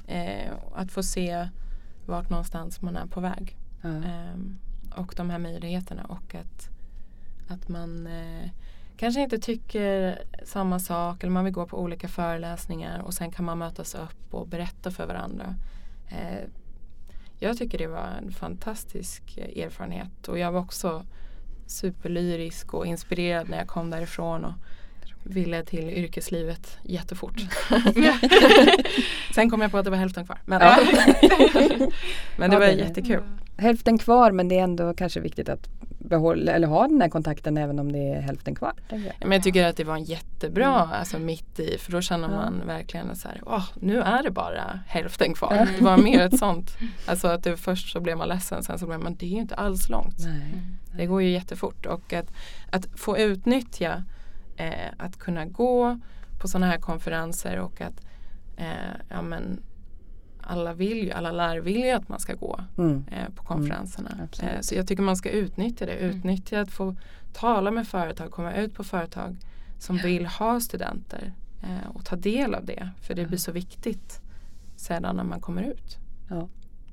Eh, 0.07 0.51
att 0.75 0.91
få 0.91 1.03
se 1.03 1.47
vart 2.07 2.29
någonstans 2.29 2.81
man 2.81 2.95
är 2.95 3.05
på 3.05 3.19
väg. 3.19 3.57
Ja. 3.81 3.89
Ehm, 3.89 4.57
och 4.95 5.13
de 5.17 5.29
här 5.29 5.39
möjligheterna 5.39 6.03
och 6.03 6.35
att, 6.35 6.69
att 7.47 7.67
man 7.67 8.07
eh, 8.07 8.49
kanske 8.97 9.21
inte 9.21 9.39
tycker 9.39 10.19
samma 10.43 10.79
sak 10.79 11.23
eller 11.23 11.31
man 11.31 11.45
vill 11.45 11.53
gå 11.53 11.65
på 11.65 11.79
olika 11.79 12.07
föreläsningar 12.07 12.99
och 12.99 13.13
sen 13.13 13.31
kan 13.31 13.45
man 13.45 13.57
mötas 13.57 13.95
upp 13.95 14.33
och 14.33 14.47
berätta 14.47 14.91
för 14.91 15.07
varandra. 15.07 15.55
Eh, 16.09 16.49
jag 17.39 17.57
tycker 17.57 17.77
det 17.77 17.87
var 17.87 18.07
en 18.21 18.31
fantastisk 18.31 19.37
erfarenhet 19.37 20.27
och 20.27 20.39
jag 20.39 20.51
var 20.51 20.59
också 20.59 21.05
superlyrisk 21.65 22.73
och 22.73 22.85
inspirerad 22.85 23.49
när 23.49 23.57
jag 23.57 23.67
kom 23.67 23.89
därifrån 23.89 24.45
och 24.45 24.53
ville 25.25 25.63
till 25.63 25.89
yrkeslivet 25.89 26.77
jättefort. 26.83 27.41
Sen 29.35 29.49
kom 29.49 29.61
jag 29.61 29.71
på 29.71 29.77
att 29.77 29.83
det 29.85 29.91
var 29.91 29.97
hälften 29.97 30.25
kvar. 30.25 30.37
Men, 30.45 30.61
Ja. 30.61 30.77
men 32.37 32.49
det 32.49 32.55
Ja, 32.55 32.59
var 32.59 32.65
det- 32.65 32.71
jättekul. 32.73 33.23
Hälften 33.57 33.97
kvar 33.97 34.31
men 34.31 34.47
det 34.47 34.59
är 34.59 34.63
ändå 34.63 34.93
kanske 34.93 35.19
viktigt 35.19 35.49
att 35.49 35.69
behålla 35.99 36.51
eller 36.51 36.67
ha 36.67 36.87
den 36.87 37.01
här 37.01 37.09
kontakten 37.09 37.57
även 37.57 37.79
om 37.79 37.91
det 37.91 38.13
är 38.13 38.21
hälften 38.21 38.55
kvar. 38.55 38.73
jag. 38.89 38.99
Men 39.21 39.31
jag 39.31 39.43
tycker 39.43 39.67
att 39.67 39.77
det 39.77 39.83
var 39.83 39.95
en 39.95 40.03
jättebra 40.03 40.89
alltså 40.93 41.19
mitt 41.19 41.59
i 41.59 41.77
för 41.77 41.91
då 41.91 42.01
känner 42.01 42.29
Ja. 42.29 42.35
man 42.35 42.61
verkligen 42.67 43.15
så 43.15 43.27
här, 43.27 43.41
åh 43.45 43.63
nu 43.79 43.99
är 44.01 44.23
det 44.23 44.31
bara 44.31 44.79
hälften 44.87 45.33
kvar. 45.33 45.51
Mm. 45.53 45.67
Det 45.77 45.83
var 45.85 45.97
mer 45.97 46.19
ett 46.21 46.39
sånt. 46.39 46.77
Alltså 47.05 47.27
att 47.27 47.43
det 47.43 47.57
först 47.57 47.91
så 47.91 47.99
blev 47.99 48.17
man 48.17 48.27
ledsen 48.27 48.63
sen 48.63 48.79
så 48.79 48.85
blev 48.87 48.99
man, 48.99 49.15
det 49.15 49.25
är 49.25 49.29
ju 49.29 49.37
inte 49.39 49.55
alls 49.55 49.89
långt. 49.89 50.17
Nej. 50.25 50.41
Det 50.97 51.05
går 51.05 51.21
ju 51.21 51.29
jättefort 51.31 51.85
och 51.85 52.13
att, 52.13 52.31
att 52.71 52.87
få 52.99 53.17
utnyttja 53.17 54.03
eh, 54.57 54.91
att 54.97 55.17
kunna 55.19 55.45
gå 55.45 55.99
på 56.41 56.47
sådana 56.47 56.65
här 56.67 56.77
konferenser 56.77 57.59
och 57.59 57.81
att 57.81 58.05
eh, 58.57 58.95
ja, 59.09 59.21
men, 59.21 59.61
alla 60.41 60.73
vill 60.73 60.97
ju, 61.03 61.11
alla 61.11 61.31
lärare 61.31 61.61
vill 61.61 61.83
ju 61.83 61.91
att 61.91 62.09
man 62.09 62.19
ska 62.19 62.33
gå 62.33 62.59
Mm. 62.77 63.05
eh, 63.11 63.29
på 63.35 63.43
konferenserna. 63.43 64.17
absolut. 64.23 64.51
eh, 64.53 64.59
så 64.61 64.75
jag 64.75 64.87
tycker 64.87 65.03
man 65.03 65.15
ska 65.17 65.29
utnyttja 65.29 65.85
det. 65.85 65.91
Mm. 65.93 66.17
Utnyttja 66.17 66.61
att 66.61 66.71
få 66.71 66.95
tala 67.33 67.71
med 67.71 67.87
företag, 67.87 68.31
komma 68.31 68.53
ut 68.53 68.73
på 68.73 68.83
företag 68.83 69.37
som 69.79 69.97
vill 69.97 70.25
ha 70.25 70.59
studenter 70.59 71.33
eh, 71.63 71.89
och 71.93 72.05
ta 72.05 72.15
del 72.15 72.55
av 72.55 72.65
det. 72.65 72.89
För 73.01 73.13
det 73.15 73.21
Ja. 73.21 73.27
blir 73.27 73.37
så 73.37 73.51
viktigt 73.51 74.21
sedan 74.75 75.15
när 75.15 75.23
man 75.23 75.41
kommer 75.41 75.61
ut. 75.63 75.97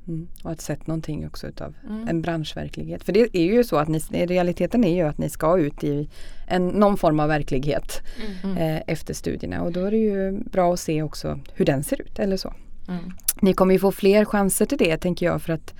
Mm. 0.08 0.28
Och 0.42 0.50
att 0.50 0.60
sett 0.60 0.86
någonting 0.86 1.26
också 1.26 1.46
utav 1.46 1.74
Mm. 1.88 2.08
en 2.08 2.22
branschverklighet. 2.22 3.04
För 3.04 3.12
det 3.12 3.36
är 3.36 3.44
ju 3.44 3.64
så 3.64 3.76
att 3.76 3.88
ni, 3.88 3.98
realiteten 4.26 4.84
är 4.84 4.94
ju 4.94 5.02
att 5.02 5.18
ni 5.18 5.28
ska 5.28 5.58
ut 5.58 5.84
i 5.84 6.08
en, 6.48 6.68
någon 6.68 6.96
form 6.96 7.20
av 7.20 7.28
verklighet 7.28 8.00
Mm. 8.44 8.56
Eh, 8.56 8.82
efter 8.86 9.14
studierna 9.14 9.62
och 9.62 9.72
då 9.72 9.84
är 9.84 9.90
det 9.90 9.96
ju 9.96 10.32
bra 10.32 10.72
att 10.72 10.80
se 10.80 11.02
också 11.02 11.40
hur 11.54 11.64
den 11.64 11.84
ser 11.84 12.00
ut 12.00 12.18
eller 12.18 12.36
så. 12.36 12.54
Mm. 12.88 13.12
Ni 13.42 13.54
kommer 13.54 13.74
ju 13.74 13.78
få 13.80 13.92
fler 13.92 14.24
chanser 14.24 14.66
till 14.66 14.78
det 14.78 14.96
tänker 14.96 15.26
jag 15.26 15.42
för 15.42 15.52
att 15.52 15.74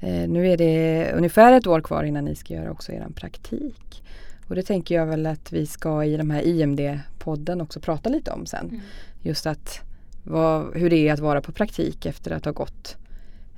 eh, 0.00 0.28
nu 0.28 0.48
är 0.48 0.56
det 0.56 1.12
ungefär 1.16 1.52
ett 1.52 1.66
år 1.66 1.80
kvar 1.80 2.04
innan 2.04 2.24
ni 2.24 2.34
ska 2.34 2.54
göra 2.54 2.70
också 2.70 2.92
er 2.92 3.06
praktik. 3.14 4.02
Och 4.48 4.54
det 4.54 4.62
tänker 4.62 4.94
jag 4.94 5.06
väl 5.06 5.26
att 5.26 5.52
vi 5.52 5.66
ska 5.66 6.04
i 6.04 6.16
de 6.16 6.30
här 6.30 6.42
IMD-podden 6.42 7.62
också 7.62 7.80
prata 7.80 8.08
lite 8.08 8.30
om 8.30 8.46
sen. 8.46 8.68
Mm. 8.68 8.80
Just 9.22 9.46
att 9.46 9.80
vad, 10.24 10.76
hur 10.76 10.90
det 10.90 11.08
är 11.08 11.12
att 11.12 11.20
vara 11.20 11.40
på 11.40 11.52
praktik 11.52 12.06
efter 12.06 12.30
att 12.30 12.44
ha 12.44 12.52
gått 12.52 12.96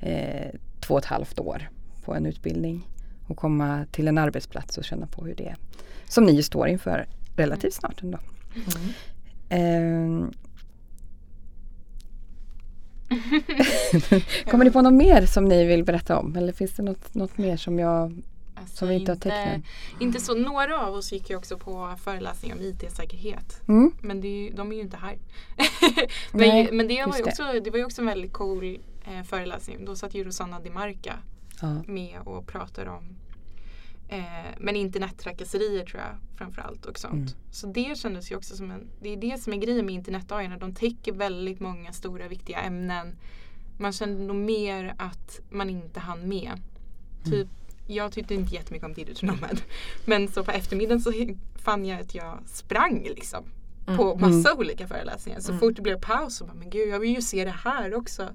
eh, 0.04 0.50
två 0.80 0.94
och 0.94 1.00
ett 1.00 1.06
halvt 1.06 1.38
år 1.38 1.70
på 2.04 2.14
en 2.14 2.26
utbildning 2.26 2.88
och 3.26 3.36
komma 3.36 3.86
till 3.92 4.08
en 4.08 4.18
arbetsplats 4.18 4.78
och 4.78 4.84
känna 4.84 5.06
på 5.06 5.24
hur 5.24 5.34
det 5.34 5.48
är. 5.48 5.56
Som 6.08 6.24
ni 6.24 6.42
står 6.42 6.68
inför 6.68 7.06
relativt 7.36 7.74
snart 7.74 8.02
ändå. 8.02 8.18
Eh, 9.48 10.28
Kommer 14.50 14.64
ni 14.64 14.70
på 14.70 14.82
något 14.82 14.92
mer 14.92 15.26
som 15.26 15.44
ni 15.44 15.64
vill 15.64 15.84
berätta 15.84 16.18
om? 16.18 16.36
Eller 16.36 16.52
finns 16.52 16.72
det 16.72 16.82
något, 16.82 17.14
något 17.14 17.38
mer 17.38 17.56
som 17.56 17.78
jag 17.78 18.22
Alltså 18.56 18.76
Som 18.76 18.88
vi 18.88 18.94
inte 18.94 19.12
har 19.12 19.16
tecknat. 19.16 19.62
Inte 20.00 20.20
så. 20.20 20.34
Några 20.34 20.80
av 20.80 20.94
oss 20.94 21.12
gick 21.12 21.30
ju 21.30 21.36
också 21.36 21.58
på 21.58 21.94
föreläsning 22.04 22.52
om 22.52 22.60
IT-säkerhet. 22.60 23.60
mm? 23.68 23.92
Men 24.00 24.20
det 24.20 24.28
är 24.28 24.44
ju, 24.44 24.50
de 24.50 24.72
är 24.72 24.76
ju 24.76 24.82
inte 24.82 24.96
här. 24.96 25.18
Nej, 26.32 26.64
men 26.64 26.76
men 26.76 26.88
det, 26.88 26.94
var 26.94 27.00
ju 27.00 27.24
just 27.24 27.24
det. 27.24 27.30
också, 27.30 27.60
det 27.60 27.70
var 27.70 27.78
ju 27.78 27.84
också 27.84 28.00
en 28.00 28.06
väldigt 28.06 28.32
cool 28.32 28.78
eh, 29.04 29.22
föreläsning. 29.22 29.84
Då 29.84 29.96
satt 29.96 30.14
ju 30.14 30.24
Rosanna 30.24 30.60
Di 30.60 30.70
Marca 30.70 31.18
Ja. 31.60 31.82
med 31.86 32.20
och 32.24 32.46
pratade 32.46 32.90
om 32.90 33.16
eh, 34.08 34.24
men 34.58 34.76
internettrakasserier 34.76 35.84
tror 35.86 36.00
jag 36.02 36.38
framförallt 36.38 36.84
och 36.86 36.98
sånt. 36.98 37.12
Mm. 37.14 37.50
Så 37.50 37.66
det 37.66 37.98
kändes 37.98 38.30
ju 38.32 38.36
också 38.36 38.56
som 38.56 38.70
en, 38.70 38.88
det 39.02 39.08
är 39.08 39.16
det 39.16 39.40
som 39.40 39.52
är 39.52 39.56
grejen 39.56 39.86
med 39.86 39.94
internetdagarna. 39.94 40.56
De 40.58 40.74
täcker 40.74 41.12
väldigt 41.12 41.60
många 41.60 41.92
stora 41.92 42.28
viktiga 42.28 42.58
ämnen. 42.60 43.16
Man 43.78 43.92
kände 43.92 44.22
nog 44.24 44.36
mer 44.36 44.94
att 44.98 45.40
man 45.50 45.70
inte 45.70 46.00
hann 46.00 46.28
med. 46.28 46.52
Typ, 47.24 47.48
jag 47.86 48.12
tyckte 48.12 48.34
inte 48.34 48.54
jättemycket 48.54 48.86
om 48.86 48.94
Digital 48.94 49.26
Nomad. 49.26 49.60
Men 50.04 50.28
så 50.28 50.44
på 50.44 50.50
eftermiddagen 50.50 51.00
så 51.00 51.12
fann 51.54 51.84
jag 51.84 52.00
att 52.00 52.14
jag 52.14 52.38
sprang 52.46 53.02
liksom. 53.02 53.44
På 53.96 54.16
massa 54.16 54.54
olika 54.54 54.88
föreläsningar. 54.88 55.40
Så 55.40 55.48
Mm. 55.52 55.60
fort 55.60 55.76
det 55.76 55.82
blev 55.82 56.00
paus 56.00 56.36
så 56.36 56.44
bara, 56.44 56.54
men 56.54 56.70
gud 56.70 56.88
jag 56.88 57.00
vill 57.00 57.14
ju 57.14 57.22
se 57.22 57.44
det 57.44 57.54
här 57.64 57.94
också. 57.94 58.28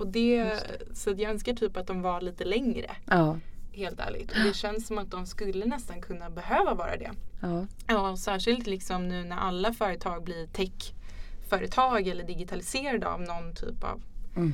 Och 0.00 0.06
det, 0.06 0.52
så 0.94 1.10
jag 1.10 1.20
önskar 1.30 1.54
typ 1.54 1.76
att 1.76 1.86
de 1.86 2.02
var 2.02 2.20
lite 2.20 2.44
längre. 2.44 2.90
Ja. 3.04 3.38
Helt 3.72 4.00
ärligt. 4.00 4.30
Och 4.30 4.38
det 4.44 4.54
känns 4.56 4.86
som 4.86 4.98
att 4.98 5.10
de 5.10 5.26
skulle 5.26 5.64
nästan 5.66 6.00
kunna 6.00 6.30
behöva 6.30 6.74
vara 6.74 6.96
det. 6.96 7.10
Ja. 7.40 7.66
Ja, 7.86 8.10
och 8.10 8.18
särskilt 8.18 8.66
liksom 8.66 9.08
nu 9.08 9.24
när 9.24 9.36
alla 9.36 9.72
företag 9.72 10.24
blir 10.24 10.46
techföretag 10.46 12.06
eller 12.08 12.24
digitaliserade 12.24 13.08
av 13.08 13.20
någon 13.20 13.54
typ 13.54 13.84
av 13.84 14.02
Mm. 14.36 14.52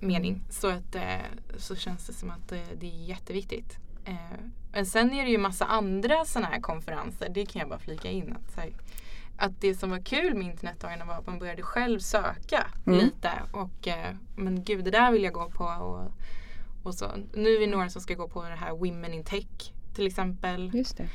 mening. 0.00 0.42
Så, 0.50 0.68
att, 0.70 0.94
eh, 0.94 1.02
så 1.58 1.76
känns 1.76 2.06
det 2.06 2.12
som 2.12 2.30
att 2.30 2.52
eh, 2.52 2.58
det 2.80 2.86
är 2.86 3.04
jätteviktigt. 3.08 3.76
Eh, 4.04 4.14
men 4.72 4.86
sen 4.86 5.12
är 5.12 5.24
det 5.24 5.30
ju 5.30 5.38
massa 5.38 5.64
andra 5.64 6.24
sådana 6.24 6.46
här 6.46 6.60
konferenser. 6.60 7.28
Det 7.34 7.46
kan 7.46 7.60
jag 7.60 7.68
bara 7.68 7.78
flika 7.78 8.10
in. 8.10 8.32
Att, 8.36 8.54
så 8.54 8.60
här, 8.60 8.70
att 9.40 9.60
det 9.60 9.74
som 9.74 9.90
var 9.90 9.98
kul 9.98 10.34
med 10.34 10.46
internetdagarna 10.46 11.04
var 11.04 11.14
att 11.14 11.26
man 11.26 11.38
började 11.38 11.62
själv 11.62 11.98
söka 11.98 12.66
Mm. 12.86 12.98
lite. 13.00 13.30
Och 13.52 13.88
eh, 13.88 14.14
men 14.36 14.64
gud 14.64 14.84
det 14.84 14.90
där 14.90 15.12
vill 15.12 15.22
jag 15.22 15.32
gå 15.32 15.50
på. 15.50 15.64
Och, 15.64 16.12
och 16.82 16.94
så. 16.94 17.06
Nu 17.34 17.54
är 17.54 17.58
vi 17.58 17.66
några 17.66 17.88
som 17.90 18.02
ska 18.02 18.14
gå 18.14 18.28
på 18.28 18.42
det 18.42 18.54
här 18.56 18.72
Women 18.72 19.14
in 19.14 19.24
Tech 19.24 19.72
till 19.94 20.06
exempel. 20.06 20.70
Just 20.74 20.96
det. 20.96 21.08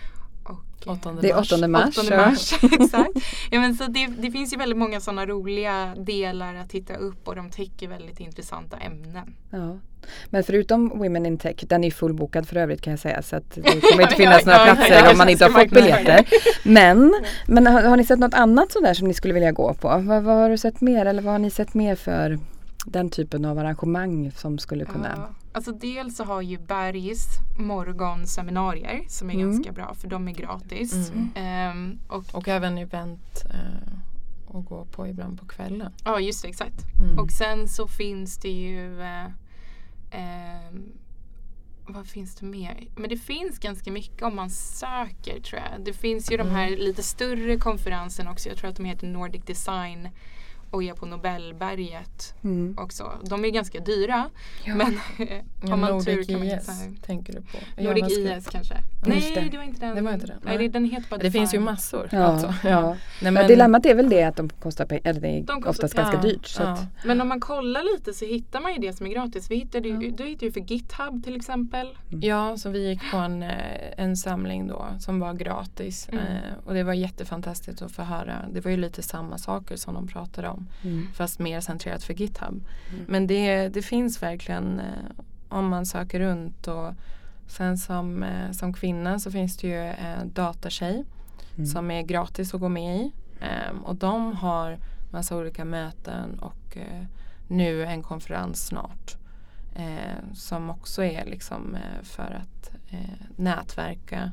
Och, 0.49 0.87
eh, 0.87 0.93
Åttonde 0.93 1.21
Det 1.21 1.29
är 1.29 1.35
mars. 1.35 1.53
8 1.53 1.67
mars. 1.67 1.97
8 1.97 2.07
ja. 2.13 2.25
mars, 2.25 2.53
exakt. 2.63 3.11
Ja, 3.51 3.59
men 3.59 3.75
så 3.75 3.83
det, 3.83 4.07
det 4.07 4.31
finns 4.31 4.53
ju 4.53 4.57
väldigt 4.57 4.77
många 4.77 4.99
sådana 5.01 5.25
roliga 5.25 5.95
delar 5.97 6.55
att 6.55 6.69
titta 6.69 6.95
upp 6.95 7.27
och 7.27 7.35
de 7.35 7.49
täcker 7.49 7.87
väldigt 7.87 8.19
intressanta 8.19 8.77
ämnen. 8.77 9.35
Ja. 9.49 9.77
Men 10.29 10.43
förutom 10.43 10.89
Women 10.89 11.25
in 11.25 11.37
Tech, 11.37 11.55
den 11.67 11.83
är 11.83 11.91
fullbokad 11.91 12.47
för 12.47 12.55
övrigt 12.55 12.81
kan 12.81 12.91
jag 12.91 12.99
säga 12.99 13.21
så 13.21 13.35
att 13.35 13.51
det 13.55 13.61
kommer 13.91 14.03
inte 14.03 14.15
finnas 14.15 14.41
Ja, 14.45 14.51
några 14.51 14.67
ja, 14.67 14.75
platser 14.75 15.05
ja, 15.05 15.11
om 15.11 15.17
man 15.17 15.29
inte 15.29 15.45
har 15.45 15.51
fått 15.51 15.69
biljetter. 15.69 16.27
Men, 16.63 17.13
men 17.47 17.67
har, 17.67 17.81
har 17.81 17.97
ni 17.97 18.03
sett 18.03 18.19
något 18.19 18.33
annat 18.33 18.71
sådär 18.71 18.93
som 18.93 19.07
ni 19.07 19.13
skulle 19.13 19.33
vilja 19.33 19.51
gå 19.51 19.73
på? 19.73 19.87
Vad, 19.87 20.23
vad 20.23 20.35
har 20.35 20.49
du 20.49 20.57
sett 20.57 20.81
mer 20.81 21.05
eller 21.05 21.21
vad 21.21 21.31
har 21.31 21.39
ni 21.39 21.49
sett 21.49 21.73
mer 21.73 21.95
för 21.95 22.39
den 22.85 23.09
typen 23.09 23.45
av 23.45 23.59
arrangemang 23.59 24.31
som 24.31 24.57
skulle 24.57 24.85
kunna? 24.85 25.13
Ja, 25.15 25.44
alltså 25.55 25.71
dels 25.71 26.15
så 26.17 26.23
har 26.23 26.41
ju 26.41 26.57
Bergs 26.57 27.27
morgonseminarier 27.59 29.05
som 29.07 29.29
är 29.29 29.33
Mm. 29.33 29.45
ganska 29.51 29.71
bra 29.71 29.93
för 29.93 30.07
de 30.07 30.27
är 30.27 30.31
gratis. 30.31 31.09
Mm. 31.11 31.29
Ehm, 31.35 31.99
och 32.07 32.23
Och 32.35 32.47
även 32.47 32.77
event 32.77 33.43
eh, 33.53 33.93
att 34.57 34.65
gå 34.65 34.85
på 34.85 35.07
ibland 35.07 35.39
på 35.39 35.45
kvällen. 35.45 35.93
ja 36.03 36.19
just 36.19 36.41
det, 36.41 36.47
exakt. 36.49 36.85
Mm. 37.01 37.19
Och 37.19 37.31
sen 37.31 37.67
så 37.67 37.87
finns 37.87 38.37
det 38.37 38.49
ju 38.51 39.01
eh, 39.01 39.25
ehm, 40.11 40.83
vad 41.87 42.07
finns 42.07 42.35
det 42.35 42.45
mer? 42.45 42.87
Men 42.95 43.09
det 43.09 43.17
finns 43.17 43.59
ganska 43.59 43.91
mycket 43.91 44.21
om 44.23 44.35
man 44.35 44.49
söker 44.49 45.41
tror 45.41 45.61
jag. 45.61 45.85
Det 45.85 45.93
finns 45.93 46.31
ju 46.31 46.37
de 46.37 46.47
här 46.49 46.67
Mm. 46.67 46.79
lite 46.79 47.03
större 47.03 47.57
konferenserna 47.57 48.31
också. 48.31 48.49
Jag 48.49 48.57
tror 48.57 48.69
att 48.69 48.75
de 48.75 48.85
heter 48.85 49.07
Nordic 49.07 49.43
Design 49.45 50.09
och 50.71 50.83
är 50.83 50.93
på 50.93 51.05
Nobelberget 51.05 52.33
Mm. 52.43 52.75
också. 52.77 53.11
De 53.29 53.45
är 53.45 53.49
ganska 53.49 53.79
dyra. 53.79 54.29
Ja. 54.63 54.75
Men 54.75 54.99
Ja, 55.67 55.73
om 55.73 55.79
man 55.79 56.05
tur 56.05 56.11
Nordic 56.13 56.27
kan 56.27 56.39
man 56.39 56.47
IS 56.47 56.67
här. 56.67 57.05
tänker 57.05 57.33
du 57.33 57.41
på? 57.41 57.57
Ja, 57.77 57.83
Nordic 57.83 58.05
ska- 58.13 58.37
IS 58.37 58.47
kanske? 58.47 58.73
Just 58.75 59.07
Nej, 59.07 59.31
det. 59.35 59.49
det. 59.51 59.57
var 59.57 59.63
inte 59.63 59.79
den. 59.85 59.95
Det 59.95 60.01
var 60.01 60.13
inte 60.13 60.25
den, 60.27 60.39
Nej, 60.43 60.57
nej. 60.57 60.67
det- 60.67 60.73
den 60.73 60.85
heter 60.85 61.09
bara 61.09 61.17
Det 61.17 61.31
finns 61.31 61.53
ju 61.53 61.59
massor. 61.59 62.09
Ja, 62.11 62.19
alltså. 62.23 62.53
ja. 62.63 62.95
Nej, 63.21 63.31
Men 63.31 63.47
dilemmat 63.47 63.85
är 63.85 63.95
väl 63.95 64.09
det 64.09 64.23
att 64.23 64.35
de 64.35 64.49
kostar 64.49 64.85
pengar, 64.85 65.01
eller 65.05 65.21
det 65.21 65.27
är 65.27 65.41
De 65.41 65.61
kostar- 65.61 65.69
oftast 65.69 65.93
ganska 65.93 66.15
ja, 66.17 66.21
dyrt. 66.21 66.47
Så 66.47 66.61
ja. 66.63 66.67
att, 66.69 66.79
Men 67.05 67.21
om 67.21 67.27
man 67.27 67.39
kollar 67.39 67.93
lite 67.97 68.13
så 68.13 68.25
hittar 68.25 68.59
man 68.61 68.73
ju 68.73 68.79
det 68.79 68.93
som 68.93 69.05
är 69.07 69.11
gratis. 69.11 69.51
Vi 69.51 69.55
hittade 69.55 69.87
ju, 69.87 69.93
Ja. 69.93 69.99
Du 70.17 70.23
hittade 70.25 70.45
ju 70.45 70.51
för 70.51 70.59
GitHub 70.59 71.23
till 71.23 71.35
exempel. 71.35 71.97
Ja, 72.09 72.57
så 72.57 72.69
vi 72.69 72.87
gick 72.89 73.11
på 73.11 73.17
en, 73.17 73.43
eh, 73.43 73.49
en 73.97 74.17
samling 74.17 74.67
då 74.67 74.85
som 74.99 75.19
var 75.19 75.33
gratis. 75.33 76.09
Mm. 76.11 76.25
Eh, 76.25 76.53
och 76.65 76.73
det 76.73 76.83
var 76.83 76.93
jättefantastiskt 76.93 77.81
att 77.81 77.91
få 77.91 78.01
höra. 78.01 78.35
Det 78.53 78.59
var 78.61 78.71
ju 78.71 78.77
lite 78.77 79.01
samma 79.01 79.37
saker 79.37 79.75
som 79.75 79.93
de 79.93 80.07
pratade 80.07 80.47
om. 80.49 80.54
Mm. 80.83 81.07
Fast 81.13 81.39
mer 81.39 81.61
centrerat 81.61 82.03
för 82.03 82.13
GitHub. 82.13 82.63
Men 83.07 83.27
det, 83.27 83.67
det 83.69 83.81
finns 83.81 84.23
verkligen 84.23 84.79
eh, 84.79 85.23
om 85.49 85.67
man 85.67 85.85
söker 85.85 86.19
runt. 86.19 86.67
Och 86.67 86.93
sen 87.47 87.77
som, 87.77 88.23
eh, 88.23 88.51
som 88.51 88.73
kvinna 88.73 89.19
så 89.19 89.31
finns 89.31 89.57
det 89.57 89.67
ju 89.67 89.85
eh, 89.85 90.25
Datatjej 90.25 91.03
Mm. 91.57 91.65
som 91.65 91.91
är 91.91 92.01
gratis 92.01 92.53
att 92.53 92.59
gå 92.59 92.69
med 92.69 92.97
i. 92.97 93.11
Ehm, 93.41 93.85
och 93.85 93.95
de 93.95 94.35
har 94.35 94.77
massa 95.11 95.37
olika 95.37 95.65
möten 95.65 96.39
och 96.39 96.77
eh, 96.77 97.03
nu 97.47 97.85
en 97.85 98.03
konferens 98.03 98.67
snart. 98.67 99.15
Eh, 99.75 100.33
som 100.33 100.69
också 100.69 101.03
är 101.03 101.25
liksom 101.25 101.75
eh, 101.75 102.03
för 102.03 102.41
att 102.41 102.71
eh, 102.89 103.25
nätverka 103.35 104.31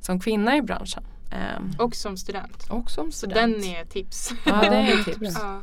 som 0.00 0.20
kvinna 0.20 0.56
i 0.56 0.62
branschen. 0.62 1.04
Ehm, 1.34 1.70
Och 1.78 1.94
som 1.94 2.16
student. 2.16 2.66
och 2.70 2.90
som 2.90 3.12
Så 3.12 3.18
student. 3.18 3.62
den 3.62 3.64
är 3.64 3.84
tips. 3.84 4.30
Ja, 4.46 4.60
det 4.70 4.76
är 4.76 4.82
Jättebra. 4.82 5.04
tips. 5.04 5.38
Ja. 5.40 5.60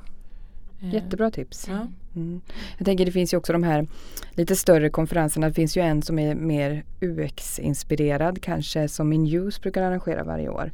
Eh, 0.82 0.94
Jättebra 0.94 1.32
tips. 1.32 1.68
Ja. 1.70 1.88
Mm. 2.16 2.42
Jag 2.78 2.86
tänker 2.86 3.06
det 3.06 3.12
finns 3.12 3.34
ju 3.34 3.38
också 3.38 3.54
de 3.54 3.64
här 3.64 3.88
lite 4.32 4.56
större 4.56 4.90
konferenserna. 4.90 5.48
Det 5.48 5.54
finns 5.54 5.78
ju 5.78 5.82
en 5.82 6.02
som 6.02 6.20
är 6.20 6.36
mer 6.36 6.84
UX-inspirerad 7.02 8.42
kanske 8.42 8.88
som 8.88 9.14
Inuse 9.14 9.62
brukar 9.62 9.84
arrangera 9.84 10.24
varje 10.24 10.50
år. 10.50 10.72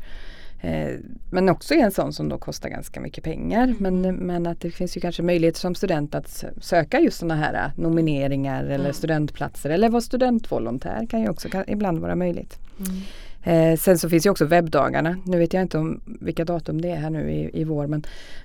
Eh, 0.61 0.89
men 1.31 1.49
också 1.49 1.73
en 1.73 1.91
sån 1.91 2.13
som 2.13 2.29
då 2.29 2.37
kostar 2.37 2.69
ganska 2.69 2.99
mycket 3.01 3.23
pengar. 3.23 3.75
Men, 3.79 4.01
men 4.15 4.47
att 4.47 4.61
det 4.61 4.71
finns 4.71 4.97
ju 4.97 5.01
kanske 5.01 5.23
möjlighet 5.23 5.57
som 5.57 5.75
student 5.75 6.15
att 6.15 6.25
sö- 6.25 6.61
söka 6.61 6.99
just 6.99 7.17
sådana 7.17 7.35
här 7.35 7.53
eh, 7.53 7.71
nomineringar 7.81 8.63
eller 8.63 8.79
Mm. 8.79 8.93
studentplatser 8.93 9.69
eller 9.69 9.89
vara 9.89 10.01
studentvolontär 10.01 11.05
kan 11.09 11.21
ju 11.21 11.29
också 11.29 11.49
kan, 11.49 11.63
ibland 11.67 11.99
vara 11.99 12.15
möjligt. 12.15 12.59
Mm. 12.79 13.01
Eh, 13.43 13.77
sen 13.77 13.97
så 13.99 14.09
finns 14.09 14.25
ju 14.25 14.29
också 14.29 14.45
webbdagarna. 14.45 15.17
Nu 15.25 15.37
vet 15.37 15.53
jag 15.53 15.61
inte 15.61 15.77
om 15.77 16.01
vilka 16.05 16.45
datum 16.45 16.81
det 16.81 16.89
är 16.91 16.95
här 16.95 17.09
nu 17.09 17.31
i, 17.31 17.61
i 17.61 17.63
vår 17.63 17.87
men, 17.87 18.03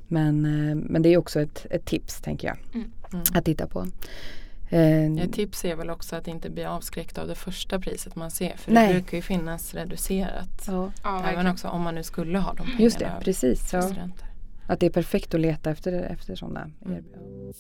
men, 0.09 0.45
eh, 0.45 0.75
men 0.75 1.03
det 1.03 1.09
är 1.09 1.17
också 1.17 1.41
ett, 1.41 1.67
ett 1.71 1.85
tips 1.85 2.21
tänker 2.21 2.49
jag 2.49 2.57
Mm. 2.75 2.91
att 3.35 3.45
titta 3.45 3.67
på. 3.67 3.87
Eh, 4.71 5.13
Ett 5.17 5.33
tips 5.33 5.65
är 5.65 5.77
väl 5.77 5.91
också 5.91 6.17
att 6.17 6.29
inte 6.29 6.51
bli 6.51 6.65
avskräckt 6.65 7.19
av 7.19 7.29
det 7.29 7.35
första 7.35 7.79
priset 7.81 8.17
man 8.17 8.31
ser. 8.31 8.57
För 8.57 8.73
Nej. 8.73 8.89
det 8.89 8.95
brukar 8.95 9.17
ju 9.19 9.23
finnas 9.23 9.75
reducerat. 9.75 10.65
ja, 10.67 10.91
Ja, 11.03 11.25
Även 11.33 11.47
också 11.47 11.69
om 11.69 11.83
man 11.83 11.95
nu 11.95 12.03
skulle 12.03 12.39
ha 12.39 12.51
de 12.55 12.57
pengarna. 12.65 12.81
just 12.85 12.99
det, 12.99 13.11
precis. 13.25 13.73
Ja. 13.73 13.91
Att 14.67 14.81
det 14.81 14.87
är 14.87 14.91
perfekt 14.91 15.35
att 15.35 15.41
leta 15.41 15.71
efter, 15.71 15.93
efter 16.03 16.35
sådana 16.37 16.71
Mm. 16.85 16.97
erbjudanden. 16.99 17.53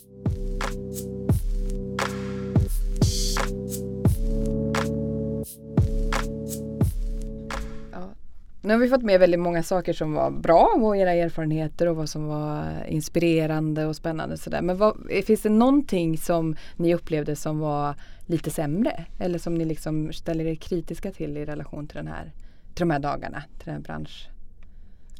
Nu 8.62 8.72
har 8.72 8.80
vi 8.80 8.88
fått 8.88 9.02
med 9.02 9.20
väldigt 9.20 9.40
många 9.40 9.62
saker 9.62 9.92
som 9.92 10.12
var 10.12 10.30
bra 10.30 10.78
och 10.82 10.96
era 10.96 11.12
erfarenheter 11.12 11.88
och 11.88 11.96
vad 11.96 12.08
som 12.08 12.26
var 12.26 12.84
inspirerande 12.88 13.86
och 13.86 13.96
spännande. 13.96 14.36
Sådär. 14.36 14.62
Men 14.62 14.76
vad, 14.76 14.96
finns 15.26 15.42
det 15.42 15.48
någonting 15.48 16.18
som 16.18 16.56
ni 16.76 16.94
upplevde 16.94 17.36
som 17.36 17.58
var 17.58 17.94
lite 18.26 18.50
sämre? 18.50 19.04
Eller 19.18 19.38
som 19.38 19.54
ni 19.54 19.64
liksom 19.64 20.12
ställer 20.12 20.44
er 20.44 20.54
kritiska 20.54 21.10
till 21.10 21.36
i 21.36 21.44
relation 21.44 21.86
till, 21.86 21.96
den 21.96 22.08
här, 22.08 22.32
till 22.74 22.82
de 22.82 22.90
här 22.90 22.98
dagarna? 22.98 23.42
Till 23.58 23.64
den 23.64 23.74
här 23.74 23.82
bransch, 23.82 24.28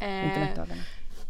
Eh, 0.03 0.25
internetdagarna? 0.25 0.83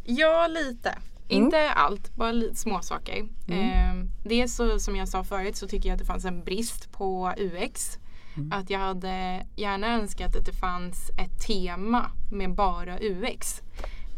Ja, 0.04 0.46
lite. 0.46 0.88
Mm. 0.88 1.44
Inte 1.44 1.70
allt, 1.70 2.16
bara 2.16 2.32
lite 2.32 2.56
små 2.56 2.80
saker. 2.80 3.28
Mm. 3.48 3.60
Eh, 3.60 4.06
det 4.24 4.48
så 4.48 4.78
som 4.78 4.96
jag 4.96 5.08
sa 5.08 5.24
förut 5.24 5.56
så 5.56 5.68
tycker 5.68 5.88
jag 5.88 5.94
att 5.94 6.00
det 6.00 6.04
fanns 6.04 6.24
en 6.24 6.44
brist 6.44 6.92
på 6.92 7.34
UX. 7.38 7.98
Mm. 8.36 8.52
Att 8.52 8.70
jag 8.70 8.78
hade 8.78 9.46
gärna 9.56 9.94
önskat 9.94 10.36
att 10.36 10.46
det 10.46 10.52
fanns 10.52 11.10
ett 11.10 11.46
tema 11.46 12.10
med 12.32 12.54
bara 12.54 12.98
UX. 13.00 13.62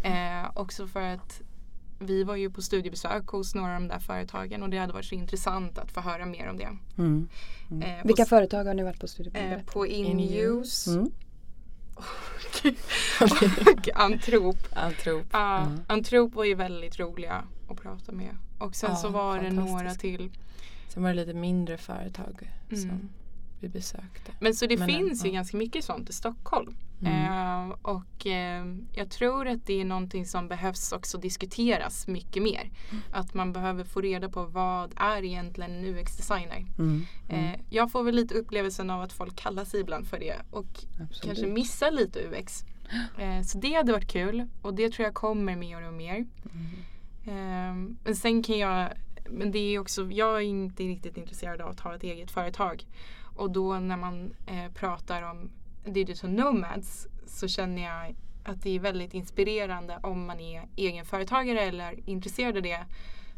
Eh, 0.02 0.50
också 0.54 0.86
för 0.86 1.00
att 1.02 1.42
vi 1.98 2.24
var 2.24 2.36
ju 2.36 2.50
på 2.50 2.62
studiebesök 2.62 3.26
hos 3.26 3.54
några 3.54 3.74
av 3.74 3.80
de 3.80 3.88
där 3.88 3.98
företagen 3.98 4.62
och 4.62 4.70
det 4.70 4.78
hade 4.78 4.92
varit 4.92 5.04
så 5.04 5.14
intressant 5.14 5.78
att 5.78 5.92
få 5.92 6.00
höra 6.00 6.26
mer 6.26 6.48
om 6.48 6.56
det. 6.56 6.68
Mm. 6.98 7.28
Mm. 7.70 7.82
Eh, 7.82 8.04
Vilka 8.04 8.24
företag 8.24 8.64
har 8.64 8.74
ni 8.74 8.82
varit 8.82 9.00
på 9.00 9.08
studiebesök? 9.08 9.58
Eh, 9.58 9.64
på 9.64 9.86
Inuse. 9.86 10.90
In 10.90 11.12
och 13.20 13.88
Antrop. 13.94 14.56
Antrop. 14.72 15.26
Ja, 15.32 15.58
mm. 15.58 15.80
Antrop 15.86 16.34
var 16.34 16.44
ju 16.44 16.54
väldigt 16.54 16.98
roliga 16.98 17.44
att 17.68 17.76
prata 17.76 18.12
med. 18.12 18.36
Och 18.58 18.76
sen 18.76 18.90
ja, 18.90 18.96
så 18.96 19.08
var 19.08 19.38
det 19.38 19.50
några 19.50 19.94
till. 19.94 20.30
Sen 20.88 21.02
var 21.02 21.10
det 21.10 21.16
lite 21.16 21.34
mindre 21.34 21.78
företag 21.78 22.52
mm. 22.70 22.82
som 22.82 23.08
vi 23.64 23.68
besökte. 23.68 24.32
Men 24.40 24.54
så 24.54 24.66
det 24.66 24.76
Men, 24.76 24.88
finns 24.88 25.24
ju 25.24 25.30
ganska 25.30 25.56
mycket 25.56 25.84
sånt 25.84 26.10
i 26.10 26.12
Stockholm. 26.12 26.76
Mm. 27.02 27.68
Uh, 27.68 27.76
och 27.82 28.26
uh, 28.26 28.76
jag 28.92 29.10
tror 29.10 29.48
att 29.48 29.66
det 29.66 29.80
är 29.80 29.84
någonting 29.84 30.26
som 30.26 30.48
behövs 30.48 30.92
också 30.92 31.18
diskuteras 31.18 32.06
mycket 32.06 32.42
mer. 32.42 32.70
Mm. 32.90 33.02
Att 33.12 33.34
man 33.34 33.52
behöver 33.52 33.84
få 33.84 34.00
reda 34.00 34.28
på 34.28 34.44
vad 34.44 34.92
är 34.96 35.24
egentligen 35.24 35.70
en 35.70 35.84
UX-designer. 35.84 36.66
Mm. 36.78 37.06
Uh, 37.32 37.60
jag 37.70 37.92
får 37.92 38.02
väl 38.02 38.14
lite 38.14 38.34
upplevelsen 38.34 38.90
av 38.90 39.02
att 39.02 39.12
folk 39.12 39.36
kallar 39.36 39.64
sig 39.64 39.80
ibland 39.80 40.06
för 40.06 40.18
det 40.18 40.36
och 40.50 40.66
Absolut. 41.00 41.22
kanske 41.22 41.46
missar 41.46 41.90
lite 41.90 42.18
UX. 42.18 42.64
så 43.46 43.58
det 43.58 43.74
hade 43.74 43.92
varit 43.92 44.12
kul 44.12 44.48
och 44.62 44.74
det 44.74 44.92
tror 44.92 45.04
jag 45.04 45.14
kommer 45.14 45.56
mer 45.56 45.88
och 45.88 45.94
mer. 45.94 46.26
Mm. 47.24 47.96
men 48.04 48.16
sen 48.16 48.42
kan 48.42 48.58
jag 48.58 48.88
men 49.30 49.50
det 49.50 49.58
är 49.58 49.78
också, 49.78 50.10
jag 50.10 50.36
är 50.36 50.40
inte 50.40 50.82
riktigt 50.82 51.16
intresserad 51.16 51.60
av 51.60 51.70
att 51.70 51.80
ha 51.80 51.94
ett 51.94 52.02
eget 52.02 52.30
företag. 52.30 52.86
Och 53.34 53.50
då 53.50 53.78
när 53.78 53.96
man 53.96 54.34
eh, 54.46 54.72
pratar 54.74 55.22
om 55.22 55.50
digital 55.84 56.30
nomads 56.30 57.06
så 57.26 57.48
känner 57.48 57.82
jag 57.82 58.14
att 58.44 58.62
det 58.62 58.70
är 58.70 58.80
väldigt 58.80 59.14
inspirerande 59.14 59.98
om 60.02 60.26
man 60.26 60.40
är 60.40 60.68
egenföretagare 60.76 61.60
eller 61.60 62.08
intresserad 62.08 62.56
av 62.56 62.62
det. 62.62 62.84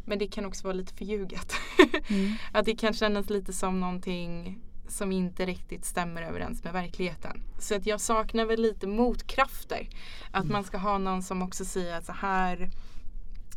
Men 0.04 0.18
det 0.18 0.26
kan 0.26 0.44
också 0.46 0.64
vara 0.64 0.74
lite 0.74 0.94
förljuget. 0.94 1.52
Mm. 2.08 2.32
att 2.52 2.64
det 2.64 2.76
kan 2.76 2.94
kännas 2.94 3.30
lite 3.30 3.52
som 3.52 3.80
någonting 3.80 4.58
som 4.88 5.12
inte 5.12 5.46
riktigt 5.46 5.84
stämmer 5.84 6.22
överens 6.22 6.64
med 6.64 6.72
verkligheten. 6.72 7.42
Så 7.58 7.74
att 7.74 7.86
jag 7.86 8.00
saknar 8.00 8.44
väl 8.44 8.62
lite 8.62 8.86
motkrafter. 8.86 9.88
Att 10.30 10.44
mm. 10.44 10.52
man 10.52 10.64
ska 10.64 10.78
ha 10.78 10.98
någon 10.98 11.22
som 11.22 11.42
också 11.42 11.64
säger 11.64 11.98
att 11.98 12.04
så 12.04 12.12
här 12.12 12.70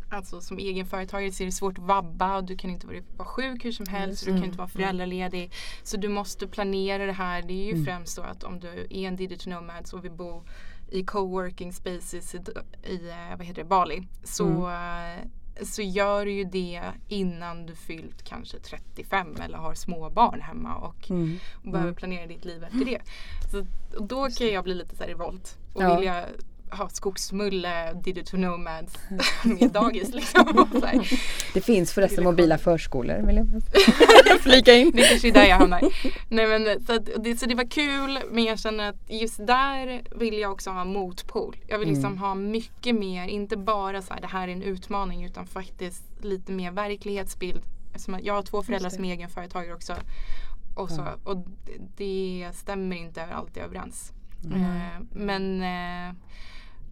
Alltså 0.10 0.41
som 0.41 0.57
egenföretagare 0.57 1.32
så 1.32 1.43
är 1.43 1.45
det 1.45 1.51
svårt 1.51 1.78
att 1.78 1.84
vabba 1.84 2.38
och 2.38 2.43
du 2.43 2.57
kan 2.57 2.70
inte 2.70 2.88
vara 2.88 3.28
sjuk 3.28 3.66
hur 3.66 3.72
som 3.72 3.88
helst. 3.88 4.24
Mm. 4.24 4.36
Du 4.36 4.41
kan 4.41 4.45
inte 4.45 4.57
vara 4.57 4.70
mm. 4.70 4.82
föräldraledig. 4.82 5.51
Så 5.84 5.97
du 5.97 6.07
måste 6.10 6.47
planera 6.47 7.05
det 7.05 7.12
här. 7.12 7.41
Det 7.41 7.53
är 7.53 7.66
ju 7.66 7.72
mm. 7.72 7.86
främst 7.86 8.16
så 8.16 8.22
att 8.22 8.43
om 8.43 8.60
du 8.60 8.88
är 8.89 9.07
en 9.07 9.16
digital 9.16 9.53
nomad 9.53 9.89
och 9.93 10.05
vill 10.05 10.12
bo 10.12 10.43
i 10.91 11.03
coworking 11.03 11.74
spaces 11.74 12.36
i, 12.36 12.38
i 12.84 13.10
eh, 13.10 13.38
vad 13.38 13.45
heter 13.45 13.64
det, 13.64 13.70
Bali. 13.70 14.07
Så, 14.24 14.47
mm. 14.47 15.20
Eh, 15.20 15.28
så 15.66 15.82
gör 15.82 16.26
du 16.26 16.32
ju 16.32 16.43
det 16.43 16.82
innan 17.07 17.66
du 17.66 17.76
fyllt 17.76 18.24
kanske 18.24 18.60
35 18.60 19.36
eller 19.41 19.57
har 19.57 19.74
små 19.74 20.10
barn 20.10 20.41
hemma 20.41 20.76
och, 20.76 21.10
mm. 21.10 21.39
och 21.53 21.72
behöver 21.72 21.89
mm. 21.89 21.95
planera 21.95 22.28
ditt 22.28 22.45
liv 22.45 22.64
efter 22.64 22.86
det. 22.86 23.01
Så, 23.51 23.66
då 23.99 24.30
kan 24.30 24.47
jag 24.47 24.64
bli 24.64 24.74
lite 24.74 24.95
så 24.95 25.03
här 25.03 25.10
revolt 25.10 25.57
och 25.74 25.84
ja. 25.84 25.95
vilja 25.95 26.26
ha 26.72 26.89
skogsmulle, 26.89 27.93
digital 27.93 28.39
nomads 28.39 28.93
med 29.43 29.72
dagis 29.72 30.13
liksom. 30.13 30.70
Det 31.53 31.61
finns 31.61 31.93
förresten 31.93 32.24
mobila 32.24 32.57
förskolor 32.57 33.22
vill 33.28 33.36
jag 33.36 34.41
flika 34.41 34.74
in. 34.74 34.91
det 34.91 35.01
kanske 35.01 35.28
är 35.28 35.32
där 35.32 35.45
jag 35.45 35.57
hamnar. 35.57 35.82
Nej, 36.30 36.47
men, 36.47 36.86
så, 36.86 36.97
det, 37.20 37.38
så 37.38 37.45
det 37.45 37.55
var 37.55 37.72
kul 37.72 38.20
men 38.32 38.43
jag 38.43 38.59
känner 38.59 38.89
att 38.89 38.95
just 39.07 39.47
där 39.47 40.01
vill 40.15 40.38
jag 40.38 40.51
också 40.51 40.70
ha 40.70 40.86
motpol. 40.86 41.55
Jag 41.67 41.80
vill 41.80 41.89
liksom 41.89 42.05
mm. 42.05 42.17
ha 42.17 42.36
mycket 42.36 42.95
mer, 42.95 43.28
inte 43.28 43.57
bara 43.57 44.01
så 44.01 44.13
här 44.13 44.22
det 44.22 44.28
här 44.28 44.47
är 44.47 44.51
en 44.51 44.63
utmaning 44.63 45.26
utan 45.26 45.47
faktiskt 45.47 46.03
lite 46.22 46.51
mer 46.51 46.72
verklighetsbild. 46.72 47.61
Jag 48.22 48.34
har 48.34 48.41
två 48.41 48.63
föräldrar 48.63 48.89
som 48.89 49.05
är 49.05 49.13
egenföretagare 49.13 49.74
också. 49.74 49.95
Och, 50.76 50.89
så, 50.89 51.05
och 51.24 51.45
det 51.97 52.49
stämmer 52.53 52.95
inte 52.95 53.26
alltid 53.26 53.63
överens. 53.63 54.13
Mm. 54.45 55.07
Men 55.11 55.61
uh, 55.61 56.15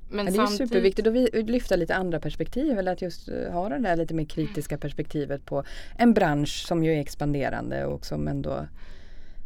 men 0.09 0.25
ja, 0.25 0.31
det 0.31 0.35
är 0.37 0.45
samtidigt... 0.45 0.69
superviktigt. 0.69 1.07
Att 1.07 1.49
lyfta 1.49 1.75
lite 1.75 1.95
andra 1.95 2.19
perspektiv 2.19 2.79
eller 2.79 2.91
att 2.91 3.01
just 3.01 3.29
eh, 3.29 3.51
ha 3.51 3.69
det 3.69 3.79
där 3.79 3.95
lite 3.95 4.13
mer 4.13 4.25
kritiska 4.25 4.77
perspektivet 4.77 5.45
på 5.45 5.63
en 5.97 6.13
bransch 6.13 6.65
som 6.67 6.83
ju 6.83 6.93
är 6.93 6.99
expanderande 6.99 7.85
och 7.85 8.05
som 8.05 8.27
ändå 8.27 8.67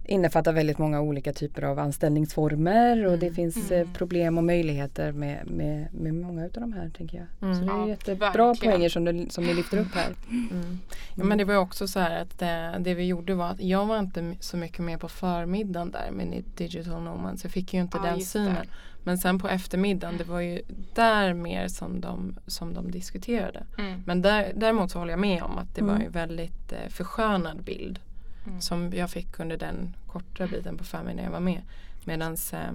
innefattar 0.03 0.53
väldigt 0.53 0.77
många 0.77 1.01
olika 1.01 1.33
typer 1.33 1.61
av 1.61 1.79
anställningsformer 1.79 3.05
och 3.05 3.13
mm. 3.13 3.19
det 3.19 3.31
finns 3.31 3.71
eh, 3.71 3.81
mm. 3.81 3.93
problem 3.93 4.37
och 4.37 4.43
möjligheter 4.43 5.11
med, 5.11 5.51
med, 5.51 5.93
med 5.93 6.13
många 6.13 6.43
av 6.43 6.51
de 6.51 6.73
här 6.73 6.89
tänker 6.97 7.17
jag. 7.17 7.49
Mm. 7.49 7.59
Så 7.59 7.65
det 7.65 7.71
är 7.71 7.77
ja, 7.77 7.87
jättebra 7.87 8.31
verkligen. 8.31 8.71
poänger 8.71 8.89
som, 8.89 9.05
du, 9.05 9.25
som 9.29 9.43
ni 9.43 9.53
lyfter 9.53 9.77
upp 9.77 9.95
här. 9.95 10.13
Mm. 10.29 10.79
Ja, 11.15 11.23
men 11.23 11.37
det 11.37 11.45
var 11.45 11.55
också 11.55 11.87
så 11.87 11.99
här 11.99 12.21
att 12.21 12.39
det, 12.39 12.75
det, 12.79 12.93
vi 12.93 13.05
gjorde 13.05 13.35
var 13.35 13.49
att 13.49 13.61
jag 13.61 13.85
var 13.85 13.99
inte 13.99 14.35
så 14.39 14.57
mycket 14.57 14.79
med 14.79 14.99
på 14.99 15.07
förmiddagen 15.07 15.91
där 15.91 16.11
med 16.11 16.43
Digital 16.55 17.03
Nomad 17.03 17.39
så 17.39 17.45
jag 17.45 17.51
fick 17.51 17.73
ju 17.73 17.81
inte 17.81 17.97
ja, 18.03 18.11
den 18.11 18.21
synen. 18.21 18.55
Det. 18.61 18.67
Men 19.03 19.17
sen 19.17 19.39
på 19.39 19.49
eftermiddagen 19.49 20.17
det 20.17 20.23
var 20.23 20.39
ju 20.39 20.61
där 20.95 21.33
mer 21.33 21.67
som 21.67 22.01
de, 22.01 22.39
som 22.47 22.73
de 22.73 22.91
diskuterade. 22.91 23.63
Mm. 23.77 24.03
Men 24.05 24.21
där, 24.21 24.51
däremot 24.55 24.91
så 24.91 24.99
håller 24.99 25.11
jag 25.11 25.19
med 25.19 25.43
om 25.43 25.57
att 25.57 25.75
det 25.75 25.83
var 25.83 25.93
en 25.93 26.11
väldigt 26.11 26.71
eh, 26.71 26.89
förskönad 26.89 27.63
bild 27.63 27.99
mm. 28.45 28.61
som 28.61 28.93
jag 28.93 29.09
fick 29.09 29.39
under 29.39 29.57
den 29.57 29.95
korta 30.07 30.47
biten 30.47 30.77
på 30.77 30.83
förmiddagen 30.83 31.15
när 31.15 31.23
jag 31.23 31.31
var 31.31 31.39
med. 31.39 31.61
Medan 32.05 32.37
eh, 32.53 32.71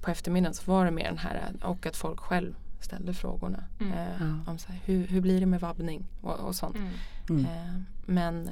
på 0.00 0.10
eftermiddagen 0.10 0.54
så 0.54 0.72
var 0.72 0.84
det 0.84 0.90
mer 0.90 1.04
den 1.04 1.18
här 1.18 1.52
och 1.62 1.86
att 1.86 1.96
folk 1.96 2.20
själv 2.20 2.54
ställde 2.80 3.14
frågorna. 3.14 3.64
Mm. 3.80 3.92
Eh, 3.92 4.48
om 4.48 4.58
så 4.58 4.72
här, 4.72 4.80
hur, 4.84 5.06
hur 5.06 5.20
blir 5.20 5.40
det 5.40 5.46
med 5.46 5.60
vabbning 5.60 6.06
och, 6.20 6.40
och 6.40 6.54
sånt. 6.54 6.76
Mm. 6.76 6.90
Mm. 7.30 7.44
Eh, 7.44 7.74
men, 8.06 8.50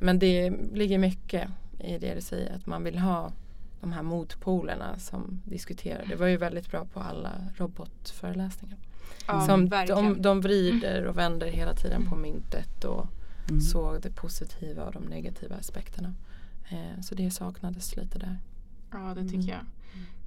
men 0.00 0.18
det 0.18 0.50
ligger 0.72 0.98
mycket 0.98 1.48
i 1.78 1.98
det 1.98 2.14
du 2.14 2.20
säger 2.20 2.54
att 2.54 2.66
man 2.66 2.84
vill 2.84 2.98
ha 2.98 3.32
de 3.80 3.92
här 3.92 4.02
motpolerna 4.02 4.98
som 4.98 5.42
diskuterar. 5.44 6.04
Det 6.08 6.16
var 6.16 6.26
ju 6.26 6.36
väldigt 6.36 6.70
bra 6.70 6.84
på 6.84 7.00
alla 7.00 7.30
robotföreläsningar. 7.56 8.78
Ja, 9.26 9.46
som 9.46 9.68
de, 9.68 10.22
de 10.22 10.40
vrider 10.40 11.04
och 11.04 11.18
vänder 11.18 11.46
hela 11.46 11.74
tiden 11.74 12.06
på 12.08 12.16
myntet 12.16 12.84
och 12.84 13.06
mm. 13.48 13.60
såg 13.60 14.02
det 14.02 14.10
positiva 14.10 14.84
och 14.84 14.92
de 14.92 15.02
negativa 15.02 15.56
aspekterna. 15.56 16.14
Eh, 16.70 17.00
så 17.00 17.14
det 17.14 17.30
saknades 17.30 17.96
lite 17.96 18.18
där. 18.18 18.38
Ja 18.92 19.14
det 19.14 19.24
tycker 19.24 19.36
mm. 19.36 19.48
jag. 19.48 19.64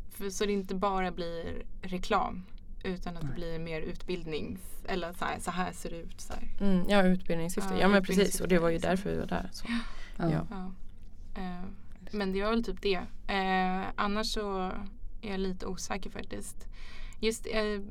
För, 0.09 0.29
så 0.29 0.45
det 0.45 0.51
inte 0.51 0.75
bara 0.75 1.11
blir 1.11 1.63
reklam 1.81 2.43
utan 2.83 3.17
att 3.17 3.23
Nej. 3.23 3.31
det 3.31 3.35
blir 3.35 3.59
mer 3.59 3.81
utbildning 3.81 4.57
eller 4.85 5.13
så 5.13 5.25
här, 5.25 5.39
så 5.39 5.51
här 5.51 5.71
ser 5.71 5.89
det 5.89 5.97
ut. 5.97 6.21
Så 6.21 6.33
mm, 6.59 6.89
ja 6.89 7.03
utbildningssyfte, 7.03 7.73
ja, 7.73 7.79
ja 7.79 7.87
men 7.87 8.03
precis 8.03 8.41
och 8.41 8.47
det 8.47 8.59
var 8.59 8.69
ju 8.69 8.77
därför 8.77 9.11
vi 9.11 9.17
var 9.17 9.25
där. 9.25 9.49
Så. 9.51 9.65
Ja. 10.17 10.45
ja. 10.49 10.71
Uh, 11.37 11.65
men 12.11 12.33
det 12.33 12.43
var 12.43 12.49
väl 12.49 12.63
typ 12.63 12.81
det. 12.81 12.97
Uh, 12.97 13.87
annars 13.95 14.27
så 14.27 14.71
är 15.21 15.31
jag 15.31 15.39
lite 15.39 15.65
osäker 15.65 16.09
faktiskt. 16.09 16.67
Just 17.19 17.47
uh, 17.47 17.81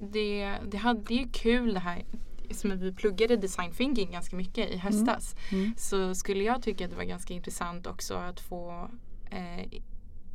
det, 0.00 0.58
det, 0.70 0.76
hade, 0.76 1.00
det 1.00 1.22
är 1.22 1.28
kul 1.28 1.74
det 1.74 1.80
här 1.80 2.04
som 2.50 2.78
vi 2.78 2.92
pluggade 2.92 3.36
design 3.36 3.72
thinking 3.72 4.10
ganska 4.10 4.36
mycket 4.36 4.70
i 4.70 4.72
mm. 4.72 4.80
höstas 4.80 5.36
mm. 5.50 5.64
Mm. 5.64 5.74
så 5.76 6.14
skulle 6.14 6.44
jag 6.44 6.62
tycka 6.62 6.84
att 6.84 6.90
det 6.90 6.96
var 6.96 7.04
ganska 7.04 7.34
intressant 7.34 7.86
också 7.86 8.14
att 8.14 8.40
få 8.40 8.90
eh, 9.30 9.80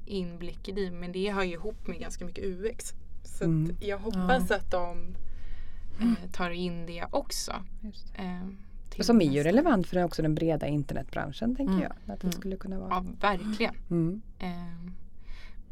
inblick 0.05 0.69
i 0.69 0.71
det. 0.71 0.91
Men 0.91 1.11
det 1.11 1.31
hör 1.31 1.43
ju 1.43 1.53
ihop 1.53 1.87
med 1.87 1.99
ganska 1.99 2.25
mycket 2.25 2.45
UX. 2.45 2.93
Så 3.23 3.43
mm. 3.43 3.77
jag 3.81 3.97
hoppas 3.97 4.49
ja. 4.49 4.55
att 4.55 4.71
de 4.71 5.15
eh, 5.99 6.31
tar 6.31 6.49
in 6.49 6.85
det 6.85 7.05
också. 7.11 7.51
Eh, 8.13 8.47
och 8.97 9.05
som 9.05 9.21
är 9.21 9.31
ju 9.31 9.43
relevant 9.43 9.87
för 9.87 10.03
också 10.03 10.21
den 10.21 10.35
breda 10.35 10.67
internetbranschen 10.67 11.55
tänker 11.55 11.73
mm. 11.73 11.83
jag. 11.83 12.13
Att 12.13 12.21
det 12.21 12.31
skulle 12.31 12.55
kunna 12.55 12.79
vara. 12.79 12.89
Ja, 12.89 13.03
verkligen. 13.21 13.75
Mm. 13.89 14.21
Eh, 14.39 14.91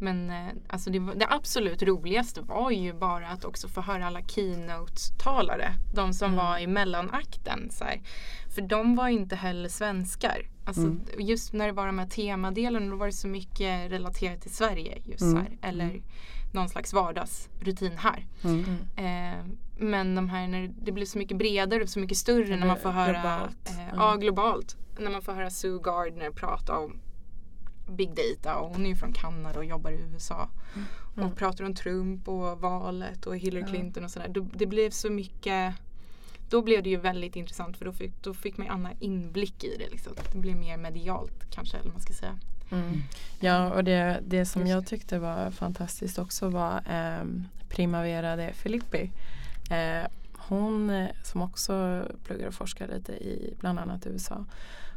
men 0.01 0.29
eh, 0.29 0.53
alltså 0.67 0.89
det, 0.89 0.99
det, 0.99 1.27
absolut 1.29 1.83
roligaste 1.83 2.41
var 2.41 2.71
ju 2.71 2.93
bara 2.93 3.27
att 3.27 3.45
också 3.45 3.67
få 3.67 3.81
höra 3.81 4.07
alla 4.07 4.21
keynote-talare. 4.21 5.73
De 5.93 6.13
som 6.13 6.33
mm. 6.33 6.45
var 6.45 6.59
i 6.59 6.67
mellanakten. 6.67 7.69
Så 7.71 7.83
här. 7.83 8.01
För 8.55 8.61
de 8.61 8.95
var 8.95 9.07
inte 9.07 9.35
heller 9.35 9.69
svenskar. 9.69 10.47
Alltså, 10.65 10.81
mm. 10.81 11.01
Just 11.19 11.53
när 11.53 11.67
det 11.67 11.73
var 11.73 11.87
de 11.87 11.99
här 11.99 12.07
temadelarna 12.07 12.91
då 12.91 12.95
var 12.95 13.05
det 13.05 13.13
så 13.13 13.27
mycket 13.27 13.91
relaterat 13.91 14.41
till 14.41 14.55
Sverige. 14.55 15.01
Just 15.05 15.21
mm. 15.21 15.37
här, 15.37 15.57
eller 15.61 15.85
mm. 15.85 16.03
någon 16.53 16.69
slags 16.69 16.93
vardagsrutin 16.93 17.97
här. 17.97 18.27
Mm. 18.43 18.65
Eh, 18.95 19.45
men 19.77 20.15
de 20.15 20.29
här 20.29 20.47
när 20.47 20.71
det 20.81 20.91
blir 20.91 21.05
så 21.05 21.17
mycket 21.17 21.37
bredare 21.37 21.83
och 21.83 21.89
så 21.89 21.99
mycket 21.99 22.17
större 22.17 22.57
när 22.57 22.67
man 22.67 22.77
får 22.77 22.89
höra 22.89 23.11
globalt. 23.11 23.69
Eh, 23.69 23.95
Ja, 23.95 24.15
globalt. 24.15 24.77
När 24.99 25.11
man 25.11 25.21
får 25.21 25.33
höra 25.33 25.49
Sue 25.49 25.79
Gardner 25.83 26.31
prata 26.31 26.77
om 26.77 26.99
big 27.91 28.09
data 28.09 28.55
och 28.55 28.69
hon 28.69 28.85
är 28.85 28.89
ju 28.89 28.95
från 28.95 29.13
Kanada 29.13 29.59
och 29.59 29.65
jobbar 29.65 29.91
i 29.91 29.99
USA. 30.13 30.49
Mm. 31.15 31.29
Och 31.29 31.37
pratar 31.37 31.63
om 31.63 31.75
Trump 31.75 32.27
och 32.27 32.61
valet 32.61 33.25
och 33.25 33.37
Hillary 33.37 33.65
Clinton 33.65 34.03
och 34.03 34.11
sådär. 34.11 34.33
Det 34.53 34.65
blev 34.65 34.89
så 34.89 35.09
mycket 35.09 35.75
då 36.51 36.61
blev 36.61 36.83
det 36.83 36.89
ju 36.89 36.97
väldigt 36.97 37.35
intressant 37.35 37.77
för 37.77 37.85
då 37.85 37.93
fick, 37.93 38.23
då 38.23 38.33
fick 38.33 38.57
man 38.57 38.67
annan 38.67 38.93
inblick 38.99 39.63
i 39.63 39.75
det. 39.77 39.89
Liksom. 39.89 40.13
Det 40.31 40.37
blev 40.37 40.55
mer 40.55 40.77
medialt 40.77 41.45
kanske 41.49 41.77
eller 41.77 41.91
man 41.91 42.01
ska 42.01 42.13
säga. 42.13 42.39
Mm. 42.71 43.03
Ja, 43.39 43.73
och 43.73 43.83
det, 43.83 44.19
det 44.27 44.45
som 44.45 44.67
jag 44.67 44.87
tyckte 44.87 45.19
var 45.19 45.51
fantastiskt 45.51 46.19
också 46.19 46.49
var 46.49 46.75
eh, 46.75 47.25
Primavera 47.69 48.35
de 48.35 48.53
Filippi. 48.53 49.11
Eh, 49.69 50.07
hon 50.59 50.89
eh, 50.89 51.09
som 51.23 51.41
också 51.41 52.05
pluggar 52.23 52.47
och 52.47 52.53
forskar 52.53 52.87
lite 52.87 53.11
i 53.11 53.55
bland 53.59 53.79
annat 53.79 54.07
USA. 54.07 54.45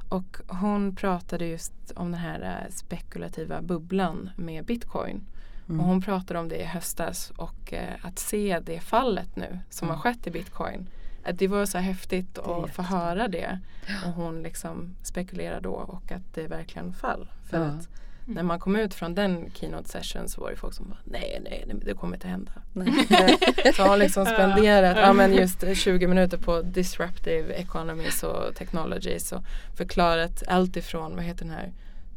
Och 0.08 0.36
hon 0.48 0.96
pratade 0.96 1.46
just 1.46 1.72
om 1.96 2.10
den 2.10 2.20
här 2.20 2.40
eh, 2.40 2.70
spekulativa 2.70 3.62
bubblan 3.62 4.30
med 4.36 4.64
bitcoin. 4.64 5.24
Mm. 5.68 5.80
Och 5.80 5.86
hon 5.86 6.02
pratade 6.02 6.40
om 6.40 6.48
det 6.48 6.56
i 6.56 6.64
höstas 6.64 7.32
och 7.36 7.72
eh, 7.72 7.94
att 8.02 8.18
se 8.18 8.60
det 8.66 8.80
fallet 8.80 9.36
nu 9.36 9.58
som 9.70 9.88
mm. 9.88 9.96
har 9.96 10.02
skett 10.02 10.26
i 10.26 10.30
bitcoin. 10.30 10.88
Att 11.24 11.38
det 11.38 11.48
var 11.48 11.66
så 11.66 11.78
häftigt 11.78 12.38
att 12.38 12.74
få 12.74 12.82
höra 12.82 13.28
det. 13.28 13.60
Och 14.06 14.12
hon 14.12 14.42
liksom 14.42 14.94
spekulerade 15.02 15.60
då 15.60 15.72
och 15.72 16.12
att 16.12 16.34
det 16.34 16.46
verkligen 16.46 16.92
fall. 16.92 17.28
För 17.44 17.58
ja. 17.58 17.64
att 17.64 17.88
när 18.26 18.42
man 18.42 18.60
kom 18.60 18.76
ut 18.76 18.94
från 18.94 19.14
den 19.14 19.50
keynote 19.54 19.88
session 19.88 20.28
så 20.28 20.40
var 20.40 20.50
det 20.50 20.56
folk 20.56 20.74
som 20.74 20.88
bara 20.88 20.98
nej, 21.04 21.40
nej, 21.44 21.64
nej 21.66 21.76
det 21.84 21.94
kommer 21.94 22.16
inte 22.16 22.28
hända. 22.28 22.52
så 23.76 23.82
har 23.82 23.96
liksom 23.96 24.26
spenderat 24.26 24.96
ja, 24.96 25.12
men 25.12 25.34
just 25.34 25.64
20 25.76 26.06
minuter 26.06 26.38
på 26.38 26.62
disruptive 26.62 27.54
economies 27.54 28.22
och 28.22 28.54
technologies 28.54 29.32
och 29.32 29.42
förklarat 29.76 30.42
allt 30.48 30.76
ifrån, 30.76 31.16
vad 31.16 31.24
heter 31.24 31.44
den 31.44 31.54
här, 31.54 31.72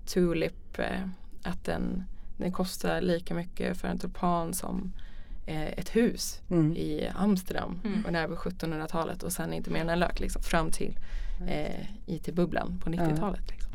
Tulip, 0.05 0.79
eh, 0.79 0.85
att 1.43 1.65
den, 1.65 2.03
den 2.37 2.51
kostar 2.51 3.01
lika 3.01 3.33
mycket 3.33 3.77
för 3.77 3.87
en 3.87 3.99
tulpan 3.99 4.53
som 4.53 4.93
eh, 5.45 5.67
ett 5.67 5.95
hus 5.95 6.41
mm. 6.49 6.75
i 6.75 7.09
Amsterdam 7.15 7.81
mm. 7.85 8.05
och 8.05 8.11
det 8.11 8.17
här 8.17 8.27
var 8.27 8.35
1700-talet 8.35 9.23
och 9.23 9.31
sen 9.31 9.53
inte 9.53 9.69
mer 9.69 9.81
än 9.81 9.89
en 9.89 9.99
lök 9.99 10.19
liksom, 10.19 10.41
fram 10.41 10.71
till 10.71 10.99
eh, 11.47 11.85
IT-bubblan 12.05 12.81
på 12.83 12.89
90-talet. 12.89 13.51
Liksom. 13.51 13.71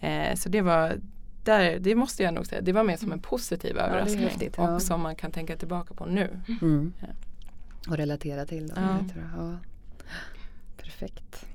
Eh, 0.00 0.34
så 0.34 0.48
det 0.48 0.60
var 0.60 0.96
där, 1.44 1.78
det 1.78 1.94
måste 1.94 2.22
jag 2.22 2.34
nog 2.34 2.46
säga, 2.46 2.60
det 2.60 2.72
var 2.72 2.84
mer 2.84 2.96
som 2.96 3.12
en 3.12 3.20
positiv 3.20 3.76
ja, 3.76 3.82
överraskning 3.82 4.24
häftigt, 4.24 4.58
och 4.58 4.64
ja. 4.64 4.80
som 4.80 5.00
man 5.00 5.16
kan 5.16 5.30
tänka 5.30 5.56
tillbaka 5.56 5.94
på 5.94 6.06
nu. 6.06 6.40
Mm. 6.62 6.92
Ja. 7.00 7.06
Och 7.88 7.96
relatera 7.96 8.46
till. 8.46 8.68
Då, 8.68 8.74
ja. 8.76 8.98
ja. 9.36 9.58
Perfekt. 10.76 11.46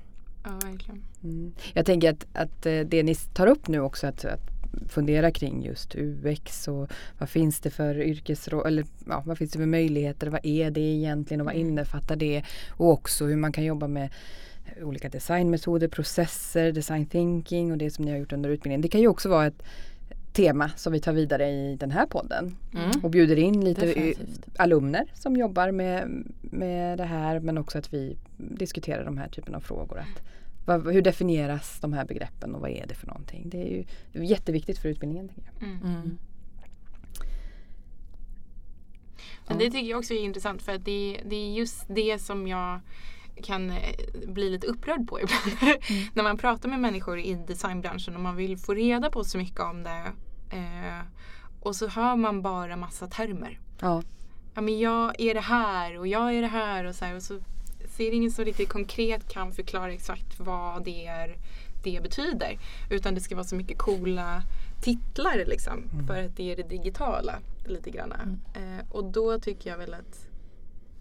Ja, 0.43 0.51
verkligen. 0.63 1.03
Mm. 1.23 1.53
Jag 1.73 1.85
tänker 1.85 2.09
att, 2.09 2.27
att 2.33 2.65
eh, 2.65 2.79
det 2.79 3.03
ni 3.03 3.15
tar 3.15 3.47
upp 3.47 3.67
nu 3.67 3.79
också 3.79 4.07
att, 4.07 4.25
att 4.25 4.57
fundera 4.89 5.31
kring 5.31 5.65
just 5.65 5.95
UX 5.95 6.67
och 6.67 6.89
vad 7.17 7.29
finns 7.29 7.59
det 7.59 7.69
för 7.69 8.01
yrkesroll 8.01 8.67
eller 8.67 8.85
ja, 9.07 9.23
vad 9.25 9.38
finns 9.38 9.51
det 9.51 9.59
för 9.59 9.65
möjligheter, 9.65 10.27
vad 10.27 10.45
är 10.45 10.71
det 10.71 10.81
egentligen 10.81 11.41
och 11.41 11.45
vad 11.45 11.55
mm. 11.55 11.67
innefattar 11.67 12.15
det 12.15 12.43
och 12.69 12.91
också 12.91 13.25
hur 13.25 13.35
man 13.35 13.51
kan 13.51 13.63
jobba 13.63 13.88
med 13.88 14.09
olika 14.84 15.09
designmetoder, 15.09 15.88
processer, 15.88 16.71
design 16.71 17.05
thinking 17.05 17.71
och 17.71 17.78
det 17.78 17.91
som 17.91 18.05
ni 18.05 18.11
har 18.11 18.17
gjort 18.17 18.34
under 18.34 18.49
utbildningen. 18.49 18.82
Det 18.82 18.88
kan 18.88 19.01
ju 19.01 19.07
också 19.07 19.30
vara 19.30 19.47
ett 19.47 19.63
tema 20.34 20.71
som 20.75 20.93
vi 20.93 20.99
tar 20.99 21.13
vidare 21.13 21.49
i 21.49 21.75
den 21.75 21.91
här 21.91 22.05
podden 22.05 22.55
mm. 22.73 22.91
och 23.03 23.09
bjuder 23.09 23.36
in 23.39 23.65
lite 23.65 23.86
Definitivt. 23.86 24.49
alumner 24.57 25.11
som 25.13 25.36
jobbar 25.36 25.71
med, 25.71 26.23
med 26.41 26.97
det 26.97 27.05
här 27.05 27.39
men 27.39 27.57
också 27.57 27.78
att 27.78 27.93
vi 27.93 28.17
diskuterar 28.38 29.05
de 29.05 29.17
här 29.17 29.28
typen 29.28 29.55
av 29.55 29.59
frågor. 29.59 29.99
Att, 29.99 30.23
vad, 30.65 30.93
hur 30.93 31.01
definieras 31.01 31.80
de 31.82 31.93
här 31.93 32.05
begreppen 32.05 32.55
och 32.55 32.61
vad 32.61 32.69
är 32.69 32.86
det 32.88 32.93
för 32.93 33.07
någonting? 33.07 33.49
Det 33.49 33.57
är 33.57 33.86
ju 34.11 34.25
jätteviktigt 34.25 34.80
för 34.80 34.89
utbildningen. 34.89 35.30
Tycker 35.30 35.51
jag. 35.59 35.69
Mm. 35.69 35.82
Mm. 35.82 36.17
Men 39.47 39.57
det 39.57 39.65
tycker 39.65 39.89
jag 39.89 39.99
också 39.99 40.13
är 40.13 40.23
intressant 40.23 40.61
för 40.61 40.75
att 40.75 40.86
det, 40.86 41.21
det 41.25 41.36
är 41.36 41.53
just 41.53 41.86
det 41.88 42.21
som 42.21 42.47
jag 42.47 42.80
kan 43.43 43.69
eh, 43.69 43.95
bli 44.27 44.49
lite 44.49 44.67
upprörd 44.67 45.07
på 45.07 45.21
ibland. 45.21 45.57
Mm. 45.61 46.07
När 46.13 46.23
man 46.23 46.38
pratar 46.38 46.69
med 46.69 46.79
människor 46.79 47.19
i 47.19 47.33
designbranschen 47.47 48.15
och 48.15 48.21
man 48.21 48.35
vill 48.35 48.57
få 48.57 48.73
reda 48.73 49.09
på 49.09 49.23
så 49.23 49.38
mycket 49.38 49.59
om 49.59 49.83
det. 49.83 50.11
Eh, 50.49 51.01
och 51.59 51.75
så 51.75 51.88
hör 51.88 52.15
man 52.15 52.41
bara 52.41 52.75
massa 52.75 53.07
termer. 53.07 53.59
Ja. 53.79 54.03
ja 54.53 54.61
men 54.61 54.79
jag 54.79 55.21
är 55.21 55.33
det 55.33 55.41
här 55.41 55.99
och 55.99 56.07
jag 56.07 56.33
är 56.33 56.41
det 56.41 56.47
här 56.47 56.83
och 56.83 56.95
så 56.95 57.05
här. 57.05 57.15
Och 57.15 57.23
så 57.23 57.39
ser 57.89 58.11
ingen 58.11 58.31
som 58.31 58.45
riktigt 58.45 58.69
konkret 58.69 59.29
kan 59.29 59.51
förklara 59.51 59.93
exakt 59.93 60.39
vad 60.39 60.85
det 60.85 61.05
är 61.05 61.38
det 61.83 62.03
betyder. 62.03 62.59
Utan 62.89 63.15
det 63.15 63.21
ska 63.21 63.35
vara 63.35 63.45
så 63.45 63.55
mycket 63.55 63.77
coola 63.77 64.41
titlar 64.81 65.45
liksom. 65.47 65.89
Mm. 65.93 66.07
För 66.07 66.25
att 66.25 66.35
det 66.35 66.51
är 66.51 66.55
det 66.55 66.69
digitala 66.69 67.39
lite 67.65 67.89
grann. 67.89 68.13
Mm. 68.13 68.79
Eh, 68.79 68.85
och 68.89 69.03
då 69.03 69.39
tycker 69.39 69.69
jag 69.69 69.77
väl 69.77 69.93
att 69.93 70.26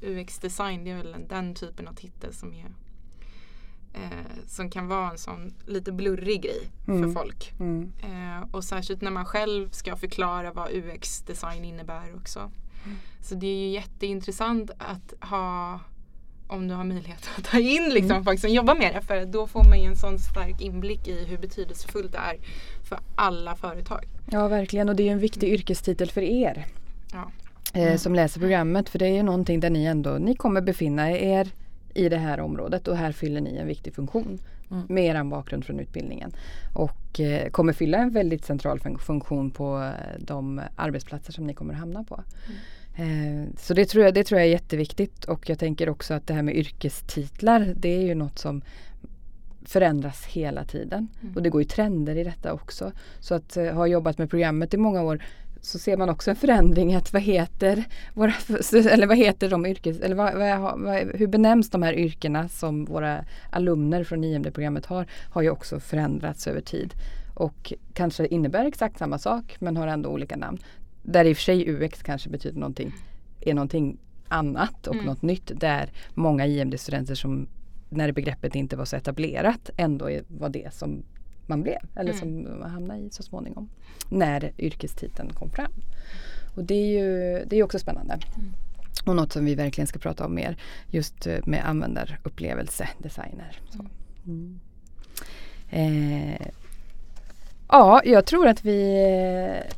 UX-design 0.02 0.84
det 0.84 0.90
är 0.90 0.96
väl 0.96 1.16
den 1.28 1.54
typen 1.54 1.88
av 1.88 1.92
titel 1.92 2.34
som 2.34 2.52
är 2.52 2.66
eh, 3.96 4.46
som 4.46 4.70
kan 4.70 4.88
vara 4.88 5.10
en 5.10 5.18
sån 5.18 5.54
lite 5.66 5.92
blurrig 5.92 6.42
grej 6.42 6.70
mm. 6.88 7.02
för 7.02 7.20
folk. 7.20 7.52
Mm. 7.60 7.92
Eh, 8.02 8.48
och 8.50 8.64
särskilt 8.64 9.00
när 9.00 9.10
man 9.10 9.24
själv 9.24 9.70
ska 9.70 9.96
förklara 9.96 10.52
vad 10.52 10.70
UX-design 10.70 11.64
innebär 11.64 12.16
också. 12.16 12.38
Mm. 12.38 12.96
Så 13.22 13.34
det 13.34 13.46
är 13.46 13.56
ju 13.56 13.68
jätteintressant 13.68 14.70
att 14.78 15.30
ha 15.30 15.80
om 16.48 16.68
du 16.68 16.74
har 16.74 16.84
möjlighet 16.84 17.28
att 17.38 17.44
ta 17.44 17.58
in 17.58 17.88
liksom 17.88 18.10
mm. 18.10 18.24
folk 18.24 18.40
som 18.40 18.50
jobbar 18.50 18.74
med 18.74 18.94
det 18.94 19.02
för 19.02 19.24
då 19.24 19.46
får 19.46 19.64
man 19.64 19.80
ju 19.80 19.86
en 19.86 19.96
sån 19.96 20.18
stark 20.18 20.60
inblick 20.60 21.08
i 21.08 21.24
hur 21.24 21.38
betydelsefullt 21.38 22.12
det 22.12 22.18
är 22.18 22.36
för 22.88 22.98
alla 23.14 23.56
företag. 23.56 24.04
Ja 24.30 24.48
verkligen 24.48 24.88
och 24.88 24.96
det 24.96 25.08
är 25.08 25.12
en 25.12 25.18
viktig 25.18 25.48
yrkestitel 25.48 26.10
för 26.10 26.22
er. 26.22 26.66
Ja 27.12 27.30
mm. 27.82 27.98
som 27.98 28.14
läser 28.14 28.40
programmet. 28.40 28.88
För 28.88 28.98
det 28.98 29.06
är 29.06 29.14
ju 29.14 29.22
någonting 29.22 29.60
där 29.60 29.70
ni 29.70 29.84
ändå, 29.84 30.18
ni 30.18 30.34
kommer 30.34 30.60
befinna 30.60 31.10
er 31.10 31.48
i 31.94 32.08
det 32.08 32.16
här 32.16 32.40
området 32.40 32.88
och 32.88 32.96
här 32.96 33.12
fyller 33.12 33.40
ni 33.40 33.56
en 33.56 33.66
viktig 33.66 33.94
funktion 33.94 34.38
mm. 34.70 34.82
med 34.88 35.04
er 35.04 35.24
bakgrund 35.24 35.64
från 35.64 35.80
utbildningen. 35.80 36.32
Och 36.74 37.20
eh, 37.20 37.50
kommer 37.50 37.72
fylla 37.72 37.98
en 37.98 38.10
väldigt 38.10 38.44
central 38.44 38.80
funktion 38.98 39.50
på 39.50 39.82
eh, 39.82 40.20
de 40.20 40.60
arbetsplatser 40.76 41.32
som 41.32 41.46
ni 41.46 41.54
kommer 41.54 41.74
hamna 41.74 42.04
på. 42.04 42.22
Mm. 42.46 42.58
Eh, 42.96 43.48
så 43.58 43.74
det 43.74 43.86
tror, 43.86 44.04
jag, 44.04 44.14
det 44.14 44.24
tror 44.24 44.40
jag 44.40 44.46
är 44.46 44.52
jätteviktigt 44.52 45.24
och 45.24 45.48
jag 45.48 45.58
tänker 45.58 45.88
också 45.88 46.14
att 46.14 46.26
det 46.26 46.34
här 46.34 46.42
med 46.42 46.56
yrkestitlar 46.56 47.74
det 47.76 47.88
är 47.88 48.02
ju 48.02 48.14
något 48.14 48.38
som 48.38 48.62
förändras 49.64 50.24
hela 50.24 50.64
tiden. 50.64 51.08
Mm. 51.22 51.34
Och 51.34 51.42
det 51.42 51.50
går 51.50 51.62
ju 51.62 51.68
trender 51.68 52.16
i 52.16 52.24
detta 52.24 52.52
också. 52.52 52.92
Så 53.20 53.34
att 53.34 53.56
eh, 53.56 53.72
ha 53.72 53.86
jobbat 53.86 54.18
med 54.18 54.30
programmet 54.30 54.74
i 54.74 54.76
många 54.76 55.02
år 55.02 55.22
så 55.66 55.78
ser 55.78 55.96
man 55.96 56.08
också 56.08 56.30
en 56.30 56.36
förändring 56.36 56.94
att 56.94 57.12
vad 57.12 57.22
heter, 57.22 57.84
våra, 58.14 58.32
eller 58.90 59.06
vad 59.06 59.16
heter 59.16 59.50
de 59.50 59.66
yrkes, 59.66 60.00
eller 60.00 60.16
vad, 60.16 60.34
vad, 60.34 60.80
vad, 60.80 60.96
hur 60.96 61.26
benämns 61.26 61.70
de 61.70 61.82
här 61.82 61.94
yrkena 61.94 62.48
som 62.48 62.84
våra 62.84 63.24
alumner 63.50 64.04
från 64.04 64.24
IMD-programmet 64.24 64.86
har, 64.86 65.06
har 65.30 65.42
ju 65.42 65.50
också 65.50 65.80
förändrats 65.80 66.46
över 66.46 66.60
tid. 66.60 66.94
Och 67.34 67.72
kanske 67.94 68.26
innebär 68.26 68.64
exakt 68.64 68.98
samma 68.98 69.18
sak 69.18 69.56
men 69.58 69.76
har 69.76 69.86
ändå 69.86 70.08
olika 70.08 70.36
namn. 70.36 70.58
Där 71.02 71.24
i 71.24 71.32
och 71.32 71.36
för 71.36 71.44
sig 71.44 71.70
UX 71.70 72.02
kanske 72.02 72.30
betyder 72.30 72.58
någonting, 72.60 72.92
är 73.40 73.54
någonting 73.54 73.98
annat 74.28 74.86
och 74.86 74.94
mm. 74.94 75.06
något 75.06 75.22
nytt 75.22 75.52
där 75.54 75.90
många 76.14 76.46
IMD-studenter 76.46 77.14
som 77.14 77.48
när 77.88 78.12
begreppet 78.12 78.54
inte 78.54 78.76
var 78.76 78.84
så 78.84 78.96
etablerat 78.96 79.70
ändå 79.76 80.10
var 80.28 80.48
det 80.48 80.74
som 80.74 81.02
man 81.48 81.62
blev 81.62 81.78
eller 81.94 82.12
mm. 82.12 82.20
som 82.20 82.58
man 82.60 82.70
hamnade 82.70 83.00
i 83.00 83.10
så 83.10 83.22
småningom. 83.22 83.68
När 84.08 84.52
yrkestiteln 84.58 85.32
kom 85.32 85.50
fram. 85.50 85.72
Och 86.56 86.64
det 86.64 86.74
är 86.74 87.00
ju 87.00 87.44
det 87.44 87.56
är 87.56 87.62
också 87.62 87.78
spännande. 87.78 88.14
Mm. 88.14 88.52
Och 89.04 89.16
något 89.16 89.32
som 89.32 89.44
vi 89.44 89.54
verkligen 89.54 89.86
ska 89.86 89.98
prata 89.98 90.26
om 90.26 90.34
mer 90.34 90.56
just 90.90 91.26
eh, 91.26 91.38
med 91.44 91.68
användarupplevelse, 91.68 92.88
designer. 92.98 93.60
Så. 93.70 93.86
Mm. 94.26 94.60
Eh, 95.70 96.46
ja, 97.68 98.02
jag 98.04 98.26
tror 98.26 98.46
att 98.46 98.64
vi, 98.64 99.06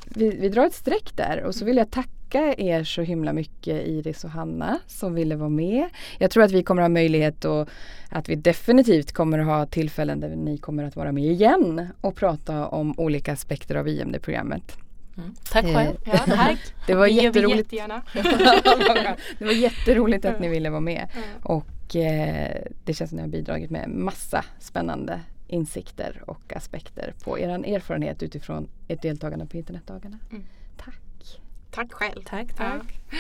vi, 0.04 0.30
vi 0.30 0.48
drar 0.48 0.66
ett 0.66 0.74
streck 0.74 1.16
där 1.16 1.42
och 1.42 1.54
så 1.54 1.64
vill 1.64 1.76
jag 1.76 1.90
tacka 1.90 2.10
tacka 2.28 2.54
er 2.58 2.84
så 2.84 3.02
himla 3.02 3.32
mycket 3.32 3.86
Iris 3.86 4.24
och 4.24 4.30
Hanna 4.30 4.78
som 4.86 5.14
ville 5.14 5.36
vara 5.36 5.48
med. 5.48 5.88
Jag 6.18 6.30
tror 6.30 6.44
att 6.44 6.52
vi 6.52 6.62
kommer 6.62 6.82
ha 6.82 6.88
möjlighet 6.88 7.44
och 7.44 7.68
att 8.08 8.28
vi 8.28 8.34
definitivt 8.34 9.12
kommer 9.12 9.38
ha 9.38 9.66
tillfällen 9.66 10.20
där 10.20 10.36
ni 10.36 10.58
kommer 10.58 10.84
att 10.84 10.96
vara 10.96 11.12
med 11.12 11.24
igen 11.24 11.88
och 12.00 12.16
prata 12.16 12.66
om 12.66 12.98
olika 12.98 13.32
aspekter 13.32 13.74
av 13.74 13.88
IMD-programmet. 13.88 14.76
Mm. 15.16 15.34
Tack 15.50 15.64
själv. 15.64 15.96
Eh, 16.04 16.12
ja, 16.12 16.18
tack. 16.26 16.58
det 16.86 16.94
var 16.94 17.06
det 17.06 17.12
jätteroligt. 17.12 17.70
det 19.38 19.44
var 19.44 19.52
jätteroligt 19.52 20.24
att 20.24 20.40
ni 20.40 20.48
ville 20.48 20.70
vara 20.70 20.80
med. 20.80 21.08
Och 21.42 21.96
eh, 21.96 22.62
det 22.84 22.94
känns 22.94 23.10
som 23.10 23.16
ni 23.16 23.22
har 23.22 23.28
bidragit 23.28 23.70
med 23.70 23.88
massa 23.88 24.44
spännande 24.60 25.20
insikter 25.46 26.22
och 26.26 26.56
aspekter 26.56 27.14
på 27.24 27.38
er 27.38 27.48
erfarenhet 27.48 28.22
utifrån 28.22 28.68
ert 28.88 29.02
deltagande 29.02 29.46
på 29.46 29.56
internetdagarna. 29.56 30.18
Mm. 30.30 30.44
Tack 31.70 31.92
själv. 31.92 32.22
Tack, 32.24 32.54
tack. 32.56 32.82
Ja. 33.10 33.18